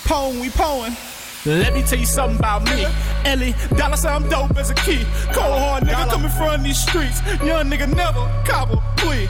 Pwn, 0.05 0.39
we 0.39 0.49
pwn. 0.49 0.95
Let 1.45 1.73
me 1.73 1.83
tell 1.83 1.99
you 1.99 2.05
something 2.05 2.39
about 2.39 2.63
me. 2.63 2.85
Ellie, 3.25 3.53
dollar 3.75 3.97
say 3.97 4.07
I'm 4.07 4.29
dope 4.29 4.55
as 4.57 4.69
a 4.69 4.75
key. 4.75 5.03
Cold 5.33 5.59
hard 5.59 5.83
nigga 5.83 6.09
coming 6.09 6.31
from 6.31 6.63
these 6.63 6.79
streets. 6.81 7.21
Young 7.43 7.69
nigga 7.69 7.93
never 7.93 8.31
cobble 8.45 8.81
plea. 8.95 9.27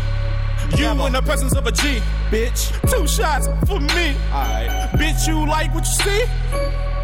You 0.78 1.05
in 1.05 1.13
the 1.13 1.21
presence 1.21 1.55
of 1.55 1.65
a 1.67 1.71
G, 1.71 2.01
bitch. 2.30 2.71
Two 2.89 3.07
shots 3.07 3.47
for 3.67 3.80
me. 3.80 4.15
Alright. 4.32 4.69
Bitch, 4.93 5.28
you 5.28 5.45
like 5.47 5.74
what 5.74 5.86
you 5.86 5.93
see? 5.93 6.24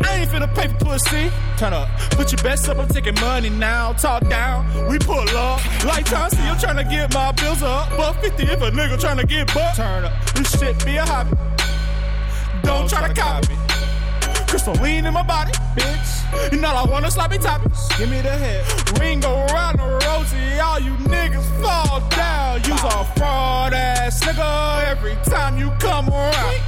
I 0.01 0.22
ain't 0.22 0.30
finna 0.30 0.53
pay 0.55 0.67
for 0.67 0.86
pussy. 0.86 1.32
Turn 1.57 1.74
up. 1.74 1.88
Put 2.11 2.32
your 2.32 2.41
best 2.41 2.67
up, 2.70 2.78
I'm 2.78 2.88
taking 2.88 3.15
money 3.15 3.49
now. 3.49 3.93
Talk 3.93 4.28
down, 4.30 4.65
we 4.89 4.97
pull 4.99 5.28
up. 5.38 5.59
Lifetime 5.86 6.30
still 6.30 6.55
to 6.55 6.84
get 6.84 7.13
my 7.13 7.32
bills 7.34 7.61
up. 7.61 7.89
But 7.97 8.13
50 8.22 8.43
if 8.43 8.61
a 8.61 8.72
nigga 8.72 8.99
trying 8.99 9.17
to 9.17 9.26
get 9.26 9.53
buck. 9.53 9.76
Turn 9.76 10.05
up. 10.05 10.26
This 10.34 10.59
shit 10.59 10.84
be 10.86 10.97
a 10.97 11.05
hobby. 11.05 11.38
Don't 12.63 12.89
try 12.89 13.07
to 13.07 13.13
copy. 13.13 13.47
Crystal 13.47 13.68
lean 14.82 15.06
in 15.06 15.14
my 15.14 15.24
body, 15.24 15.52
bitch. 15.76 16.52
You 16.52 16.60
know 16.60 16.70
I 16.70 16.86
wanna 16.86 17.12
sloppy 17.12 17.38
topics. 17.38 17.88
Give 17.97 18.10
me 18.10 18.22
the 18.22 18.32
head. 18.32 18.64
Ring 19.00 19.24
around 19.24 19.78
the 19.78 19.88
rosy, 20.06 20.60
all 20.60 20.80
you 20.80 20.93
niggas 21.08 21.47
fall 21.62 22.00
down. 22.10 22.62
You's 22.64 22.84
a 22.84 23.06
fraud 23.18 23.74
ass 23.74 24.24
nigga 24.24 24.86
every 24.88 25.16
time 25.24 25.58
you 25.58 25.70
come 25.80 26.10
around. 26.10 26.62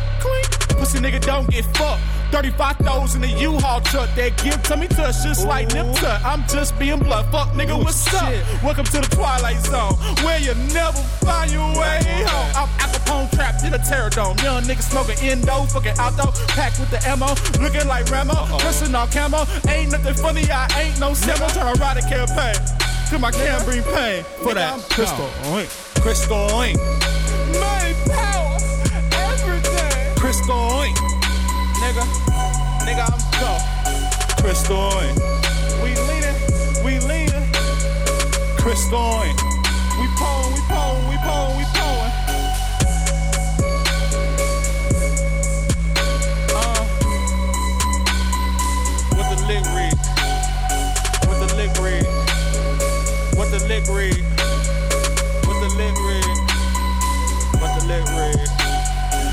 Pussy 0.78 1.00
nigga 1.00 1.22
don't 1.22 1.50
get 1.50 1.66
fucked. 1.78 2.02
35 2.32 2.78
throws 2.78 3.16
in 3.16 3.22
the 3.22 3.28
U-Haul 3.28 3.82
truck 3.82 4.10
that 4.16 4.42
give 4.42 4.56
tummy 4.64 4.88
touch 4.88 5.22
just 5.22 5.46
like 5.46 5.68
nip 5.74 5.94
tuck. 5.96 6.24
I'm 6.24 6.48
just 6.48 6.80
being 6.80 7.00
blunt. 7.00 7.30
Fuck 7.30 7.50
nigga, 7.50 7.78
what's 7.78 8.08
up? 8.16 8.32
Welcome 8.64 8.86
to 8.86 9.00
the 9.04 9.10
Twilight 9.12 9.60
Zone 9.60 9.94
where 10.24 10.40
you 10.40 10.56
never 10.72 11.04
find 11.28 11.52
your 11.52 11.68
way 11.76 12.00
home. 12.24 12.52
I'm 12.56 12.70
Al 12.80 12.88
Capone 12.88 13.30
trapped 13.36 13.66
in 13.66 13.74
a 13.74 13.80
pterodome. 13.80 14.42
Young 14.42 14.64
nigga 14.64 14.82
smoking 14.82 15.20
indo, 15.20 15.64
fucking 15.76 16.00
outdoor, 16.00 16.32
packed 16.56 16.80
with 16.80 16.90
the 16.90 17.04
ammo, 17.04 17.28
looking 17.60 17.88
like 17.88 18.10
Ramo, 18.10 18.48
dressing 18.60 18.96
all 18.96 19.08
camo. 19.08 19.44
Ain't 19.68 19.92
nothing 19.92 20.16
funny, 20.16 20.50
I 20.50 20.72
ain't 20.80 21.00
no 21.02 21.14
symbol. 21.14 21.48
Trying 21.50 21.76
to 21.76 21.82
ride 21.82 21.98
a 21.98 22.02
campaign. 22.08 22.56
To 23.12 23.20
my 23.20 23.32
bring 23.68 23.84
pain 23.92 24.24
for 24.40 24.54
that 24.54 24.80
crystal 24.90 25.28
oink. 25.52 25.68
Crystal 26.00 26.48
oink. 26.56 26.80
Main 27.60 27.96
power, 28.08 28.56
everything. 29.20 30.16
Crystal 30.16 30.56
oink. 30.80 31.11
Nigga, 31.92 32.06
nigga, 32.86 33.04
I'm 33.04 33.20
go. 33.42 34.42
Crystal 34.42 34.78
oink. 34.78 35.18
We 35.84 35.90
leaning, 36.08 36.86
we 36.86 37.00
leaning. 37.06 37.52
Crystal 38.58 38.98
oink. 38.98 39.51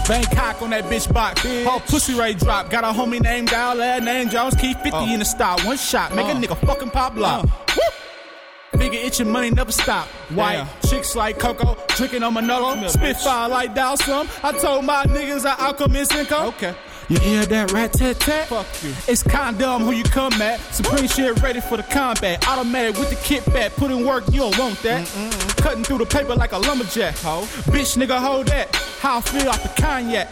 Bangkok 0.09 0.63
on 0.63 0.71
that 0.71 0.85
bitch 0.85 1.13
box. 1.13 1.45
All 1.67 1.81
pussy 1.81 2.15
Ray 2.15 2.33
drop. 2.33 2.71
Got 2.71 2.85
a 2.85 2.99
homie 2.99 3.21
named 3.21 3.49
Dial, 3.49 3.77
last 3.77 4.05
name 4.05 4.31
Jones. 4.31 4.55
Keep 4.55 4.79
50 4.81 5.13
in 5.13 5.19
the 5.19 5.25
style. 5.25 5.59
One 5.67 5.77
shot. 5.77 6.15
Make 6.15 6.27
a 6.27 6.31
nigga 6.31 6.57
fucking 6.67 6.91
pop 6.91 7.15
lock. 7.17 7.45
Woo! 7.45 8.79
Figure 8.79 9.01
itching 9.01 9.31
money 9.31 9.51
never 9.51 9.73
stop. 9.73 10.07
White 10.35 10.67
chicks 10.89 11.17
like 11.17 11.39
Coco, 11.39 11.77
drinking 11.89 12.23
on 12.23 12.35
Manolo, 12.35 12.87
spitfire 12.87 13.49
like 13.49 13.75
Dawson. 13.75 14.29
I 14.43 14.53
told 14.53 14.85
my 14.85 15.05
niggas 15.05 15.45
I 15.45 15.67
alchemist 15.67 16.13
Cinco. 16.13 16.47
Okay. 16.49 16.75
You 17.09 17.19
hear 17.21 17.47
that 17.47 17.73
rat 17.73 17.95
tat 17.95 18.21
tat? 18.21 18.49
Fuck 18.49 18.67
you. 18.83 18.93
It's 19.07 19.23
condom 19.23 19.83
who 19.83 19.93
you 19.93 20.05
come 20.05 20.35
at. 20.43 20.61
Supreme 20.75 21.09
shit 21.09 21.41
ready 21.43 21.59
for 21.59 21.79
the 21.79 21.83
combat. 21.83 22.47
Automatic 22.47 22.99
with 22.99 23.09
the 23.09 23.17
kit 23.17 23.47
back. 23.47 23.75
Put 23.77 23.91
in 23.91 24.05
work, 24.05 24.25
you 24.31 24.41
don't 24.41 24.59
want 24.59 24.79
that. 24.83 25.07
mm 25.07 25.57
Cutting 25.63 25.85
through 25.85 25.99
the 25.99 26.07
paper 26.07 26.35
like 26.35 26.53
a 26.53 26.59
lumberjack. 26.59 27.17
Ho. 27.19 27.43
Bitch 27.73 27.97
nigga, 27.97 28.19
hold 28.19 28.49
that. 28.49 28.77
How 29.01 29.19
I 29.19 29.21
feel 29.23 29.49
off 29.49 29.63
the 29.63 29.81
cognac. 29.81 30.29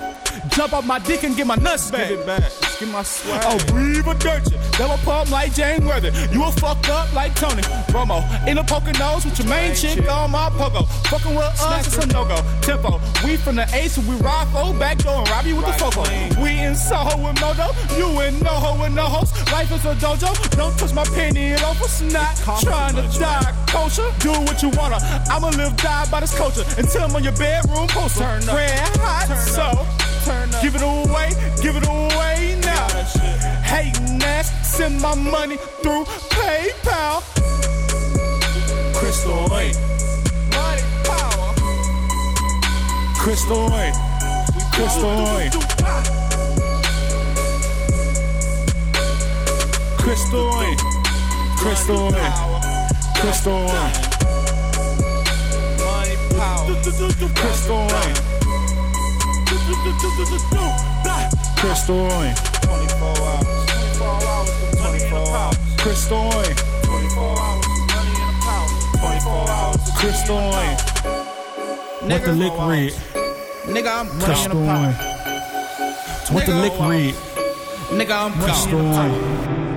Jump 0.56 0.72
off 0.72 0.86
my 0.86 0.98
dick 0.98 1.22
and 1.22 1.36
get 1.36 1.46
my 1.46 1.56
nuts 1.56 1.90
back. 1.90 2.08
Give 2.08 2.20
it 2.20 2.26
back. 2.26 2.50
Get 2.80 2.88
my 2.88 3.02
swag. 3.02 3.42
Oh, 3.44 3.58
breathe 3.66 4.08
a 4.08 4.14
dirt 4.14 4.50
you. 4.50 4.56
Double 4.78 4.96
pump 5.04 5.30
like 5.30 5.52
Jane 5.52 5.84
Weather. 5.84 6.10
You 6.32 6.44
a 6.44 6.50
fuck 6.50 6.88
up 6.88 7.12
like 7.12 7.34
Tony 7.34 7.60
Romo. 7.92 8.24
In 8.48 8.56
a 8.56 8.64
poker 8.64 8.94
nose 8.94 9.26
with 9.26 9.38
your 9.38 9.48
main 9.48 9.74
chick 9.74 10.10
on 10.10 10.30
my 10.30 10.48
pogo. 10.48 10.88
Fucking 11.08 11.34
with 11.34 11.44
us, 11.44 11.86
it's 11.86 12.02
a 12.02 12.06
no 12.06 12.24
go. 12.24 12.40
Tempo. 12.62 12.98
We 13.22 13.36
from 13.36 13.56
the 13.56 13.68
ace, 13.74 13.98
we 13.98 14.16
ride 14.16 14.48
for 14.48 14.72
back 14.78 14.96
door 14.96 15.18
and 15.18 15.28
rob 15.28 15.44
you 15.44 15.56
with 15.56 15.66
the 15.66 15.72
foco. 15.74 16.04
We 16.40 16.58
in 16.58 16.74
Soho 16.74 17.18
with 17.22 17.38
Modo. 17.38 17.76
You 17.98 18.08
in 18.22 18.36
NoHo 18.36 18.80
with 18.80 18.94
no 18.94 19.04
host. 19.04 19.36
Life 19.52 19.70
is 19.72 19.84
a 19.84 19.94
dojo. 19.96 20.56
Don't 20.56 20.74
touch 20.78 20.94
my 20.94 21.04
penny 21.04 21.52
and 21.52 21.62
over 21.64 21.84
snot. 21.84 22.34
Trying 22.62 22.94
to 22.94 23.02
die 23.18 23.52
kosher. 23.68 24.10
Do 24.20 24.32
what 24.32 24.62
you 24.62 24.70
wanna. 24.70 24.96
I'ma 25.28 25.50
live 25.50 25.76
die 25.76 26.10
by 26.10 26.20
this 26.20 26.34
culture 26.34 26.64
until 26.78 27.02
I'm 27.02 27.14
on 27.14 27.22
your 27.22 27.36
bedroom 27.36 27.88
poster. 27.88 28.20
Turn 28.20 28.48
up. 28.48 28.56
Red 28.56 28.96
hot, 28.96 29.36
so. 29.36 30.06
Give 30.62 30.74
it 30.74 30.82
away, 30.82 31.30
give 31.62 31.76
it 31.76 31.86
away 31.86 32.58
now. 32.62 32.86
Hating 33.62 34.22
ass, 34.22 34.50
send 34.66 35.00
my 35.00 35.14
money 35.14 35.56
through 35.82 36.04
PayPal. 36.30 37.22
Crystal 38.94 39.48
Oink. 39.50 39.76
Money 40.54 40.82
power. 41.04 41.54
Crystal 43.18 43.68
Oink. 43.70 43.94
Crystal 44.72 45.10
Oink. 45.34 45.52
Crystal 49.98 50.50
Oink. 50.52 50.78
Crystal 51.58 51.98
Oink. 51.98 52.30
Crystal 53.16 53.62
power. 53.68 54.00
Crystal 57.34 57.88
Oink. 57.88 58.35
Crystal 61.56 61.96
Oink. 62.06 62.36
24 62.62 63.08
hours. 63.18 63.46
24 63.96 64.06
hours. 64.06 64.50
24 64.76 65.18
hours. 65.26 65.56
Crystal 65.78 66.22
Oink. 66.30 66.56
24 66.84 67.38
hours. 67.40 67.66
Money 67.90 68.14
in 68.14 68.26
the 68.26 68.34
power. 68.46 68.70
24 69.00 69.50
hours. 69.50 69.90
Crystal 69.96 70.36
Oink. 70.38 70.78
What 72.08 72.22
the 72.24 72.32
lick 72.32 72.52
read? 72.52 72.92
Nigga, 73.66 73.90
I'm 73.90 74.06
Crystal 74.20 74.54
money 74.54 74.84
in 74.86 74.92
the 74.92 74.96
power. 74.96 76.34
What 76.34 76.46
the 76.46 76.52
Nigga, 76.52 76.62
lick 76.62 76.74
read? 76.88 77.14
Nigga, 77.98 78.14
I'm 78.24 78.32
Crystal 78.40 78.78
Oink. 78.78 79.75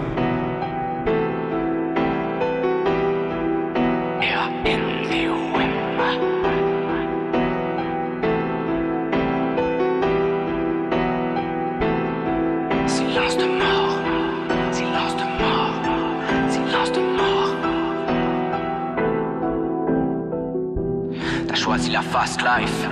Life. 22.57 22.87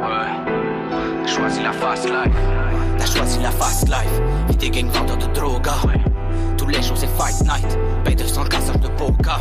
Ouais. 0.00 0.32
T'as 1.22 1.30
choisi 1.30 1.62
la 1.62 1.72
fast 1.72 2.04
life. 2.06 2.36
T'as 2.98 3.06
choisi 3.06 3.38
la 3.40 3.50
fast 3.50 3.88
life, 3.88 4.20
et 4.50 4.54
des 4.56 4.70
gangs 4.70 4.90
vendeurs 4.90 5.16
de 5.18 5.26
droga. 5.26 5.74
Tous 6.58 6.66
les 6.66 6.82
jours 6.82 6.96
c'est 6.96 7.10
fight 7.18 7.40
night, 7.42 7.78
paye 8.04 8.16
de 8.16 8.24
sang 8.24 8.44
cassage 8.44 8.80
de 8.80 8.88
poker. 8.88 9.40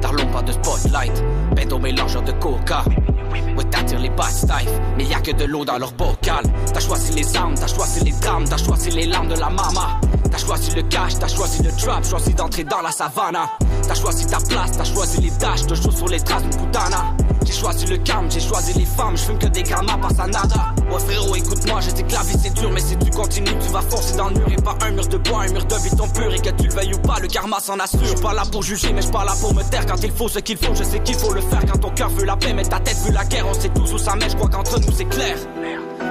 Tarlon 0.00 0.26
pas 0.26 0.42
de 0.42 0.52
spotlight, 0.52 1.24
bendo 1.54 1.78
mélangeur 1.78 2.22
de 2.22 2.32
coca. 2.32 2.84
Ouais, 3.30 3.64
t'attires 3.64 4.00
les 4.00 4.10
bad 4.10 4.30
stife, 4.30 4.70
mais 4.96 5.04
y 5.04 5.14
a 5.14 5.20
que 5.20 5.32
de 5.32 5.44
l'eau 5.44 5.64
dans 5.64 5.78
leur 5.78 5.92
bocal. 5.92 6.44
T'as 6.72 6.80
choisi 6.80 7.12
les 7.14 7.36
armes, 7.36 7.54
t'as 7.54 7.66
choisi 7.66 8.04
les 8.04 8.12
drames, 8.12 8.44
t'as 8.48 8.56
choisi 8.56 8.90
les 8.90 9.06
larmes 9.06 9.28
de 9.28 9.38
la 9.38 9.50
mama. 9.50 10.00
T'as 10.30 10.38
choisi 10.38 10.74
le 10.74 10.82
cash, 10.82 11.18
t'as 11.18 11.28
choisi 11.28 11.62
le 11.62 11.70
trap, 11.72 12.04
choisi 12.04 12.34
d'entrer 12.34 12.64
dans 12.64 12.82
la 12.82 12.90
savana. 12.90 13.48
T'as 13.88 13.94
choisi 13.94 14.26
ta 14.26 14.36
place, 14.36 14.72
t'as 14.76 14.84
choisi 14.84 15.18
les 15.22 15.30
dashs, 15.30 15.66
te 15.66 15.74
joue 15.74 15.90
sur 15.90 16.08
les 16.08 16.20
traces 16.20 16.42
d'une 16.42 16.60
putana. 16.60 17.16
J'ai 17.46 17.54
choisi 17.54 17.86
le 17.86 17.96
calme, 17.96 18.30
j'ai 18.30 18.40
choisi 18.40 18.78
les 18.78 18.84
femmes, 18.84 19.16
je 19.16 19.22
fume 19.22 19.38
que 19.38 19.46
des 19.46 19.62
grammas, 19.62 19.96
pas 19.96 20.22
à 20.22 20.26
nada. 20.26 20.74
Ouais 20.92 21.00
frérot, 21.00 21.34
écoute-moi, 21.36 21.80
je 21.80 21.90
t'éclave 21.92 22.26
c'est 22.42 22.52
dur, 22.52 22.70
mais 22.70 22.80
si 22.80 22.98
tu 22.98 23.08
continues, 23.10 23.56
tu 23.58 23.72
vas 23.72 23.80
forcer 23.80 24.16
dans 24.18 24.28
le 24.28 24.34
mur 24.34 24.46
et 24.50 24.56
pas 24.56 24.76
un 24.82 24.90
mur 24.90 25.08
de 25.08 25.16
bois, 25.16 25.44
un 25.44 25.52
mur 25.52 25.64
de 25.64 25.74
béton 25.82 26.06
pur 26.08 26.34
et 26.34 26.38
que 26.38 26.50
tu 26.50 26.68
le 26.68 26.74
veuilles 26.74 26.94
ou 26.94 26.98
pas, 26.98 27.18
le 27.18 27.28
karma 27.28 27.60
s'en 27.60 27.78
assure. 27.78 28.04
J'suis 28.04 28.20
pas 28.20 28.34
là 28.34 28.42
pour 28.52 28.62
juger, 28.62 28.92
mais 28.92 29.00
j'suis 29.00 29.10
pas 29.10 29.24
là 29.24 29.32
pour 29.40 29.54
me 29.54 29.62
taire 29.62 29.86
quand 29.86 30.02
il 30.02 30.12
faut 30.12 30.28
ce 30.28 30.40
qu'il 30.40 30.58
faut, 30.58 30.74
je 30.74 30.84
sais 30.84 31.00
qu'il 31.00 31.14
faut 31.14 31.32
le 31.32 31.40
faire 31.40 31.64
quand 31.64 31.78
ton 31.78 31.90
cœur 31.90 32.10
veut 32.10 32.26
la 32.26 32.36
paix, 32.36 32.52
mais 32.52 32.64
ta 32.64 32.80
tête 32.80 32.98
veut 33.06 33.12
la 33.12 33.24
guerre, 33.24 33.46
on 33.48 33.54
sait 33.54 33.70
tous 33.70 33.90
où 33.94 33.98
ça 33.98 34.14
met, 34.16 34.28
je 34.28 34.36
crois 34.36 34.50
qu'entre 34.50 34.78
nous 34.80 34.92
c'est 34.92 35.06
clair. 35.06 35.38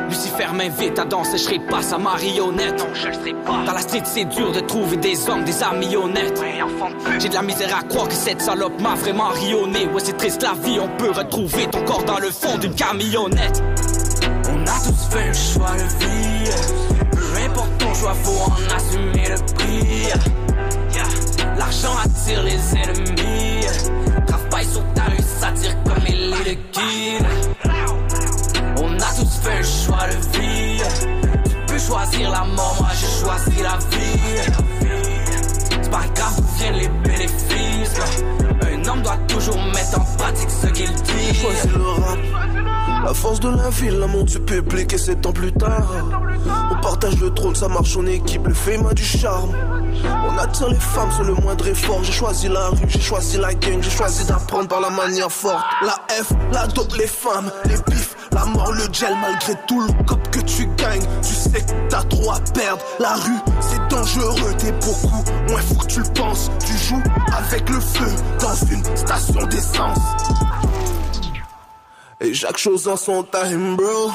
Lucifer 0.10 0.48
m'invite 0.54 0.98
à 1.00 1.06
danser, 1.06 1.38
je 1.38 1.44
serai 1.44 1.60
pas 1.60 1.82
sa 1.82 1.98
marionnette. 1.98 2.80
Non, 2.80 2.94
je 2.94 3.08
le 3.08 3.14
serai 3.14 3.34
pas. 3.34 3.64
Dans 3.66 3.74
la 3.74 3.82
street, 3.82 4.04
c'est 4.06 4.26
dur 4.26 4.52
de 4.52 4.62
trouver 4.62 4.98
des 4.98 5.30
hommes, 5.30 5.44
des 5.44 5.64
amis 5.64 5.96
honnêtes. 5.96 6.42
J'ai 7.20 7.30
de 7.30 7.34
la 7.34 7.42
misère 7.42 7.76
à 7.78 7.84
croire 7.84 8.08
que 8.08 8.14
cette 8.14 8.42
salope 8.42 8.80
m'a 8.82 8.96
vraiment 8.96 9.30
rionné. 9.30 9.86
Ouais, 9.88 10.02
c'est 10.04 10.18
triste 10.18 10.44
la 10.44 10.54
vie, 10.54 10.80
on 10.80 10.88
peut 10.98 11.12
retrouver 11.12 11.68
ton 11.68 11.84
corps 11.84 12.04
dans 12.04 12.20
le 12.20 12.32
fond 12.32 12.58
d'une 12.58 12.74
camionnette. 12.74 13.62
On 14.50 14.62
a 14.64 14.80
tous 14.86 15.16
fait 15.16 15.30
un 15.30 15.34
choix 15.34 15.72
de 15.74 16.06
vie. 16.06 16.52
Peu 17.12 17.42
importe 17.46 17.78
ton 17.78 17.94
choix, 17.94 18.14
faut 18.24 18.52
en 18.52 18.76
assumer 18.76 19.28
le 19.30 19.54
prix. 19.54 20.08
L'argent 21.58 21.96
attire 22.04 22.44
les 22.44 22.78
ennemis. 22.78 23.66
Travaille 24.26 24.66
sur 24.66 24.84
ta 24.94 25.04
rue, 25.04 25.18
ça 25.40 25.52
tire 25.52 25.76
comme 25.84 26.04
liquides. 26.06 27.26
On 27.26 27.26
a 27.26 27.47
tous 29.28 29.48
fait 29.48 29.58
un 29.58 29.64
choix 29.64 30.08
de 30.08 30.38
vie. 30.38 30.82
Tu 31.46 31.56
peux 31.68 31.80
choisir 31.80 32.32
la 32.32 32.44
mort, 32.46 32.76
moi 32.80 32.90
j'ai 32.94 33.26
choisi 33.26 33.62
la 33.62 33.78
vie. 33.78 34.20
C'est 35.70 35.92
pas 35.92 36.06
grave 36.16 36.36
d'où 36.38 36.48
viennent 36.58 36.76
les 36.76 36.88
bénéfices. 36.88 38.00
Un 38.62 38.90
homme 38.90 39.02
doit 39.02 39.18
toujours 39.28 39.58
mettre 39.58 40.00
en 40.00 40.18
pratique 40.18 40.50
ce 40.50 40.68
qu'il 40.68 40.94
dit. 40.94 41.34
Choisis 41.36 41.72
le 41.74 41.88
rap. 41.88 42.18
La 43.06 43.14
force 43.14 43.40
de 43.40 43.50
la 43.50 43.70
ville, 43.70 44.00
l'amour 44.00 44.26
du 44.26 44.40
public 44.40 44.92
et 44.92 44.98
sept 44.98 45.26
ans 45.26 45.32
plus 45.32 45.54
tard. 45.54 45.88
On 46.72 46.82
partage 46.82 47.18
le 47.20 47.34
trône, 47.34 47.56
ça 47.56 47.68
marche 47.68 47.96
en 47.96 48.06
équipe, 48.06 48.46
le 48.48 48.54
fame 48.54 48.86
a 48.88 48.94
du 48.94 49.04
charme. 49.04 49.52
On 50.30 50.38
attire 50.38 50.68
les 50.70 50.80
femmes 50.80 51.12
sur 51.12 51.24
le 51.24 51.34
moindre 51.36 51.68
effort. 51.68 52.04
J'ai 52.04 52.12
choisi 52.12 52.50
la 52.50 52.68
rue, 52.70 52.78
j'ai 52.88 53.00
choisi 53.00 53.38
la 53.38 53.54
gang, 53.54 53.82
j'ai 53.82 53.90
choisi 53.90 54.26
d'apprendre 54.26 54.68
par 54.68 54.82
la 54.82 54.90
manière 54.90 55.32
forte. 55.32 55.64
La 55.82 55.94
F, 56.22 56.34
la 56.52 56.68
dope, 56.68 56.96
les 56.98 57.08
femmes, 57.08 57.50
les 57.66 57.78
bifs, 57.88 58.17
la 58.38 58.46
mort, 58.46 58.72
le 58.72 58.84
gel, 58.92 59.16
malgré 59.20 59.54
tout 59.68 59.82
le 59.82 60.04
cop 60.04 60.30
que 60.30 60.40
tu 60.42 60.68
gagnes. 60.78 61.08
Tu 61.24 61.34
sais 61.34 61.62
que 61.62 61.90
t'as 61.90 62.04
trop 62.04 62.32
à 62.32 62.40
perdre. 62.54 62.84
La 63.00 63.16
rue, 63.16 63.40
c'est 63.62 63.88
dangereux, 63.90 64.54
t'es 64.60 64.72
beaucoup 64.74 65.24
moins 65.50 65.62
fou 65.62 65.76
que 65.76 65.88
tu 65.88 66.00
le 66.00 66.14
penses. 66.14 66.52
Tu 66.66 66.74
joues 66.78 67.04
avec 67.36 67.68
le 67.70 67.80
feu 67.80 68.12
dans 68.40 68.56
une 68.72 68.98
station 68.98 69.46
d'essence. 69.48 69.98
Et 72.22 72.34
chaque 72.34 72.58
chose 72.58 72.88
en 72.88 72.98
son 72.98 73.24
time, 73.24 73.76
bro. 73.76 74.12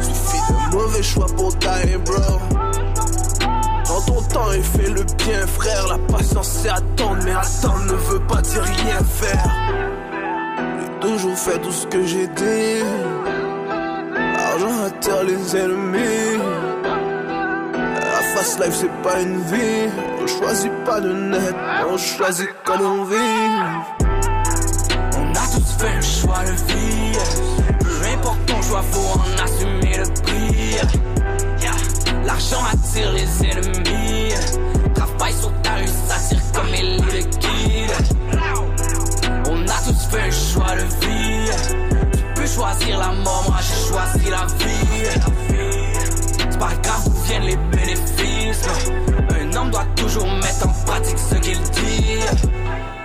Suffit 0.00 0.52
de 0.70 0.76
mauvais 0.76 1.02
choix 1.02 1.26
pour 1.34 1.58
time, 1.58 2.02
bro. 2.04 2.38
Prends 3.84 4.02
ton 4.02 4.22
temps 4.22 4.52
et 4.52 4.62
fais 4.62 4.90
le 4.90 5.04
bien, 5.04 5.46
frère. 5.46 5.86
La 5.88 5.98
patience 5.98 6.48
c'est 6.62 6.68
attendre, 6.68 7.22
mais 7.24 7.32
attendre 7.32 7.84
ne 7.86 7.94
veut 7.94 8.20
pas 8.26 8.42
dire 8.42 8.62
rien 8.62 8.98
faire. 9.04 9.87
Toujours 11.00 11.38
fait 11.38 11.58
tout 11.60 11.72
ce 11.72 11.86
que 11.86 12.04
j'ai 12.04 12.26
dit. 12.26 12.82
Argent 14.36 14.84
attire 14.86 15.22
les 15.24 15.56
ennemis. 15.56 16.38
La 17.84 18.20
fast 18.34 18.58
life 18.64 18.74
c'est 18.74 19.02
pas 19.02 19.20
une 19.20 19.40
vie. 19.42 19.88
On 20.20 20.26
choisit 20.26 20.72
pas 20.84 21.00
de 21.00 21.12
net, 21.12 21.54
on 21.88 21.96
choisit 21.96 22.50
comme 22.64 22.80
on 22.80 23.04
vit. 23.04 23.16
On 25.16 25.30
a 25.30 25.46
tous 25.54 25.70
fait 25.78 25.94
un 25.96 26.00
choix 26.00 26.42
de 26.44 26.72
vie. 26.72 27.18
Peu 27.80 28.06
importe 28.14 28.46
ton 28.46 28.62
choix, 28.62 28.82
faut 28.90 29.20
en 29.20 29.44
assumer 29.44 29.98
le 29.98 30.22
prix. 30.22 30.76
L'argent 32.24 32.62
attire 32.72 33.12
les 33.12 33.46
ennemis. 33.46 33.87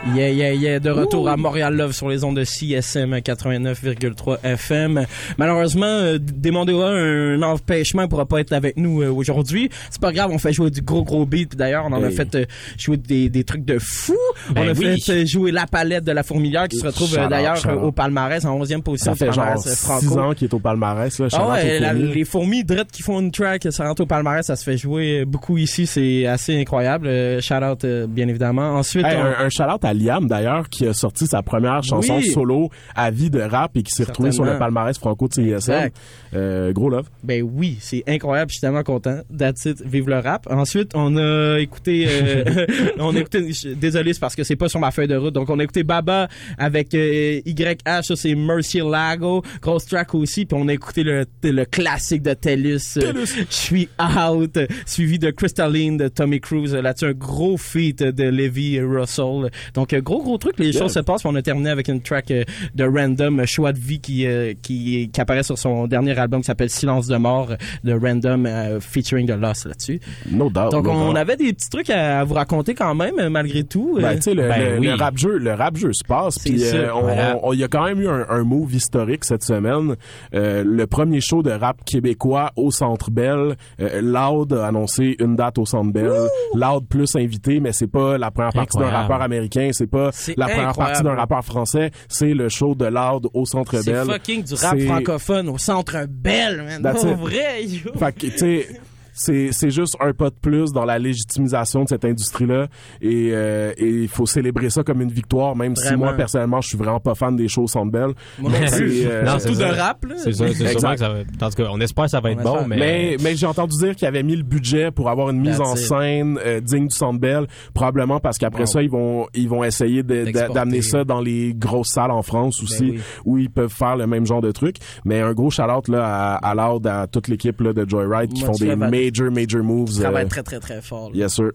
Yeah, 0.06 0.30
yeah, 0.32 0.52
yeah. 0.54 0.80
De 0.80 0.90
retour 0.90 1.30
à 1.30 1.38
Montréal 1.38 1.76
Love 1.78 1.94
sur 1.94 2.10
les 2.10 2.26
ondes 2.26 2.36
de 2.36 2.44
CSM 2.44 3.16
89,3 3.20 4.38
FM. 4.44 5.06
Malheureusement, 5.38 5.86
euh, 5.86 6.18
a 6.20 6.88
un 6.90 7.42
empêchement, 7.42 8.02
il 8.02 8.10
pourra 8.10 8.26
pas 8.26 8.42
être 8.42 8.52
avec 8.52 8.76
nous 8.76 9.02
euh, 9.02 9.10
aujourd'hui. 9.10 9.70
C'est 9.90 10.02
pas 10.02 10.12
grave, 10.12 10.30
on 10.34 10.38
fait 10.40 10.52
jouer 10.52 10.72
du 10.72 10.82
gros, 10.82 11.04
gros 11.04 11.26
beat. 11.26 11.56
D'ailleurs, 11.56 11.86
on 11.88 11.94
en 11.94 12.04
a 12.04 12.10
fait 12.12 12.36
euh, 12.36 12.46
jouer 12.78 12.98
des, 12.98 13.30
des 13.30 13.46
trucs 13.46 13.64
de 13.64 13.80
fou. 13.80 14.18
on 14.50 14.54
Ben 14.54 14.70
a 14.70 14.74
oui. 14.74 15.00
fait 15.02 15.22
euh, 15.22 15.26
jouer 15.26 15.52
la 15.52 15.68
palette 15.68 16.04
de 16.04 16.12
la 16.12 16.24
fourmilière 16.24 16.68
qui 16.68 16.78
se 16.78 16.86
retrouve 16.86 17.08
euh, 17.14 17.16
Shout 17.20 17.24
out, 17.24 17.30
d'ailleurs 17.30 17.56
shout 17.56 17.70
out. 17.70 17.80
au 17.84 17.92
palmarès 17.94 18.44
en 18.44 18.60
11e 18.62 18.82
position. 18.82 19.14
Ça 19.16 19.18
fait 19.18 19.32
genre 19.32 19.46
palmarès, 19.46 19.68
euh, 19.68 19.70
6 19.72 19.86
franco. 19.86 20.20
ans 20.20 20.34
qu'il 20.34 20.50
est 20.50 20.54
au 20.54 20.60
palmarès. 20.60 21.18
Là, 21.18 21.28
Ah 21.32 21.36
Shout 21.38 21.44
out 21.44 21.52
ouais, 21.54 21.80
la- 21.80 21.94
les 21.94 22.26
fourmis 22.26 22.66
drettes 22.66 22.92
qui 22.92 23.04
font 23.04 23.22
une 23.22 23.32
track, 23.32 23.68
ça 23.72 23.88
rentre 23.88 24.02
au 24.04 24.06
palmarès, 24.06 24.46
ça 24.46 24.58
se 24.58 24.66
fait 24.66 24.78
jouer 24.78 25.24
beaucoup 25.24 25.58
ici, 25.58 25.88
c'est 25.88 26.28
assez 26.28 26.60
incroyable. 26.60 27.10
Shout 27.42 27.54
out, 27.64 27.86
bien 28.10 28.28
évidemment. 28.28 28.76
Ensuite, 28.76 29.06
Hey, 29.06 29.16
on- 29.18 29.24
un, 29.24 29.46
un 29.46 29.50
shout-out 29.50 29.84
à 29.86 29.93
Liam 29.94 30.28
d'ailleurs 30.28 30.70
qui 30.70 30.88
a 30.88 30.94
sorti 30.94 31.28
sa 31.28 31.42
première 31.42 31.84
chanson 31.84 32.18
Oui. 32.18 32.26
solo 32.32 32.70
à 32.96 33.12
vie 33.12 33.30
de 33.30 33.40
rap 33.42 33.76
et 33.78 33.84
qui 33.84 33.92
s'est 33.92 34.04
retrouvé 34.04 34.32
sur 34.32 34.44
le 34.46 34.58
palmarès 34.58 34.98
franco 34.98 35.28
de 35.28 35.34
CISM. 35.34 35.90
Euh, 36.34 36.72
gros 36.74 36.90
love. 36.90 37.08
Ben 37.24 37.42
oui, 37.44 37.78
c'est 37.80 38.04
incroyable, 38.08 38.50
je 38.50 38.56
suis 38.56 38.62
tellement 38.62 38.84
content. 38.84 39.20
That's 39.38 39.66
it, 39.66 39.82
vive 39.86 40.10
le 40.10 40.20
rap. 40.20 40.48
Ensuite, 40.50 40.92
on 40.96 41.16
a 41.18 41.60
écouté, 41.60 42.06
euh, 42.10 42.66
on 43.00 43.16
a 43.16 43.20
écouté, 43.20 43.52
désolé, 43.76 44.14
c'est 44.14 44.20
parce 44.20 44.36
que 44.36 44.44
c'est 44.44 44.56
pas 44.56 44.70
sur 44.70 44.80
ma 44.80 44.92
feuille 44.92 45.08
de 45.08 45.16
route. 45.16 45.34
Donc, 45.34 45.50
on 45.50 45.60
a 45.60 45.64
écouté 45.64 45.84
Baba 45.84 46.28
avec 46.58 46.94
euh, 46.96 47.42
YH, 47.46 48.04
ça 48.04 48.16
c'est 48.16 48.36
Mercy 48.36 48.80
Lago, 48.80 49.44
grosse 49.62 49.86
track 49.86 50.16
aussi. 50.16 50.46
Puis 50.46 50.58
on 50.60 50.68
a 50.68 50.74
écouté 50.74 51.04
le, 51.04 51.26
le 51.44 51.66
classique 51.66 52.22
de 52.24 52.34
Tellus, 52.34 52.80
euh, 52.98 53.14
Je 53.26 53.46
suis 53.50 53.90
out, 54.00 54.58
euh, 54.58 54.68
suivi 54.86 55.20
de 55.20 55.30
Crystalline 55.32 55.98
de 55.98 56.08
Tommy 56.08 56.40
Cruise. 56.40 56.74
Là-dessus, 56.74 57.06
un 57.06 57.12
gros 57.14 57.58
feat 57.58 58.02
de 58.04 58.24
Levi 58.24 58.80
Russell. 58.82 59.50
Donc, 59.74 59.83
euh, 59.92 60.00
gros, 60.00 60.24
gros 60.24 60.38
truc, 60.38 60.58
les 60.60 60.70
Yeah. 60.72 60.84
choses 60.84 60.94
se 60.94 61.00
passent. 61.02 61.26
On 61.26 61.36
a 61.36 61.42
terminé 61.42 61.70
avec 61.70 61.90
une 61.90 62.00
track 62.02 62.32
euh, 62.32 62.44
de 62.76 62.86
Random, 62.86 63.42
euh, 63.42 63.46
Choix 63.46 63.74
de 63.74 63.80
vie, 63.80 64.00
qui, 64.00 64.26
euh, 64.26 64.54
qui, 64.62 65.10
qui 65.12 65.20
apparaît 65.22 65.44
sur 65.44 65.58
son 65.58 65.88
dernier 65.88 66.18
album 66.18 66.40
qui 66.42 66.46
s'appelle 66.46 66.70
Silence 66.70 67.08
de 67.08 67.18
mort 67.18 67.50
de 67.84 67.94
Random, 67.94 68.46
euh, 68.46 68.80
featuring 68.80 69.28
The 69.28 69.32
Lost 69.40 69.66
là-dessus. 69.66 70.00
No 70.32 70.50
doubt. 70.50 70.72
Donc, 70.72 70.86
no 70.86 70.92
on 70.92 71.08
doubt. 71.10 71.18
avait 71.18 71.36
des 71.36 71.52
petits 71.52 71.70
trucs 71.70 71.90
à, 71.90 72.22
à 72.22 72.24
vous 72.24 72.36
raconter 72.36 72.74
quand 72.76 72.96
même, 72.96 73.16
malgré 73.30 73.64
tout. 73.64 73.98
Ben, 74.00 74.06
Euh, 74.06 74.16
tu 74.16 74.22
sais, 74.22 74.34
le, 74.34 74.48
ben 74.48 74.74
le- 74.76 74.80
oui. 74.80 74.88
le 74.88 74.94
rap 74.94 75.18
jeu, 75.18 75.38
le 75.38 75.54
rap 75.54 75.76
jeu 75.76 75.92
se 75.92 76.04
passe. 76.04 76.38
Puis 76.40 76.64
euh, 76.64 76.90
voilà. 76.94 77.38
il 77.52 77.60
y 77.60 77.64
a 77.64 77.68
quand 77.68 77.84
même 77.86 78.00
eu 78.00 78.08
un, 78.08 78.26
un 78.30 78.44
move 78.44 78.74
historique 78.74 79.26
cette 79.26 79.44
semaine. 79.44 79.96
Euh, 80.36 80.64
le 80.66 80.88
premier 80.88 81.20
show 81.22 81.42
de 81.44 81.52
rap 81.52 81.84
québécois 81.86 82.52
au 82.56 82.72
Centre 82.72 83.10
Bell. 83.12 83.56
Euh, 83.82 84.02
Loud 84.02 84.54
a 84.54 84.68
annoncé 84.68 85.16
une 85.20 85.36
date 85.36 85.58
au 85.58 85.66
Centre 85.66 85.92
Bell. 85.92 86.12
Loud 86.54 86.88
plus 86.88 87.16
invité, 87.16 87.60
mais 87.60 87.72
c'est 87.72 87.88
pas 87.88 88.18
la 88.18 88.30
première 88.32 88.54
partie 88.54 88.78
d'un 88.78 88.90
rappeur 88.90 89.22
américain. 89.22 89.70
C'est 89.74 89.88
pas 89.88 90.12
C'est 90.14 90.38
la 90.38 90.46
première 90.48 90.70
incroyable. 90.70 90.94
partie 90.94 91.04
d'un 91.04 91.16
rappeur 91.16 91.44
français. 91.44 91.92
C'est 92.08 92.34
le 92.34 92.50
show 92.50 92.76
de 92.76 92.86
Loud 92.86 93.28
au 93.34 93.46
Centre 93.46 93.82
C'est 93.82 93.92
Bell. 93.92 94.06
fucking 94.06 94.44
du 94.44 94.54
rap 94.54 94.76
C'est- 94.78 94.86
francophone 94.86 95.50
au 95.50 95.58
centre 95.58 96.06
belle, 96.08 96.64
man. 96.82 96.94
Pour 96.94 97.16
vrai, 97.16 97.64
yo. 97.66 97.92
Fait 97.98 98.14
que, 98.16 98.28
tu 98.28 98.38
sais, 98.38 98.68
c'est 99.14 99.50
c'est 99.52 99.70
juste 99.72 99.96
un 100.00 100.14
pas 100.14 100.30
de 100.30 100.36
plus 100.42 100.72
dans 100.74 100.86
la 100.86 101.00
légitimisation 101.00 101.84
de 101.84 101.90
cette 101.90 102.06
industrie-là 102.06 102.68
et 103.02 103.30
euh, 103.34 103.72
et 103.78 103.88
il 103.90 104.08
faut 104.08 104.26
célébrer 104.26 104.70
ça 104.70 104.84
comme 104.84 105.02
une 105.02 105.12
victoire, 105.12 105.56
même 105.56 105.76
si 105.76 105.96
moi 105.96 106.14
personnellement 106.14 106.62
je 106.62 106.70
suis 106.70 106.78
vraiment 106.78 107.00
pas 107.00 107.16
fan 107.16 107.36
des 107.36 107.48
shows 107.48 107.68
Centre 107.68 107.92
Bell. 107.92 108.12
Moi 108.40 108.52
non 108.52 108.58
C'est, 108.68 108.78
plus. 108.84 109.04
euh, 109.06 109.24
Non, 109.24 109.38
Tout 109.38 109.56
de 109.56 109.64
rap, 109.64 110.06
là. 110.06 110.16
C'est 110.18 110.34
ça, 110.34 110.46
c'est 110.54 110.80
ça 110.80 110.96
va. 110.96 111.16
En 111.42 111.50
tout 111.50 111.56
cas, 111.56 111.70
on 111.72 111.80
espère 111.80 112.06
que 112.06 112.12
ça 112.12 112.20
va 112.20 112.32
être 112.32 112.40
On 112.42 112.44
bon, 112.44 112.54
espère. 112.56 112.68
mais. 112.68 112.78
Mais, 112.78 113.18
mais 113.22 113.36
j'ai 113.36 113.46
entendu 113.46 113.78
dire 113.78 113.96
qu'ils 113.96 114.08
avaient 114.08 114.24
mis 114.24 114.36
le 114.36 114.44
budget 114.44 114.92
pour 114.92 115.10
avoir 115.10 115.30
une 115.30 115.40
mise 115.42 115.60
en 115.62 115.74
it. 115.76 115.78
scène 115.80 116.40
euh, 116.46 116.60
digne 116.60 116.88
du 116.88 116.96
Centre 116.96 117.20
Bell, 117.20 117.48
probablement 117.74 118.20
parce 118.20 118.38
qu'après 118.38 118.62
Wow. 118.64 118.68
ça 118.68 118.82
ils 118.84 118.90
vont 118.90 119.28
ils 119.34 119.50
vont 119.50 119.64
essayer 119.64 120.04
d'amener 120.04 120.82
ça 120.82 121.04
dans 121.04 121.20
les 121.22 121.54
grosses 121.54 121.90
salles 121.90 122.12
en 122.12 122.22
France 122.24 122.62
aussi 122.64 122.92
Ben 122.92 122.96
oui. 122.98 123.02
où 123.26 123.38
ils 123.38 123.50
peuvent 123.50 123.72
faire 123.74 123.96
le 123.98 124.08
même 124.08 124.26
genre 124.26 124.42
de 124.42 124.52
truc. 124.52 124.78
Mais 125.06 125.22
un 125.22 125.34
gros 125.34 125.50
shout-out 125.50 125.88
là 125.88 126.06
à, 126.06 126.36
à 126.50 126.56
Loud, 126.56 126.88
à 126.88 127.08
toute 127.08 127.28
l'équipe 127.28 127.60
là 127.62 127.74
de 127.74 127.88
Joyride 127.88 128.32
qui 128.34 128.44
Moi, 128.44 128.54
font 128.54 128.60
des 128.66 128.76
major 129.12 129.32
major 129.32 129.64
moves. 129.64 129.92
Ça 129.92 130.12
va 130.12 130.20
euh, 130.20 130.22
être 130.22 130.30
très, 130.30 130.44
très, 130.44 130.60
très 130.60 130.82
fort. 130.82 131.10
là. 131.12 131.18
Yes 131.18 131.34
sir. 131.34 131.52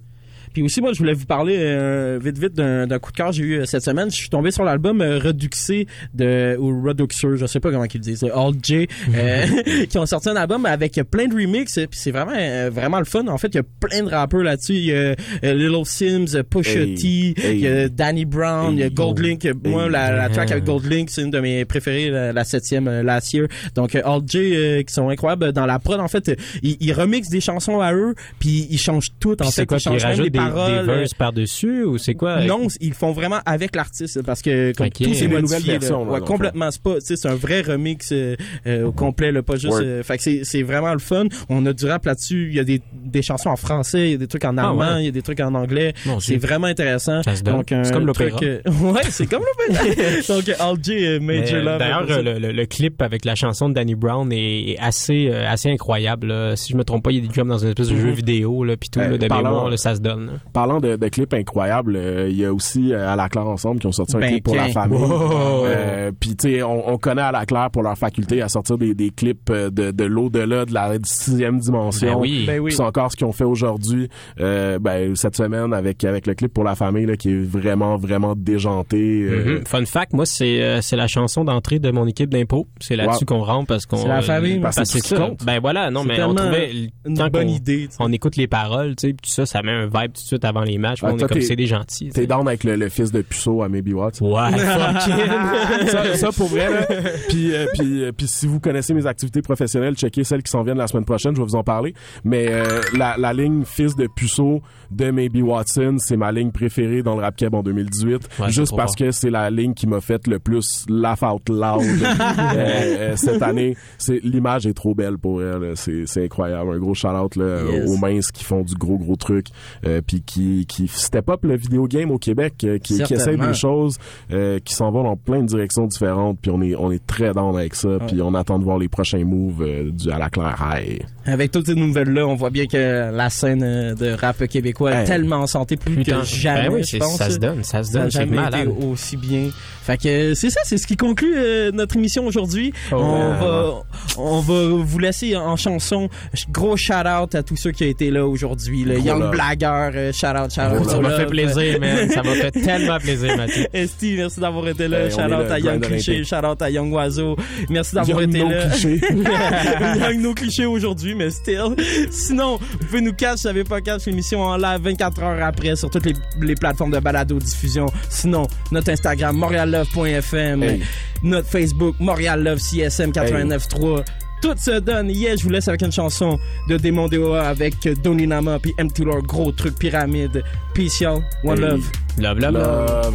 Puis 0.58 0.64
aussi, 0.64 0.80
moi, 0.80 0.92
je 0.92 0.98
voulais 0.98 1.12
vous 1.12 1.24
parler 1.24 1.54
euh, 1.56 2.18
vite, 2.20 2.36
vite 2.36 2.54
d'un 2.54 2.88
d'un 2.88 2.98
coup 2.98 3.12
de 3.12 3.16
cœur 3.16 3.28
que 3.28 3.36
j'ai 3.36 3.44
eu 3.44 3.60
euh, 3.60 3.64
cette 3.64 3.84
semaine. 3.84 4.10
Je 4.10 4.16
suis 4.16 4.28
tombé 4.28 4.50
sur 4.50 4.64
l'album 4.64 5.00
euh, 5.00 5.20
Reduxé 5.20 5.86
de 6.14 6.56
ou 6.58 6.82
Reduxer, 6.82 7.36
je 7.36 7.46
sais 7.46 7.60
pas 7.60 7.70
comment 7.70 7.84
ils 7.84 7.94
le 7.94 8.00
disent, 8.00 8.24
All 8.24 8.54
J, 8.60 8.88
euh, 9.14 9.46
qui 9.88 9.98
ont 9.98 10.06
sorti 10.06 10.30
un 10.30 10.34
album 10.34 10.66
avec 10.66 11.00
plein 11.12 11.28
de 11.28 11.34
remixes. 11.36 11.74
Puis 11.74 11.86
c'est 11.92 12.10
vraiment, 12.10 12.32
euh, 12.36 12.70
vraiment 12.72 12.98
le 12.98 13.04
fun. 13.04 13.24
En 13.28 13.38
fait, 13.38 13.48
il 13.48 13.54
y 13.54 13.60
a 13.60 13.62
plein 13.78 14.02
de 14.02 14.08
rappeurs 14.10 14.42
là-dessus. 14.42 14.72
Il 14.74 14.84
y 14.86 14.92
a 14.92 14.96
euh, 14.96 15.14
Little 15.44 15.84
Sims, 15.86 16.34
euh, 16.34 16.42
Pusha 16.42 16.80
Hey, 16.80 16.94
T, 16.96 17.34
il 17.52 17.60
y 17.60 17.68
a. 17.68 17.88
Danny 17.88 18.24
Brown, 18.24 18.72
il 18.74 18.80
y 18.80 18.82
a. 18.82 18.90
Goldlink. 18.90 19.46
Moi, 19.64 19.84
Hey. 19.84 19.90
la, 19.92 20.10
la 20.10 20.28
track 20.28 20.50
avec 20.50 20.64
Goldlink, 20.64 21.08
c'est 21.10 21.22
une 21.22 21.30
de 21.30 21.38
mes 21.38 21.64
préférées, 21.66 22.10
la, 22.10 22.32
la 22.32 22.42
septième 22.42 22.88
euh, 22.88 23.04
last 23.04 23.32
year. 23.32 23.46
Donc, 23.76 23.94
euh, 23.94 24.02
All 24.04 24.22
J 24.26 24.38
euh, 24.56 24.82
qui 24.82 24.92
sont 24.92 25.08
incroyables 25.08 25.52
dans 25.52 25.66
la 25.66 25.78
prod. 25.78 26.00
En 26.00 26.08
fait, 26.08 26.30
euh, 26.30 26.34
ils, 26.64 26.76
ils 26.80 26.92
remixent 26.92 27.28
des 27.30 27.40
chansons 27.40 27.78
à 27.80 27.92
eux, 27.94 28.16
puis 28.40 28.66
ils 28.70 28.78
changent 28.78 29.10
tout. 29.20 29.34
En 29.40 29.44
Puis 29.44 29.52
fait, 29.52 29.66
quoi, 29.66 29.78
ils 29.78 29.92
ils 29.92 30.02
rajoutent 30.02 30.28
des, 30.30 30.38
paroles. 30.50 30.86
des 30.86 30.92
verses 30.92 31.14
par-dessus 31.14 31.84
ou 31.84 31.98
c'est 31.98 32.14
quoi? 32.14 32.44
Non, 32.44 32.66
ils 32.80 32.88
le 32.90 32.94
font 32.94 33.12
vraiment 33.12 33.38
avec 33.46 33.74
l'artiste 33.76 34.22
parce 34.22 34.42
que 34.42 34.72
comme 34.72 34.86
Ok. 34.88 34.92
tout 35.02 35.14
C'est 35.14 35.28
là. 35.28 35.98
Ouais, 35.98 36.20
complètement. 36.20 36.70
C'est 36.70 36.82
pas, 36.82 36.94
c'est 37.00 37.26
un 37.26 37.34
vrai 37.34 37.60
remix 37.62 38.10
euh, 38.12 38.36
euh, 38.66 38.84
au 38.86 38.92
complet, 38.92 39.32
là, 39.32 39.42
pas 39.42 39.56
juste. 39.56 39.80
Euh, 39.80 40.02
fait 40.02 40.18
que 40.18 40.44
c'est, 40.44 40.62
vraiment 40.62 40.92
le 40.92 40.98
fun. 40.98 41.26
On 41.48 41.64
a 41.66 41.72
du 41.72 41.86
rap 41.86 42.04
là-dessus. 42.06 42.48
Il 42.50 42.56
y 42.56 42.60
a 42.60 42.64
des, 42.64 42.80
des 42.92 43.22
chansons 43.22 43.50
en 43.50 43.56
français, 43.56 44.08
il 44.08 44.10
y 44.12 44.14
a 44.14 44.18
des 44.18 44.26
trucs 44.26 44.44
en 44.44 44.56
Ah, 44.58 44.68
allemand, 44.68 44.94
ouais. 44.94 45.02
il 45.02 45.04
y 45.06 45.08
a 45.08 45.12
des 45.12 45.22
trucs 45.22 45.40
en 45.40 45.54
anglais. 45.54 45.94
C'est 46.20 46.36
vraiment 46.36 46.66
intéressant. 46.66 47.22
Ça 47.22 47.36
se 47.36 47.42
donne. 47.42 47.56
Donc, 47.56 47.72
un 47.72 47.84
C'est 47.84 47.92
comme 47.92 48.06
l'opéra. 48.06 48.38
euh, 48.42 48.60
ouais, 48.82 49.02
c'est 49.10 49.26
comme 49.26 49.42
l'opéra. 49.42 49.84
Donc, 50.28 50.48
euh, 50.88 51.18
Mais, 51.22 51.40
Major 51.40 51.62
Love. 51.62 51.78
D'ailleurs, 51.78 52.06
euh, 52.10 52.22
le, 52.22 52.38
le- 52.38 52.52
le 52.52 52.66
clip 52.66 53.00
avec 53.02 53.24
la 53.24 53.34
chanson 53.34 53.68
de 53.68 53.74
Danny 53.74 53.94
Brown 53.94 54.30
est, 54.32 54.70
est 54.70 54.78
assez, 54.78 55.28
euh, 55.30 55.48
assez 55.48 55.70
incroyable. 55.70 56.28
là. 56.28 56.56
Si 56.56 56.72
je 56.72 56.76
me 56.76 56.84
trompe 56.84 57.04
pas, 57.04 57.10
il 57.12 57.16
y 57.16 57.18
a 57.18 57.22
des 57.22 57.28
drums 57.34 57.48
dans 57.48 57.58
une 57.58 57.68
espèce 57.68 57.88
de 57.88 57.96
jeu 57.96 58.08
Mhm. 58.08 58.12
vidéo, 58.14 58.64
là, 58.64 58.76
puis 58.76 58.88
tout, 58.90 59.00
Euh, 59.00 59.10
là, 59.10 59.18
de 59.18 59.22
mémoire, 59.22 59.70
là, 59.70 59.76
ça 59.76 59.94
se 59.94 60.00
donne. 60.00 60.27
Là. 60.28 60.38
Parlant 60.52 60.80
de, 60.80 60.96
de 60.96 61.08
clips 61.08 61.34
incroyables, 61.34 61.96
euh, 61.96 62.28
il 62.30 62.36
y 62.36 62.44
a 62.44 62.52
aussi 62.52 62.92
euh, 62.92 63.08
à 63.12 63.16
la 63.16 63.28
Claire 63.28 63.46
ensemble 63.48 63.80
qui 63.80 63.86
ont 63.86 63.92
sorti 63.92 64.16
un 64.16 64.20
Ben, 64.20 64.30
clip 64.30 64.44
pour 64.44 64.54
la 64.56 64.68
famille. 64.68 64.98
Wow. 64.98 65.66
Euh, 65.66 66.12
Puis 66.18 66.36
tu 66.36 66.50
sais, 66.50 66.62
on, 66.62 66.88
on 66.90 66.98
connaît 66.98 67.22
à 67.22 67.32
la 67.32 67.46
Claire 67.46 67.70
pour 67.70 67.82
leur 67.82 67.96
faculté 67.98 68.42
à 68.42 68.48
sortir 68.48 68.78
des, 68.78 68.94
des 68.94 69.10
clips 69.10 69.50
euh, 69.50 69.70
de, 69.70 69.90
de 69.90 70.04
l'au-delà 70.04 70.64
de 70.64 70.72
la 70.74 70.92
sixième 71.04 71.58
dimension. 71.58 72.14
Ben 72.14 72.18
oui. 72.20 72.44
Ben 72.46 72.58
oui. 72.60 72.68
Puis 72.68 72.76
C'est 72.76 72.82
encore 72.82 73.10
ce 73.10 73.16
qu'ils 73.16 73.26
ont 73.26 73.32
fait 73.32 73.44
aujourd'hui, 73.44 74.08
euh, 74.40 74.78
ben, 74.78 75.14
cette 75.16 75.36
semaine 75.36 75.72
avec 75.72 76.04
avec 76.04 76.26
le 76.26 76.34
clip 76.34 76.52
pour 76.52 76.64
la 76.64 76.74
famille 76.74 77.06
là, 77.06 77.16
qui 77.16 77.30
est 77.30 77.42
vraiment 77.42 77.96
vraiment 77.96 78.34
déjanté. 78.36 79.22
euh, 79.22 79.58
Mhm. 79.58 79.64
Fun 79.66 79.84
fact, 79.86 80.12
moi, 80.12 80.26
c'est 80.26 80.62
euh, 80.62 80.80
c'est 80.80 80.96
la 80.96 81.06
chanson 81.06 81.44
d'entrée 81.44 81.78
de 81.78 81.90
mon 81.90 82.06
équipe 82.06 82.30
d'impôt. 82.30 82.66
C'est 82.80 82.96
là-dessus 82.96 83.24
Wow. 83.28 83.38
qu'on 83.38 83.44
rentre 83.44 83.66
parce 83.66 83.86
qu'on. 83.86 83.96
C'est 83.98 84.08
la 84.08 84.22
famille, 84.22 84.58
parce 84.60 84.76
que 84.76 84.84
c'est 84.84 84.98
ça. 85.04 85.16
compte. 85.16 85.44
Ben 85.44 85.60
voilà, 85.60 85.90
non, 85.90 86.02
C'est 86.02 86.08
mais 86.08 86.22
on 86.22 86.34
trouvait. 86.34 86.72
une 87.06 87.28
bonne 87.30 87.48
idée. 87.50 87.88
On 87.98 88.12
écoute 88.12 88.36
les 88.36 88.46
paroles, 88.46 88.96
tu 88.96 89.08
sais, 89.08 89.14
puis 89.14 89.28
tout 89.28 89.30
ça, 89.30 89.46
ça 89.46 89.62
met 89.62 89.72
un 89.72 89.86
vibe 89.86 90.12
tout 90.18 90.24
de 90.24 90.28
suite 90.28 90.44
avant 90.44 90.62
les 90.62 90.78
matchs. 90.78 91.00
Ah, 91.02 91.10
on 91.12 91.16
est 91.18 91.26
comme 91.26 91.40
c'est 91.40 91.56
des 91.56 91.66
gentils. 91.66 92.10
T'es 92.10 92.26
down 92.26 92.46
avec 92.46 92.64
le, 92.64 92.76
le 92.76 92.88
fils 92.88 93.10
de 93.12 93.22
Puceau 93.22 93.62
à 93.62 93.68
Maybe 93.68 93.92
What? 93.94 94.12
Ouais, 94.20 94.58
ça, 95.88 96.14
ça, 96.16 96.32
pour 96.32 96.48
vrai, 96.48 96.68
là. 96.70 96.86
Puis, 97.28 97.54
euh, 97.54 97.66
puis, 97.74 98.04
euh, 98.04 98.12
puis 98.12 98.26
si 98.26 98.46
vous 98.46 98.60
connaissez 98.60 98.94
mes 98.94 99.06
activités 99.06 99.42
professionnelles, 99.42 99.94
checkez 99.94 100.24
celles 100.24 100.42
qui 100.42 100.50
s'en 100.50 100.62
viennent 100.62 100.78
la 100.78 100.86
semaine 100.86 101.04
prochaine, 101.04 101.34
je 101.34 101.40
vais 101.40 101.46
vous 101.46 101.56
en 101.56 101.64
parler. 101.64 101.94
Mais 102.24 102.46
euh, 102.50 102.80
la, 102.96 103.16
la 103.16 103.32
ligne 103.32 103.64
fils 103.64 103.96
de 103.96 104.06
Puceau 104.06 104.60
de 104.90 105.10
Maybe 105.10 105.42
Watson, 105.42 105.96
c'est 105.98 106.16
ma 106.16 106.32
ligne 106.32 106.50
préférée 106.50 107.02
dans 107.02 107.14
le 107.14 107.22
rap 107.22 107.34
en 107.52 107.62
2018. 107.62 108.12
Ouais, 108.14 108.20
c'est 108.46 108.52
juste 108.52 108.74
parce 108.76 108.92
fort. 108.92 109.06
que 109.06 109.10
c'est 109.12 109.30
la 109.30 109.50
ligne 109.50 109.74
qui 109.74 109.86
m'a 109.86 110.00
fait 110.00 110.26
le 110.26 110.38
plus 110.38 110.84
laugh 110.88 111.22
out 111.22 111.48
loud 111.48 111.82
euh, 112.02 112.54
euh, 112.56 113.16
cette 113.16 113.42
année. 113.42 113.76
C'est 113.98 114.20
l'image 114.22 114.66
est 114.66 114.74
trop 114.74 114.94
belle 114.94 115.18
pour 115.18 115.42
elle. 115.42 115.72
C'est 115.76 116.06
c'est 116.06 116.24
incroyable. 116.24 116.72
Un 116.74 116.78
gros 116.78 116.94
shout 116.94 117.08
out 117.08 117.36
là, 117.36 117.62
Yes. 117.70 117.88
aux 117.90 117.96
minces 117.96 118.32
qui 118.32 118.44
font 118.44 118.62
du 118.62 118.74
gros 118.74 118.98
gros 118.98 119.16
truc, 119.16 119.46
euh, 119.86 120.00
puis 120.08 120.22
qui 120.22 120.66
qui 120.66 120.88
step 120.88 121.28
up 121.30 121.44
le 121.44 121.56
vidéo 121.56 121.86
game 121.86 122.10
au 122.10 122.18
Québec, 122.18 122.54
euh, 122.64 122.78
qui, 122.78 122.96
qui 122.96 123.02
essaye 123.02 123.16
Certainement. 123.18 123.46
des 123.46 123.54
choses 123.54 123.98
euh, 124.32 124.58
qui 124.64 124.74
s'en 124.74 124.90
vont 124.90 125.04
dans 125.04 125.16
plein 125.16 125.42
de 125.42 125.46
directions 125.46 125.86
différentes. 125.86 126.38
Puis 126.42 126.50
on 126.50 126.60
est 126.62 126.74
on 126.74 126.90
est 126.90 127.06
très 127.06 127.32
down 127.32 127.54
avec 127.56 127.76
ça. 127.76 127.98
Puis 128.08 128.20
on 128.20 128.34
attend 128.34 128.58
de 128.58 128.64
voir 128.64 128.78
les 128.78 128.88
prochains 128.88 129.24
moves 129.24 129.62
euh, 129.62 129.90
du 129.92 130.10
à 130.10 130.18
la 130.18 130.28
Claire 130.30 130.56
High. 130.60 131.02
Avec 131.26 131.52
toutes 131.52 131.66
ces 131.66 131.74
nouvelles-là, 131.76 132.26
on 132.26 132.34
voit 132.34 132.50
bien 132.50 132.66
que 132.66 133.10
la 133.14 133.30
scène 133.30 133.62
euh, 133.62 133.94
de 133.94 134.10
rap 134.12 134.44
québécois 134.48 134.92
est 134.92 134.98
Hey. 135.02 135.04
tellement 135.06 135.36
en 135.36 135.46
santé 135.46 135.76
plus 135.76 135.94
Putain. 135.96 136.20
que 136.20 136.24
jamais, 136.26 136.68
Ben 136.70 136.74
oui, 136.74 136.80
je 136.82 136.86
c'est- 136.88 136.98
pense. 136.98 137.16
ça 137.16 137.30
se 137.30 137.38
donne, 137.38 137.62
ça 137.62 137.82
se 137.84 137.92
Ça 137.92 137.98
donne, 137.98 138.04
n'a 138.06 138.10
c'est 138.10 138.18
jamais 138.20 138.36
malade. 138.36 138.68
été 138.68 138.86
aussi 138.86 139.16
bien. 139.18 139.50
Fait 139.82 139.96
que 139.98 140.34
c'est 140.34 140.50
ça, 140.50 140.60
c'est 140.64 140.78
ce 140.78 140.86
qui 140.86 140.96
conclut 140.96 141.34
euh, 141.36 141.70
notre 141.72 141.96
émission 141.96 142.26
aujourd'hui. 142.26 142.72
Oh, 142.92 142.96
on, 142.96 143.30
ouais. 143.30 143.38
va, 143.38 143.74
on 144.18 144.40
va 144.40 144.82
vous 144.84 144.98
laisser 144.98 145.36
en 145.36 145.56
chanson. 145.56 146.08
Gros 146.50 146.76
shout-out 146.76 147.34
à 147.34 147.42
tous 147.42 147.56
ceux 147.56 147.72
qui 147.72 147.84
ont 147.84 147.88
été 147.88 148.10
là 148.10 148.26
aujourd'hui. 148.26 148.84
Le 148.84 148.98
Young 148.98 149.20
love. 149.20 149.30
Blagueur, 149.32 149.92
euh, 149.98 150.12
shout-out, 150.12 150.52
shout-out. 150.52 150.88
Ça 150.88 151.00
m'a 151.00 151.10
fait 151.16 151.26
plaisir, 151.26 151.80
man. 151.80 152.08
Ça 152.14 152.22
m'a 152.22 152.32
fait 152.34 152.50
tellement 152.52 152.98
plaisir, 152.98 153.36
Mathieu. 153.36 153.66
Esti, 153.72 154.14
merci 154.16 154.40
d'avoir 154.40 154.68
été 154.68 154.88
là. 154.88 155.00
Est 155.06 155.10
shout-out 155.10 155.50
à 155.50 155.58
Young 155.58 155.80
Cliché, 155.80 156.24
shout-out 156.24 156.62
à 156.62 156.70
Young 156.70 156.92
Oiseau. 156.92 157.36
Merci 157.68 157.94
d'avoir 157.94 158.20
Young 158.22 158.30
été 158.30 158.38
No 158.44 158.48
là. 158.50 158.66
Cliché. 158.68 159.00
Young 160.00 160.20
No 160.20 160.34
Cliché 160.34 160.66
aujourd'hui, 160.66 161.14
mais 161.14 161.30
still. 161.30 161.74
Sinon, 162.10 162.58
vous 162.58 162.78
pouvez 162.86 163.00
nous 163.00 163.12
catch, 163.12 163.38
si 163.38 163.42
vous 163.42 163.48
savez 163.48 163.64
pas 163.64 163.80
catch 163.80 164.06
l'émission 164.06 164.40
en 164.42 164.56
live 164.56 164.80
24 164.82 165.22
heures 165.22 165.42
après 165.44 165.76
sur 165.76 165.90
toutes 165.90 166.06
les, 166.06 166.14
les 166.40 166.54
plateformes 166.54 166.90
de 166.92 166.98
balado 167.00 167.38
diffusion. 167.38 167.86
Sinon, 168.08 168.46
notre 168.72 168.90
Instagram 168.90 169.36
montreallove.fm, 169.36 170.62
Hey. 170.62 170.82
notre 171.22 171.48
Facebook 171.48 171.96
Montréal 171.98 172.42
Love 172.42 172.58
CSM 172.58 173.10
89.3. 173.10 174.04
Tout 174.40 174.54
se 174.56 174.78
donne. 174.80 175.10
Yeah, 175.10 175.36
je 175.36 175.42
vous 175.44 175.50
laisse 175.50 175.68
avec 175.68 175.82
une 175.82 175.92
chanson 175.92 176.38
de 176.68 176.76
Démon 176.76 177.08
DOA 177.08 177.42
avec 177.48 177.74
Donny 178.02 178.26
Nama 178.26 178.58
puis 178.58 178.74
M. 178.78 178.88
Lord, 179.00 179.22
gros 179.22 179.52
truc 179.52 179.78
pyramide. 179.78 180.42
Peace 180.74 181.00
y'all. 181.00 181.22
One 181.44 181.58
Hey. 181.58 181.70
love. 181.70 181.90
Love, 182.18 182.38
love, 182.38 182.52
love. 182.52 183.14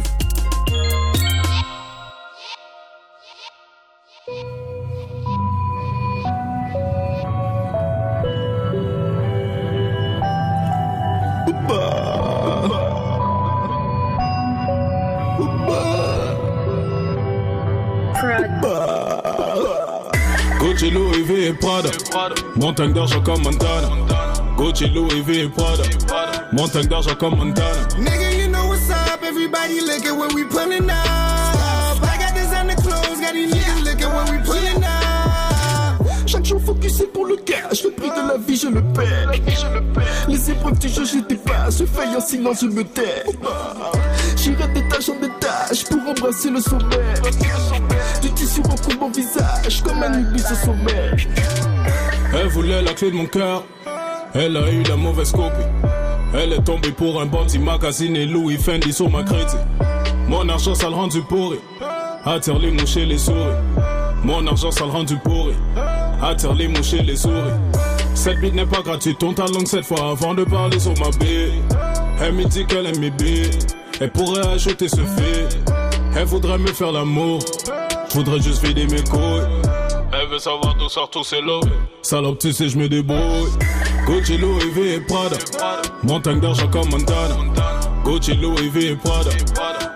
Gucci, 20.64 20.90
Louis 20.90 21.22
V 21.24 21.48
et 21.48 21.52
Prada. 21.52 21.90
Montagne 22.56 22.94
d'argent 22.94 23.20
comme 23.20 23.42
Montana. 23.42 23.90
Gucci, 24.56 24.88
Louis 24.88 25.20
V 25.20 25.40
et 25.42 25.48
Prada. 25.50 25.82
Montagne 26.52 26.86
d'argent 26.86 27.14
comme 27.16 27.36
Montana. 27.36 27.68
Nigga, 27.98 28.32
you 28.38 28.48
know 28.48 28.66
what's 28.68 28.88
up. 28.88 29.22
Everybody 29.22 29.82
looking 29.82 30.18
when 30.18 30.34
we 30.34 30.44
pulling 30.44 30.88
up. 30.88 32.00
I 32.02 32.16
got 32.18 32.34
designer 32.34 32.76
clothes, 32.76 33.20
got 33.20 33.34
these 33.34 33.52
niggas 33.52 33.84
looking 33.84 34.08
when 34.08 34.30
we 34.30 34.38
pulling 34.42 34.82
up. 34.82 36.24
Chaque 36.26 36.46
jour 36.46 36.62
focusé 36.64 37.08
pour 37.12 37.26
le 37.26 37.36
cash, 37.36 37.84
le 37.84 37.90
prix 37.90 38.08
de 38.08 38.26
la 38.26 38.38
vie 38.38 38.56
je 38.56 38.68
le 38.68 38.80
perds. 38.94 39.32
Les 40.26 40.50
épreuves 40.50 40.78
du 40.78 40.88
jeu 40.88 41.04
je 41.04 41.18
dépasse, 41.28 41.78
je 41.80 41.84
faille 41.84 42.16
en 42.16 42.20
silence, 42.20 42.62
je 42.62 42.68
me 42.68 42.84
tais. 42.84 43.22
J'irai 44.36 44.66
d'étage 44.68 45.10
en 45.10 45.22
étage 45.22 45.84
pour 45.84 46.08
embrasser 46.08 46.48
le 46.48 46.60
sommet. 46.60 47.83
Du 48.24 48.30
tissu 48.32 48.62
recouvre 48.62 49.00
mon 49.00 49.10
visage 49.10 49.82
comme 49.82 50.02
un 50.02 50.18
ubis 50.18 50.42
au 50.50 50.54
sommet. 50.54 51.10
Elle 52.32 52.46
voulait 52.46 52.80
la 52.80 52.94
clé 52.94 53.10
de 53.10 53.16
mon 53.16 53.26
cœur. 53.26 53.64
Elle 54.32 54.56
a 54.56 54.72
eu 54.72 54.82
la 54.84 54.96
mauvaise 54.96 55.30
copie. 55.30 55.52
Elle 56.32 56.54
est 56.54 56.64
tombée 56.64 56.92
pour 56.92 57.20
un 57.20 57.26
bandit 57.26 57.58
magazine 57.58 58.16
et 58.16 58.24
Louis 58.24 58.56
Fendi 58.56 58.94
sur 58.94 59.10
ma 59.10 59.24
crédit. 59.24 59.58
Mon 60.26 60.48
argent, 60.48 60.74
ça 60.74 60.88
le 60.88 60.94
rend 60.94 61.08
du 61.08 61.20
pourri. 61.20 61.58
Attire 62.24 62.58
les 62.58 62.70
mouches 62.70 62.96
et 62.96 63.04
les 63.04 63.18
souris. 63.18 63.36
Mon 64.24 64.46
argent, 64.46 64.70
ça 64.70 64.86
le 64.86 64.90
rend 64.90 65.04
du 65.04 65.16
pourri. 65.16 65.52
Attire 66.22 66.54
les 66.54 66.68
mouches 66.68 66.94
et 66.94 67.02
les 67.02 67.16
souris. 67.16 67.52
Cette 68.14 68.40
bite 68.40 68.54
n'est 68.54 68.64
pas 68.64 68.80
gratuite, 68.80 69.22
on 69.22 69.34
ta 69.34 69.44
langue 69.44 69.66
cette 69.66 69.84
fois 69.84 70.12
avant 70.12 70.32
de 70.32 70.44
parler 70.44 70.80
sur 70.80 70.94
ma 70.98 71.10
bille. 71.18 71.60
Elle 72.22 72.32
me 72.32 72.44
dit 72.44 72.64
qu'elle 72.64 72.86
aime 72.86 73.00
mes 73.00 73.10
billes. 73.10 73.50
Elle 74.00 74.10
pourrait 74.10 74.46
ajouter 74.46 74.88
ce 74.88 74.96
fait. 74.96 75.83
Elle 76.16 76.26
voudrait 76.26 76.58
me 76.58 76.68
faire 76.68 76.92
l'amour. 76.92 77.40
Je 78.08 78.14
voudrais 78.14 78.40
juste 78.40 78.64
vider 78.64 78.86
mes 78.86 79.02
couilles. 79.02 79.42
Elle 80.12 80.28
veut 80.28 80.38
savoir 80.38 80.76
d'où 80.76 80.88
sort 80.88 81.10
tous 81.10 81.24
ces 81.24 81.40
lots. 81.40 81.60
Salope, 82.02 82.38
tu 82.38 82.52
sais, 82.52 82.68
je 82.68 82.78
me 82.78 82.88
débrouille. 82.88 83.50
Gucci, 84.06 84.38
Louis 84.38 84.70
V 84.70 84.94
et 84.94 85.00
Prada. 85.00 85.36
Montagne 86.04 86.40
d'argent 86.40 86.68
comme 86.68 86.88
Montana. 86.90 87.36
Gucci, 88.04 88.34
Louis 88.34 88.68
V 88.68 88.90
et 88.92 88.96
Prada. 88.96 89.30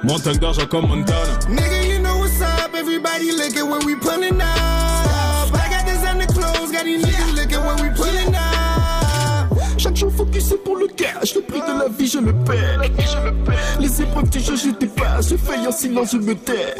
Montagne 0.03 0.39
d'argent 0.39 0.67
comme 0.67 0.89
Montana. 0.89 1.39
Nigga, 1.49 1.87
you 1.89 1.99
know 2.01 2.19
what's 2.19 2.41
up. 2.41 2.75
Everybody 2.75 3.31
looking 3.33 3.71
when 3.71 3.87
we 3.87 3.95
pulling 3.95 4.18
le 10.79 10.87
le 11.35 11.41
prix 11.43 11.61
de 11.61 11.79
la 11.79 11.89
vie 11.89 12.07
je 12.07 12.19
le 12.19 12.33
perds. 12.45 12.83
Les 13.81 14.03
épreuves 14.03 14.31
du 14.31 14.41
jeu 14.41 14.57
je 14.57 14.71
dépasse, 14.71 15.31
je 15.31 15.37
faille 15.37 15.67
en 15.67 15.73
silence, 15.73 16.13
je 16.13 16.19
me 16.19 16.35
tais. 16.35 16.75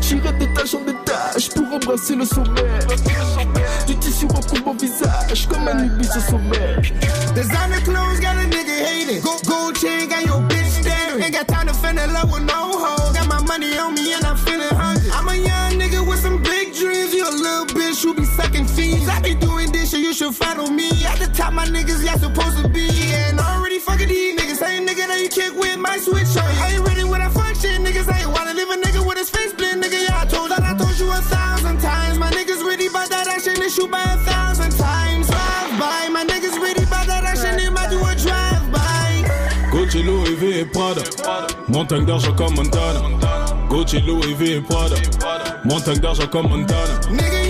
J'irai 0.00 0.32
d'étage 0.32 0.74
en 0.74 0.82
étage 0.86 1.50
pour 1.54 1.64
embrasser 1.72 2.16
le 2.16 2.24
sommet. 2.24 2.78
Du 3.86 3.96
tissu 3.96 4.26
recouvre 4.26 4.66
mon 4.66 4.74
visage 4.74 5.48
comme 5.48 5.68
un 5.68 5.84
ubis 5.84 6.08
au 6.16 6.20
sommet. 6.30 6.76
Designer 7.34 7.80
clothes 7.84 8.20
got 8.20 8.36
a 8.36 8.46
nigga 8.48 8.76
hating. 8.84 9.22
Go, 9.22 9.36
gold 9.48 9.76
chain 9.76 10.08
got 10.08 10.24
your 10.26 10.40
bitch 10.48 10.82
staring. 10.82 11.22
Ain't 11.22 11.34
got 11.34 11.48
time 11.48 11.66
to 11.66 11.74
fend 11.74 11.96
love 11.96 12.30
with 12.32 12.44
no 12.44 12.78
hoe. 12.78 13.12
Got 13.12 13.28
my 13.28 13.42
money 13.46 13.76
on 13.78 13.94
me 13.94 14.12
and 14.12 14.24
I'm 14.24 14.36
feeling 14.36 14.74
hungry. 14.74 15.10
I'm 15.12 15.28
a 15.28 15.34
young 15.34 15.80
nigga 15.80 16.06
with 16.06 16.20
some 16.20 16.42
big 16.42 16.74
dreams. 16.74 17.14
You 17.14 17.24
a 17.28 17.30
little 17.30 17.66
bitch 17.66 18.02
who 18.02 18.14
be 18.14 18.24
sucking 18.24 18.66
fiends. 18.66 19.08
Should 20.22 20.34
follow 20.34 20.70
me. 20.70 20.88
At 21.04 21.18
the 21.18 21.26
top, 21.34 21.52
my 21.52 21.66
niggas, 21.66 22.04
y'all 22.04 22.18
supposed 22.18 22.62
to 22.62 22.68
be. 22.68 22.86
And 23.26 23.40
already 23.40 23.78
fucking 23.78 24.08
these 24.08 24.38
niggas. 24.38 24.56
Same 24.56 24.86
nigga 24.86 25.06
that 25.08 25.18
you 25.20 25.28
kick 25.28 25.54
with 25.58 25.78
my 25.78 25.98
switch 25.98 26.36
on. 26.36 26.46
I 26.62 26.74
ain't 26.74 26.86
ready 26.86 27.04
when 27.04 27.20
I 27.20 27.28
fuck 27.28 27.54
shit. 27.56 27.80
Niggas 27.80 28.06
ain't 28.06 28.30
wanna 28.30 28.54
live 28.54 28.70
a 28.70 28.76
nigga 28.76 29.04
with 29.06 29.18
his 29.18 29.30
face 29.30 29.50
split. 29.50 29.74
Nigga, 29.82 29.98
yeah, 30.06 30.22
I 30.22 30.26
told 30.26 30.50
that 30.50 30.62
I 30.62 30.76
told 30.78 30.96
you 30.98 31.10
a 31.10 31.20
thousand 31.34 31.80
times. 31.80 32.18
My 32.18 32.30
niggas 32.30 32.62
ready 32.64 32.88
by 32.88 33.06
that 33.08 33.26
action. 33.26 33.54
They 33.54 33.68
shoot 33.68 33.90
by 33.90 34.02
a 34.02 34.18
thousand 34.18 34.72
times. 34.78 35.26
Drive 35.26 35.72
by. 35.80 36.08
My 36.10 36.24
niggas 36.24 36.56
ready 36.62 36.84
by 36.86 37.04
that 37.06 37.24
action. 37.24 37.56
They 37.56 37.70
might 37.70 37.90
do 37.90 37.98
a 37.98 38.14
drive 38.14 38.62
by. 38.70 39.02
Gucci, 39.72 40.04
Louis 40.04 40.36
V 40.36 40.60
et 40.60 40.66
Prada. 40.66 41.02
Montagne 41.68 42.04
d'argent 42.04 42.34
comme 42.34 42.54
Montana. 42.54 43.00
Gucci, 43.68 44.00
Louis 44.02 44.34
V 44.34 44.56
et 44.56 44.60
Prada. 44.60 44.96
Montagne 45.64 45.98
d'argent 45.98 46.26
comme 46.28 46.48
Montana. 46.48 47.00
Nigga, 47.10 47.41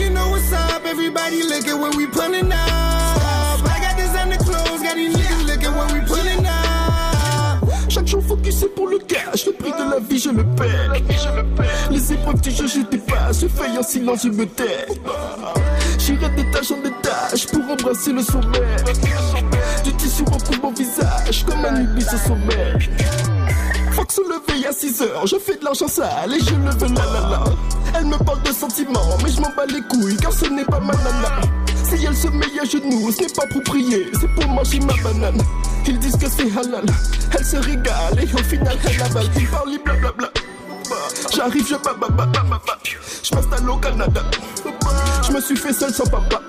faille 13.49 13.79
en 13.79 13.83
silence, 13.83 14.23
je 14.25 14.29
me 14.29 14.47
tais. 14.47 14.87
J'irai 15.99 16.29
d'étage 16.31 16.73
en 16.73 16.79
étage 16.85 17.47
pour 17.49 17.63
embrasser 17.71 18.13
le 18.13 18.23
sommet. 18.23 18.77
Du 19.85 19.93
tissu 19.95 20.23
recouvre 20.25 20.63
mon 20.63 20.73
visage 20.73 21.45
comme 21.47 21.65
un 21.65 21.81
ubis 21.81 22.05
au 22.13 22.29
sommet. 22.29 22.79
Faut 23.93 24.05
que 24.05 24.13
se 24.13 24.21
lever 24.23 24.67
à 24.67 24.73
6 24.73 25.03
heures, 25.03 25.27
je 25.27 25.37
fais 25.37 25.57
de 25.57 25.65
l'argent 25.65 25.89
sale 25.89 26.35
et 26.35 26.41
je 26.41 26.55
le 26.55 26.71
veux 26.71 26.95
la 26.95 27.05
la 27.05 27.29
la. 27.29 27.45
Elle 27.99 28.07
me 28.07 28.17
parle 28.17 28.43
de 28.43 28.53
sentiments, 28.53 29.19
mais 29.23 29.31
je 29.31 29.41
m'en 29.41 29.51
bats 29.55 29.67
les 29.67 29.83
couilles 29.83 30.17
car 30.17 30.33
ce 30.33 30.47
n'est 30.47 30.65
pas 30.65 30.81
ma 30.81 30.95
nana. 30.95 31.41
Si 31.85 32.05
elle 32.05 32.17
se 32.17 32.29
met 32.29 32.47
à 32.61 32.65
genoux, 32.65 33.13
ce 33.13 33.23
n'est 33.23 33.33
pas 33.35 33.47
pour 33.49 33.63
prier, 33.65 34.07
c'est 34.19 34.35
pour 34.35 34.49
manger 34.49 34.81
ma 34.81 34.95
banane. 35.03 35.43
Ils 35.87 35.99
disent 35.99 36.17
que 36.17 36.27
c'est 36.31 36.51
halal, 36.59 36.87
elle 37.37 37.45
se 37.45 37.57
régale 37.57 38.19
et 38.19 38.35
au 38.35 38.43
final 38.45 38.79
elle 38.85 39.03
avale. 39.03 39.27
Ils 39.37 39.49
parlent 39.49 39.79
blablabla. 39.85 40.31
J'arrive, 41.45 41.67
je. 41.67 41.75
Je 43.25 43.35
m'installe 43.35 43.69
au 43.69 43.77
Canada. 43.77 44.21
Je 45.27 45.33
me 45.33 45.41
suis 45.41 45.57
fait 45.57 45.73
seul 45.73 45.93
sans 45.93 46.05
papa. 46.05 46.41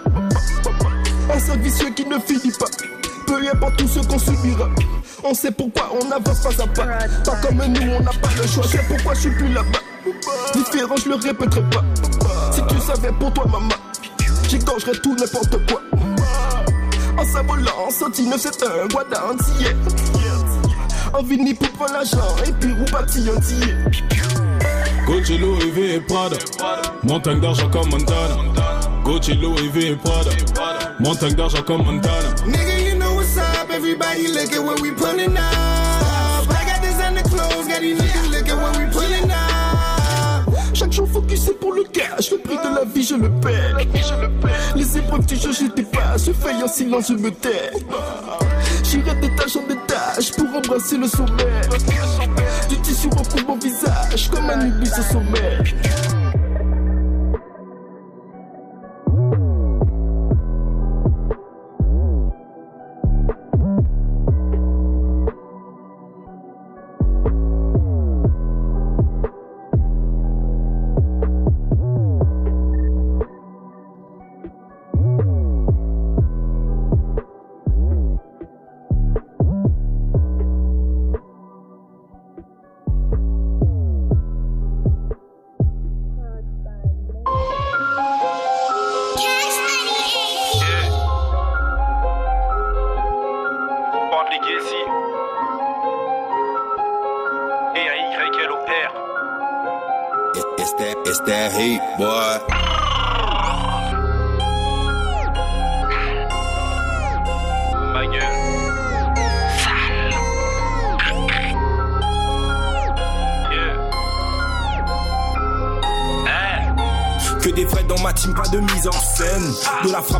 Un 1.34 1.40
servicieux 1.40 1.90
qui 1.96 2.06
ne 2.06 2.20
finit 2.20 2.54
pas. 2.60 2.68
peu 3.26 3.40
importe 3.52 3.78
tout 3.78 3.88
ce 3.88 4.02
qu'on 4.02 4.20
subira. 4.20 4.70
On 5.24 5.34
sait 5.34 5.50
pourquoi 5.50 5.90
on 6.00 6.12
avance 6.12 6.42
pas 6.42 6.64
à 6.64 6.68
pas. 6.68 6.86
Pas 7.26 7.36
comme 7.42 7.66
nous, 7.74 7.92
on 7.92 8.02
n'a 8.02 8.12
pas 8.12 8.30
le 8.40 8.48
choix. 8.48 8.66
C'est 8.70 8.88
pourquoi 8.88 9.16
je 9.16 9.22
suis 9.22 9.32
plus 9.32 9.52
là-bas. 9.52 9.80
Différent, 10.54 10.96
je 11.04 11.10
le 11.10 11.16
répéterai 11.16 11.64
pas. 11.72 11.84
Si 12.52 12.62
tu 12.68 12.80
savais 12.80 13.12
pour 13.14 13.34
toi, 13.34 13.46
maman, 13.46 13.74
j'égorgerais 14.48 15.00
tout 15.02 15.16
n'importe 15.16 15.58
quoi. 15.72 15.82
En 17.18 17.26
s'envolant, 17.26 17.88
en 17.88 17.90
sentinelle, 17.90 18.40
c'est 18.40 18.62
un 18.62 18.86
guada 18.90 19.24
entier. 19.26 19.76
En 21.16 21.24
vini 21.24 21.56
pour 21.56 21.70
prendre 21.72 21.94
l'argent 21.94 22.36
et 22.46 22.52
puis 22.52 22.72
ou 22.74 22.92
bâti 22.92 23.28
entier. 23.36 23.74
Gucci, 25.06 25.38
Louis 25.38 25.72
V 25.72 25.96
et 25.96 26.00
Prada. 26.00 26.38
Montagne 27.04 27.40
d'argent 27.40 27.70
comme 27.70 27.90
Montana. 27.90 28.38
Gucci, 29.04 29.34
Louis 29.36 29.70
V 29.70 29.92
et 29.92 29.96
Prada. 29.96 30.32
Montagne 31.00 31.34
d'argent 31.34 31.62
comme 31.64 31.84
Montana. 31.84 32.30
Nigga, 32.48 32.90
you 32.90 32.96
know 32.98 33.14
what's 33.16 33.38
up. 33.38 33.70
Everybody 33.70 34.28
look 34.28 34.54
at 34.54 34.64
what 34.64 34.82
we 34.82 34.92
pulling 34.92 35.36
up. 35.36 36.48
I 36.50 36.66
got 36.66 36.82
designer 36.82 37.24
clothes, 37.24 37.68
got 37.68 37.82
these 37.82 38.00
niggas 38.00 38.32
look 38.32 38.50
at 38.50 38.56
what 38.56 38.78
we 38.78 38.86
pulling 38.92 39.30
up. 39.30 40.74
Chaque 40.74 40.92
jour 40.92 41.08
focusé 41.08 41.54
pour 41.54 41.74
le 41.74 41.84
cash, 41.84 42.32
le 42.32 42.38
prix 42.38 42.58
de 42.58 42.76
la 42.76 42.84
vie 42.86 43.04
je 43.04 43.16
le 43.16 43.30
paie. 43.30 43.74
Les 44.76 44.98
épreuves 44.98 45.26
du 45.26 45.36
jeu 45.36 45.52
je 45.52 45.66
dépasse, 45.74 46.26
je 46.26 46.32
fais 46.32 46.64
en 46.64 46.68
silence, 46.68 47.10
je 47.10 47.14
me 47.14 47.32
tais. 47.32 47.72
J'irai 48.84 49.16
d'étage 49.16 49.56
en 49.58 49.62
pour 50.38 50.56
embrasser 50.56 50.98
le 50.98 51.08
sommet. 51.08 51.62
Du 52.70 52.78
tissu 52.82 53.08
recouvre 53.08 53.48
mon 53.48 53.58
visage 53.58 54.30
comme 54.30 54.50
un 54.50 54.68
ibis 54.68 54.92
au 55.00 55.14
sommet. 55.14 56.23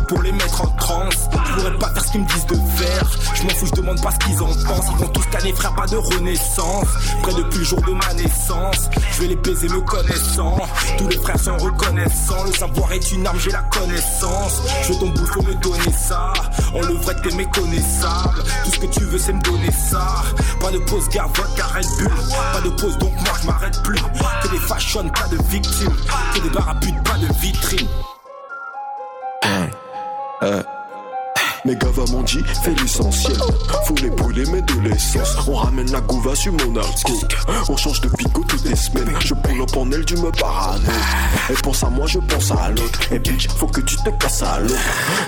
Pour 0.08 0.22
les 0.22 0.32
mettre 0.32 0.62
en 0.62 0.68
transe. 0.76 1.28
Je 1.32 1.52
pourrais 1.54 1.78
pas 1.78 1.88
faire 1.90 2.04
ce 2.04 2.12
qu'ils 2.12 2.20
me 2.22 2.26
disent 2.26 2.46
de 2.46 2.54
faire. 2.54 3.10
Je 3.34 3.42
m'en 3.42 3.50
fous, 3.50 3.66
je 3.66 3.80
demande 3.80 4.00
pas 4.02 4.10
ce 4.10 4.18
qu'ils 4.26 4.42
en 4.42 4.46
pensent. 4.46 4.86
Ils 4.90 4.98
vont 4.98 5.08
tous 5.08 5.26
canner, 5.26 5.52
frère, 5.52 5.74
pas 5.74 5.86
de 5.86 5.96
renaissance. 5.96 6.88
Près 7.22 7.34
depuis 7.34 7.58
le 7.58 7.64
jour 7.64 7.80
de 7.82 7.92
ma 7.92 8.14
naissance. 8.14 8.90
Je 9.12 9.20
vais 9.20 9.28
les 9.28 9.36
baiser 9.36 9.68
me 9.68 9.80
connaissant. 9.80 10.56
Tous 10.98 11.08
les 11.08 11.18
frères 11.18 11.38
sont 11.38 11.56
reconnaissants. 11.56 12.44
Le 12.44 12.52
savoir 12.52 12.92
est 12.92 13.12
une 13.12 13.26
arme, 13.26 13.38
j'ai 13.38 13.50
la 13.50 13.62
connaissance. 13.62 14.62
Je 14.82 14.92
veux 14.92 14.98
ton 14.98 15.14
faut 15.26 15.42
me 15.42 15.54
donner 15.54 15.92
ça. 15.92 16.32
On 16.74 16.80
le 16.80 16.94
vrai, 16.94 17.14
t'es 17.22 17.34
méconnaissable. 17.34 18.42
Tout 18.64 18.70
ce 18.70 18.78
que 18.78 18.86
tu 18.86 19.04
veux, 19.04 19.18
c'est 19.18 19.32
me 19.32 19.42
donner 19.42 19.70
ça. 19.72 20.22
Pas 20.60 20.70
de 20.70 20.78
pause, 20.78 21.08
gare, 21.08 21.28
vodka, 21.28 21.66
Red 21.66 21.86
Bull. 21.98 22.12
Pas 22.52 22.60
de 22.60 22.70
pause, 22.70 22.98
donc 22.98 23.12
moi, 23.20 23.32
je 23.40 23.46
m'arrête 23.46 23.82
plus. 23.82 24.00
Que 24.42 24.48
des 24.48 24.58
fashion, 24.58 25.08
pas 25.08 25.28
de 25.28 25.38
victimes. 25.48 25.96
Que 26.34 26.40
des 26.40 26.50
barres 26.50 26.74
pas 27.04 27.18
de 27.18 27.32
vitrine. 27.40 27.88
Mes 31.66 31.76
gars 31.76 31.88
m'ont 32.12 32.22
dit, 32.22 32.42
fais 32.62 32.74
l'essentiel. 32.74 33.38
Faut 33.86 33.94
les 34.02 34.10
brûler, 34.10 34.44
mais 34.52 34.60
de 34.60 34.80
l'essence. 34.80 35.34
On 35.48 35.54
ramène 35.54 35.90
la 35.90 36.02
gouva 36.02 36.34
sur 36.34 36.52
mon 36.52 36.76
alco. 36.76 37.12
On 37.70 37.76
change 37.78 38.02
de 38.02 38.08
pico 38.08 38.44
toutes 38.46 38.64
les 38.64 38.76
semaines. 38.76 39.08
Je 39.24 39.32
pull 39.32 39.62
up 39.62 39.74
en 39.74 39.90
elle, 39.90 40.04
tu 40.04 40.14
me 40.16 40.30
parano. 40.30 40.82
Elle 41.48 41.56
pense 41.56 41.82
à 41.82 41.88
moi, 41.88 42.06
je 42.06 42.18
pense 42.18 42.50
à 42.50 42.68
l'autre. 42.68 43.00
Et 43.10 43.18
bitch, 43.18 43.48
faut 43.48 43.66
que 43.66 43.80
tu 43.80 43.96
te 43.96 44.10
casses 44.10 44.42
à 44.42 44.60
l'autre. 44.60 44.74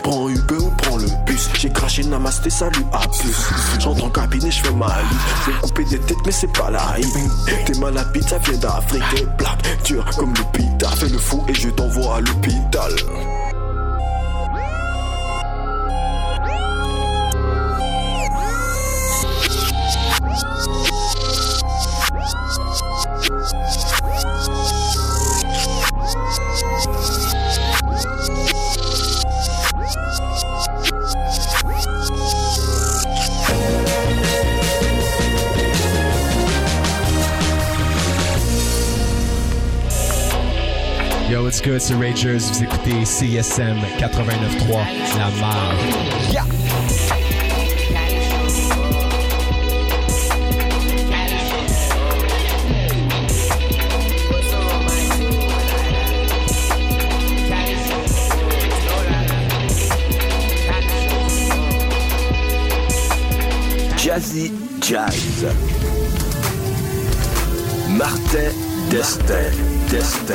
Prends 0.02 0.28
Uber 0.28 0.56
ou 0.56 0.70
prends 0.76 0.98
le 0.98 1.08
bus. 1.24 1.48
J'ai 1.58 1.70
craché 1.70 2.04
namasté, 2.04 2.50
salut, 2.50 2.84
à 2.92 3.08
plus. 3.08 3.48
J'entre 3.78 4.04
en 4.04 4.10
cabinet, 4.10 4.50
je 4.50 4.62
fais 4.62 4.74
ma 4.74 4.88
vie. 4.88 5.16
Je 5.46 5.50
vais 5.52 5.58
couper 5.60 5.84
des 5.84 6.00
têtes, 6.00 6.18
mais 6.26 6.32
c'est 6.32 6.52
pas 6.52 6.70
la 6.70 6.98
hype. 6.98 7.64
T'es 7.64 7.78
mal 7.78 7.96
à 7.96 8.04
pizza, 8.04 8.36
vient 8.40 8.58
d'Afrique. 8.58 9.26
Black, 9.38 9.82
dur 9.84 10.04
comme 10.18 10.34
le 10.34 10.44
pita. 10.52 10.90
Fais 10.90 11.08
le 11.08 11.18
fou 11.18 11.42
et 11.48 11.54
je 11.54 11.70
t'envoie 11.70 12.16
à 12.16 12.20
l'hôpital. 12.20 12.92
Good, 41.66 41.80
c'est 41.80 41.94
Ragers. 41.94 42.38
Vous 42.38 42.62
écoutez 42.62 43.04
CSM 43.04 43.78
89.3, 43.98 44.86
La 45.18 45.30
Marge. 45.40 45.76
Jazzy 63.96 64.52
Jazz. 64.80 65.46
Martin 67.88 68.52
Destin. 68.88 69.50
Destin. 69.90 70.34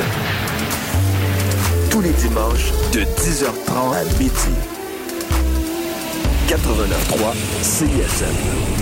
Tous 1.92 2.00
les 2.00 2.12
dimanches 2.12 2.72
de 2.94 3.00
10h30 3.00 3.94
à 3.94 4.04
midi. 4.18 4.32
89.3 6.48 7.34
CSM. 7.60 8.81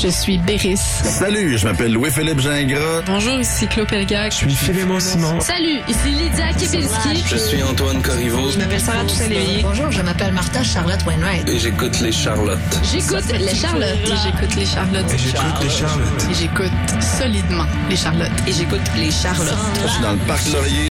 Je 0.00 0.06
suis 0.06 0.38
Béris. 0.38 0.76
Salut, 0.76 1.58
je 1.58 1.66
m'appelle 1.66 1.92
Louis-Philippe 1.92 2.38
Gingras. 2.38 3.02
Bonjour, 3.06 3.40
ici 3.40 3.66
Claude 3.66 3.88
Pelgag. 3.88 4.30
Je 4.30 4.36
suis 4.36 4.54
Philémon 4.54 5.00
Simon. 5.00 5.40
Salut, 5.40 5.80
ici 5.88 6.10
Lydia 6.10 6.52
Kepelski. 6.52 7.24
Je 7.26 7.36
suis 7.36 7.60
Antoine 7.64 8.00
Corriveau. 8.00 8.48
Je 8.48 8.58
m'appelle 8.58 8.80
Sarah 8.80 9.02
Toussaint-Lévy. 9.02 9.62
Bonjour, 9.62 9.90
je 9.90 10.00
m'appelle 10.02 10.32
Martha 10.32 10.62
Charlotte 10.62 11.04
Wainwright. 11.04 11.48
Et 11.48 11.58
j'écoute 11.58 11.98
les 12.00 12.12
Charlottes. 12.12 12.58
J'écoute 12.92 13.24
les 13.32 13.54
Charlottes. 13.54 13.98
Et 14.04 14.16
j'écoute 14.22 14.54
les 14.54 14.66
Charlottes. 14.66 15.12
Et 15.12 15.18
j'écoute 15.18 15.62
les 15.62 15.70
Charlottes. 15.70 16.26
Et 16.30 16.34
j'écoute 16.34 17.02
solidement 17.18 17.66
les 17.90 17.96
Charlottes. 17.96 18.30
Et 18.46 18.52
j'écoute 18.52 18.80
les 18.96 19.10
Charlottes. 19.10 19.54
Je 19.82 19.88
suis 19.90 20.02
dans 20.02 20.12
le 20.12 20.18
parc 20.18 20.46
Laurier. 20.52 20.86